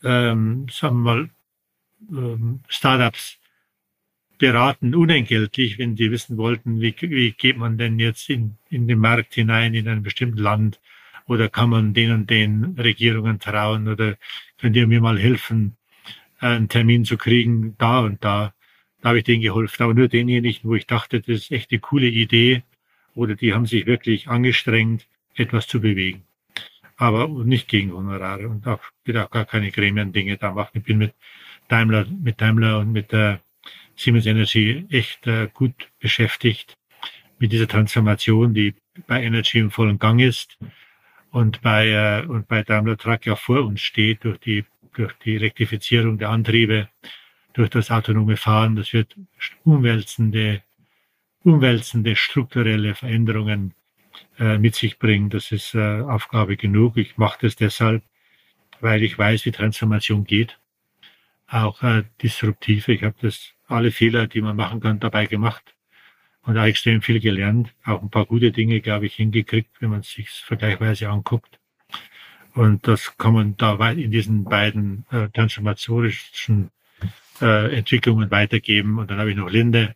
[0.04, 1.30] ähm, sagen wir mal,
[2.12, 3.38] ähm, Startups
[4.38, 9.00] beraten, unentgeltlich, wenn die wissen wollten, wie, wie geht man denn jetzt in, in den
[9.00, 10.80] Markt hinein, in ein bestimmtes Land,
[11.28, 14.18] oder kann man den und den Regierungen trauen, oder
[14.58, 15.78] könnt ihr mir mal helfen,
[16.40, 18.54] einen Termin zu kriegen, da und da.
[19.02, 21.80] Da habe ich denen geholfen, aber nur denjenigen, wo ich dachte, das ist echt eine
[21.80, 22.64] coole Idee,
[23.14, 26.24] oder die haben sich wirklich angestrengt, etwas zu bewegen.
[26.98, 30.72] Aber nicht gegen Honorare und auch, wird auch gar keine Gremien-Dinge da machen.
[30.74, 31.14] Ich bin mit
[31.68, 33.42] Daimler, mit Daimler und mit der
[33.96, 36.78] Siemens Energy echt äh, gut beschäftigt
[37.40, 38.76] mit dieser Transformation, die
[39.08, 40.58] bei Energy im vollen Gang ist
[41.32, 45.38] und bei, äh, und bei Daimler Truck ja vor uns steht durch die, durch die
[45.38, 46.90] Rektifizierung der Antriebe,
[47.54, 48.76] durch das autonome Fahren.
[48.76, 49.16] Das wird
[49.64, 50.62] umwälzende,
[51.44, 53.74] umwälzende strukturelle Veränderungen
[54.40, 55.30] äh, mit sich bringen.
[55.30, 56.98] Das ist äh, Aufgabe genug.
[56.98, 58.04] Ich mache das deshalb,
[58.82, 60.60] weil ich weiß, wie Transformation geht.
[61.48, 62.94] Auch äh, disruptive.
[62.94, 65.76] Ich habe das alle Fehler, die man machen kann, dabei gemacht
[66.44, 67.74] und auch extrem viel gelernt.
[67.84, 71.60] Auch ein paar gute Dinge, glaube ich, hingekriegt, wenn man es sich vergleichsweise anguckt.
[72.56, 76.72] Und das kann man da in diesen beiden äh, transformatorischen
[77.42, 78.98] äh, Entwicklungen weitergeben.
[78.98, 79.94] Und dann habe ich noch Linde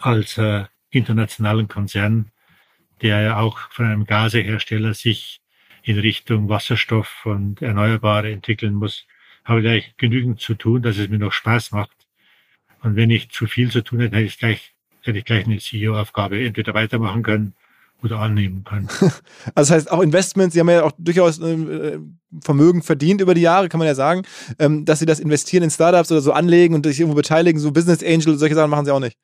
[0.00, 2.32] als äh, internationalen Konzern,
[3.02, 5.42] der ja auch von einem Gasehersteller sich
[5.82, 9.06] in Richtung Wasserstoff und Erneuerbare entwickeln muss,
[9.44, 11.96] habe ich gleich genügend zu tun, dass es mir noch Spaß macht.
[12.80, 15.58] Und wenn ich zu viel zu tun hätte, hätte ich gleich, hätte ich gleich eine
[15.58, 17.54] CEO-Aufgabe entweder weitermachen können
[18.02, 18.88] oder annehmen können.
[19.54, 21.98] Also das heißt auch Investments, Sie haben ja auch durchaus äh,
[22.40, 24.22] Vermögen verdient über die Jahre, kann man ja sagen,
[24.58, 27.72] ähm, dass Sie das investieren in Startups oder so anlegen und sich irgendwo beteiligen, so
[27.72, 29.16] Business Angel, solche Sachen machen Sie auch nicht.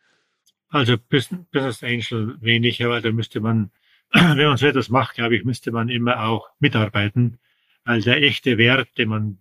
[0.69, 3.71] Also Business Angel weniger, weil da müsste man,
[4.13, 7.39] wenn man so etwas macht, glaube ich, müsste man immer auch mitarbeiten,
[7.85, 9.39] weil der echte Wert, den man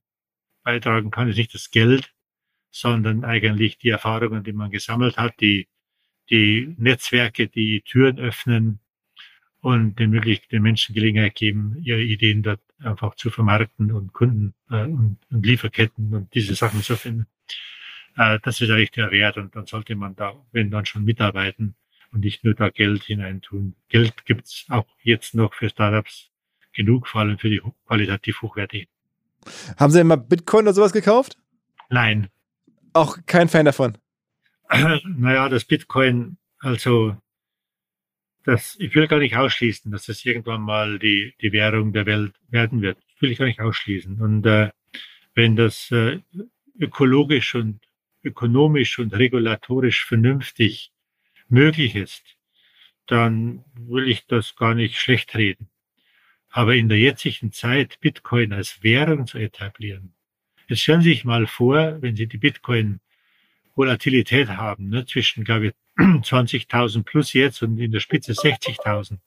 [0.64, 2.14] beitragen kann, ist nicht das Geld,
[2.72, 5.68] sondern eigentlich die Erfahrungen, die man gesammelt hat, die,
[6.30, 8.80] die Netzwerke, die Türen öffnen
[9.64, 14.54] und den, möglich, den Menschen Gelegenheit geben, ihre Ideen dort einfach zu vermarkten und Kunden
[14.70, 17.28] äh, und, und Lieferketten und diese Sachen zu finden.
[18.18, 21.76] Äh, das ist eigentlich der Wert und dann sollte man da, wenn dann schon mitarbeiten
[22.12, 23.76] und nicht nur da Geld hineintun.
[23.88, 26.30] Geld gibt's auch jetzt noch für Startups
[26.74, 28.90] genug, vor allem für die qualitativ hochwertigen.
[29.78, 31.38] Haben Sie immer Bitcoin oder sowas gekauft?
[31.90, 32.28] Nein,
[32.92, 33.98] auch kein Fan davon.
[34.70, 37.16] Naja, das Bitcoin, also
[38.44, 42.34] das, ich will gar nicht ausschließen, dass das irgendwann mal die, die Währung der Welt
[42.50, 42.98] werden wird.
[42.98, 44.20] Das will ich gar nicht ausschließen.
[44.22, 44.72] Und äh,
[45.34, 46.20] wenn das äh,
[46.80, 47.80] ökologisch und
[48.24, 50.92] ökonomisch und regulatorisch vernünftig
[51.48, 52.38] möglich ist,
[53.08, 55.70] dann will ich das gar nicht schlecht reden.
[56.50, 60.14] Aber in der jetzigen Zeit Bitcoin als Währung zu etablieren,
[60.68, 62.38] Jetzt stellen Sie sich mal vor, wenn Sie die
[63.76, 69.18] Bitcoin-Volatilität haben, ne, zwischen, glaube ich, 20.000 plus jetzt und in der Spitze 60.000.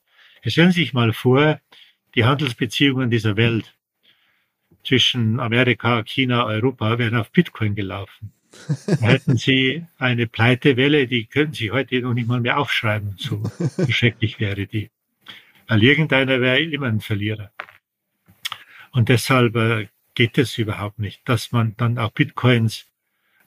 [0.43, 1.59] Jetzt stellen Sie sich mal vor,
[2.15, 3.75] die Handelsbeziehungen dieser Welt
[4.83, 8.31] zwischen Amerika, China, Europa wären auf Bitcoin gelaufen.
[9.01, 13.43] Hätten Sie eine Pleitewelle, die könnten Sie heute noch nicht mal mehr aufschreiben, so
[13.89, 14.89] schrecklich wäre die.
[15.67, 17.51] Weil irgendeiner wäre immer ein Verlierer.
[18.91, 22.85] Und deshalb äh, geht es überhaupt nicht, dass man dann auch Bitcoins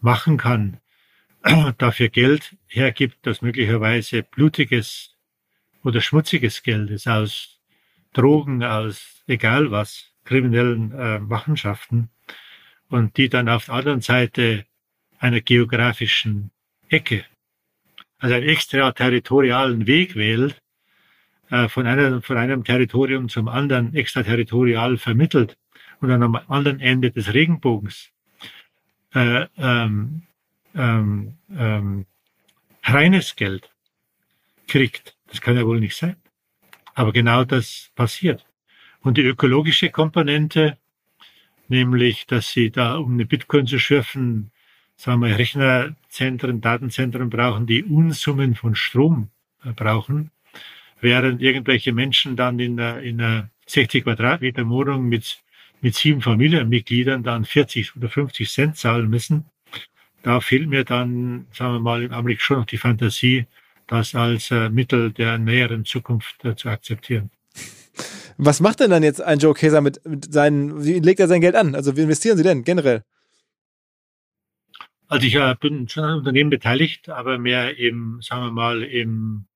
[0.01, 0.81] machen kann,
[1.78, 5.16] dafür Geld hergibt, das möglicherweise blutiges
[5.82, 7.58] oder schmutziges Geld ist aus
[8.12, 12.10] Drogen, aus egal was, kriminellen äh, Machenschaften
[12.88, 14.66] und die dann auf der anderen Seite
[15.18, 16.50] einer geografischen
[16.88, 17.24] Ecke,
[18.18, 20.60] also einen extraterritorialen Weg wählt,
[21.50, 25.56] äh, von, einer, von einem Territorium zum anderen extraterritorial vermittelt,
[26.00, 28.10] und an am anderen Ende des Regenbogens
[29.14, 30.22] äh, ähm,
[30.74, 32.06] ähm, ähm,
[32.84, 33.70] reines Geld
[34.66, 35.16] kriegt.
[35.28, 36.16] Das kann ja wohl nicht sein.
[36.94, 38.47] Aber genau das passiert.
[39.01, 40.76] Und die ökologische Komponente,
[41.68, 44.51] nämlich, dass sie da, um eine Bitcoin zu schürfen,
[44.97, 49.30] sagen wir, Rechnerzentren, Datenzentren brauchen, die Unsummen von Strom
[49.64, 50.30] äh, brauchen,
[51.01, 55.42] während irgendwelche Menschen dann in einer, in einer 60 Quadratmeter Wohnung mit,
[55.80, 59.47] mit sieben Familienmitgliedern dann 40 oder 50 Cent zahlen müssen.
[60.22, 63.47] Da fehlt mir dann, sagen wir mal, im Augenblick schon noch die Fantasie,
[63.86, 67.30] das als äh, Mittel der näheren Zukunft äh, zu akzeptieren.
[68.36, 71.40] Was macht denn dann jetzt ein Joe Käser mit, mit seinen, wie legt er sein
[71.40, 71.74] Geld an?
[71.74, 73.02] Also wie investieren Sie denn generell?
[75.09, 79.47] Also ich äh, bin schon an Unternehmen beteiligt, aber mehr im, sagen wir mal, im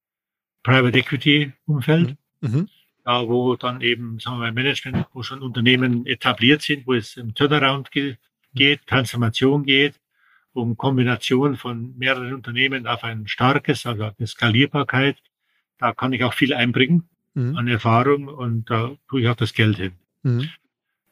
[0.65, 2.17] Private Equity Umfeld.
[2.41, 2.51] Mhm.
[2.51, 2.69] mhm.
[3.05, 7.19] Da, wo dann eben, sagen wir mal, Management, wo schon Unternehmen etabliert sind, wo es
[7.19, 8.17] im Turnaround ge
[8.55, 10.01] geht, Transformation geht,
[10.55, 15.19] um Kombination von mehreren Unternehmen auf ein starkes, also eine Skalierbarkeit.
[15.79, 17.57] Da kann ich auch viel einbringen mhm.
[17.57, 19.93] an Erfahrung und da tue ich auch das Geld hin.
[20.23, 20.49] Mhm.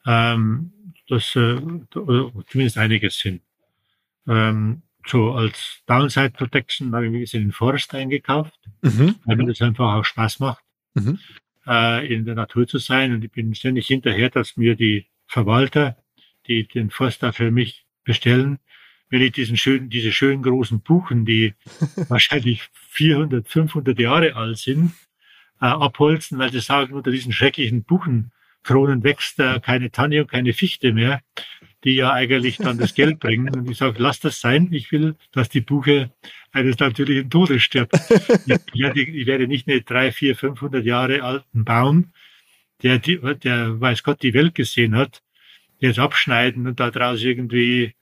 [0.05, 0.71] Ähm,
[1.07, 1.59] das, äh,
[1.91, 3.41] zumindest einiges hin.
[4.27, 9.15] Ähm, so als Downside Protection habe ich mir den Forst eingekauft, mhm.
[9.25, 10.63] weil mir das einfach auch Spaß macht,
[10.93, 11.19] mhm.
[11.67, 13.13] äh, in der Natur zu sein.
[13.13, 15.97] Und ich bin ständig hinterher, dass mir die Verwalter,
[16.47, 18.59] die den Forst da für mich bestellen,
[19.09, 21.53] wenn ich diesen schönen, diese schönen großen Buchen, die
[22.09, 24.91] wahrscheinlich 400, 500 Jahre alt sind,
[25.61, 30.53] äh, abholzen, weil sie sagen, unter diesen schrecklichen Buchenkronen wächst äh, keine Tanne und keine
[30.53, 31.21] Fichte mehr
[31.83, 33.53] die ja eigentlich dann das Geld bringen.
[33.53, 34.69] Und ich sage, lass das sein.
[34.71, 36.11] Ich will, dass die Buche
[36.51, 37.93] eines natürlichen Todes stirbt.
[38.73, 42.13] ich, werde, ich werde nicht eine drei, vier, 500 Jahre alten Baum,
[42.81, 45.21] der, der weiß Gott die Welt gesehen hat,
[45.79, 47.93] jetzt abschneiden und daraus irgendwie,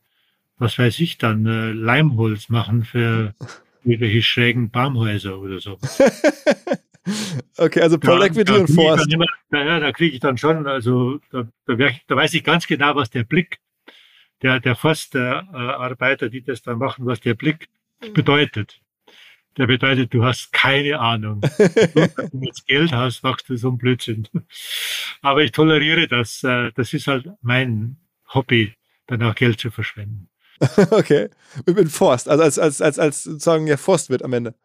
[0.62, 3.34] was weiß ich dann, äh, Leimholz machen für
[3.84, 5.78] irgendwelche schrägen Baumhäuser oder so.
[7.58, 9.12] Okay, also Paul Equity und Forst.
[9.12, 12.96] Immer, ja, da kriege ich dann schon, also da, da, da, weiß ich ganz genau,
[12.96, 13.60] was der Blick
[14.44, 17.70] der, der Forstarbeiter, die das dann machen, was der Blick
[18.02, 18.14] mhm.
[18.14, 18.82] bedeutet.
[19.58, 21.42] Der bedeutet, du hast keine Ahnung.
[21.58, 24.28] Wenn du jetzt Geld hast, machst du so einen Blödsinn.
[25.22, 26.44] Aber ich toleriere das.
[26.44, 27.98] Äh, das ist halt mein
[28.34, 28.74] Hobby,
[29.08, 30.31] dann auch Geld zu verschwenden.
[30.92, 31.30] Okay.
[31.66, 34.56] Mit Forst, also als, als, als, als sozusagen ja Forst wird am Ende.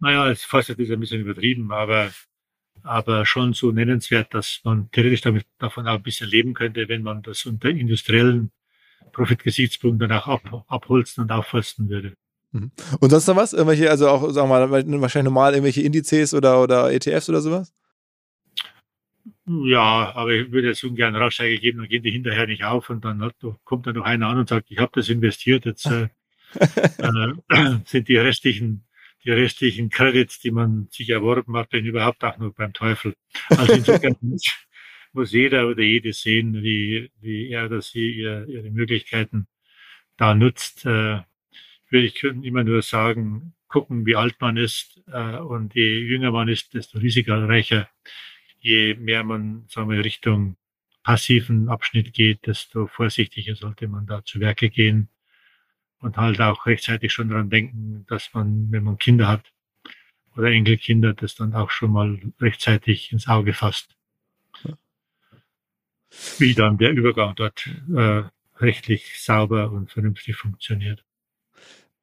[0.00, 2.10] Naja, das Forst ist ein bisschen übertrieben, aber,
[2.82, 7.02] aber schon so nennenswert, dass man theoretisch damit, davon auch ein bisschen leben könnte, wenn
[7.02, 8.50] man das unter industriellen
[9.12, 12.14] Profitgesichtspunkt danach ab, abholzen und aufforsten würde.
[12.52, 12.70] Mhm.
[13.00, 13.52] Und sonst noch was?
[13.52, 17.72] Irgendwelche, also auch, sagen wir mal, wahrscheinlich normal irgendwelche Indizes oder, oder ETFs oder sowas?
[19.46, 23.04] Ja, aber ich würde jetzt ungern Ratschläge geben, dann gehen die hinterher nicht auf und
[23.04, 23.34] dann hat,
[23.64, 26.08] kommt dann noch einer an und sagt, ich habe das investiert, jetzt äh,
[26.98, 28.86] äh, sind die restlichen,
[29.22, 33.14] die restlichen Credits, die man sich erworben hat, denn überhaupt auch nur beim Teufel.
[33.50, 34.16] Also insofern
[35.12, 39.46] muss jeder oder jede sehen, wie, wie er oder sie ihr, ihre Möglichkeiten
[40.16, 40.86] da nutzt.
[40.86, 41.20] Äh,
[41.90, 46.48] würde ich immer nur sagen, gucken, wie alt man ist äh, und je jünger man
[46.48, 47.88] ist, desto risikoreicher.
[48.64, 50.56] Je mehr man sagen wir, Richtung
[51.02, 55.10] passiven Abschnitt geht, desto vorsichtiger sollte man da zu Werke gehen
[56.00, 59.52] und halt auch rechtzeitig schon daran denken, dass man, wenn man Kinder hat
[60.34, 63.94] oder Enkelkinder, das dann auch schon mal rechtzeitig ins Auge fasst
[66.38, 68.22] wie dann der Übergang dort äh,
[68.56, 71.04] rechtlich sauber und vernünftig funktioniert.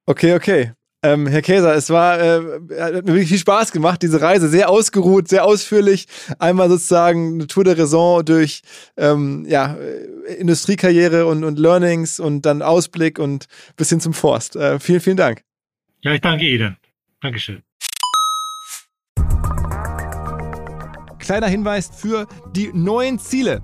[0.05, 0.73] Okay, okay.
[1.03, 4.69] Ähm, Herr Käser, es war äh, hat mir wirklich viel Spaß gemacht, diese Reise, sehr
[4.69, 6.05] ausgeruht, sehr ausführlich.
[6.37, 8.61] Einmal sozusagen eine Tour de Raison durch
[8.97, 9.77] ähm, ja,
[10.37, 13.47] Industriekarriere und, und Learnings und dann Ausblick und
[13.77, 14.55] bis hin zum Forst.
[14.55, 15.43] Äh, vielen, vielen Dank.
[16.01, 16.77] Ja, ich danke Ihnen.
[17.19, 17.63] Dankeschön.
[21.17, 23.63] Kleiner Hinweis für die neuen Ziele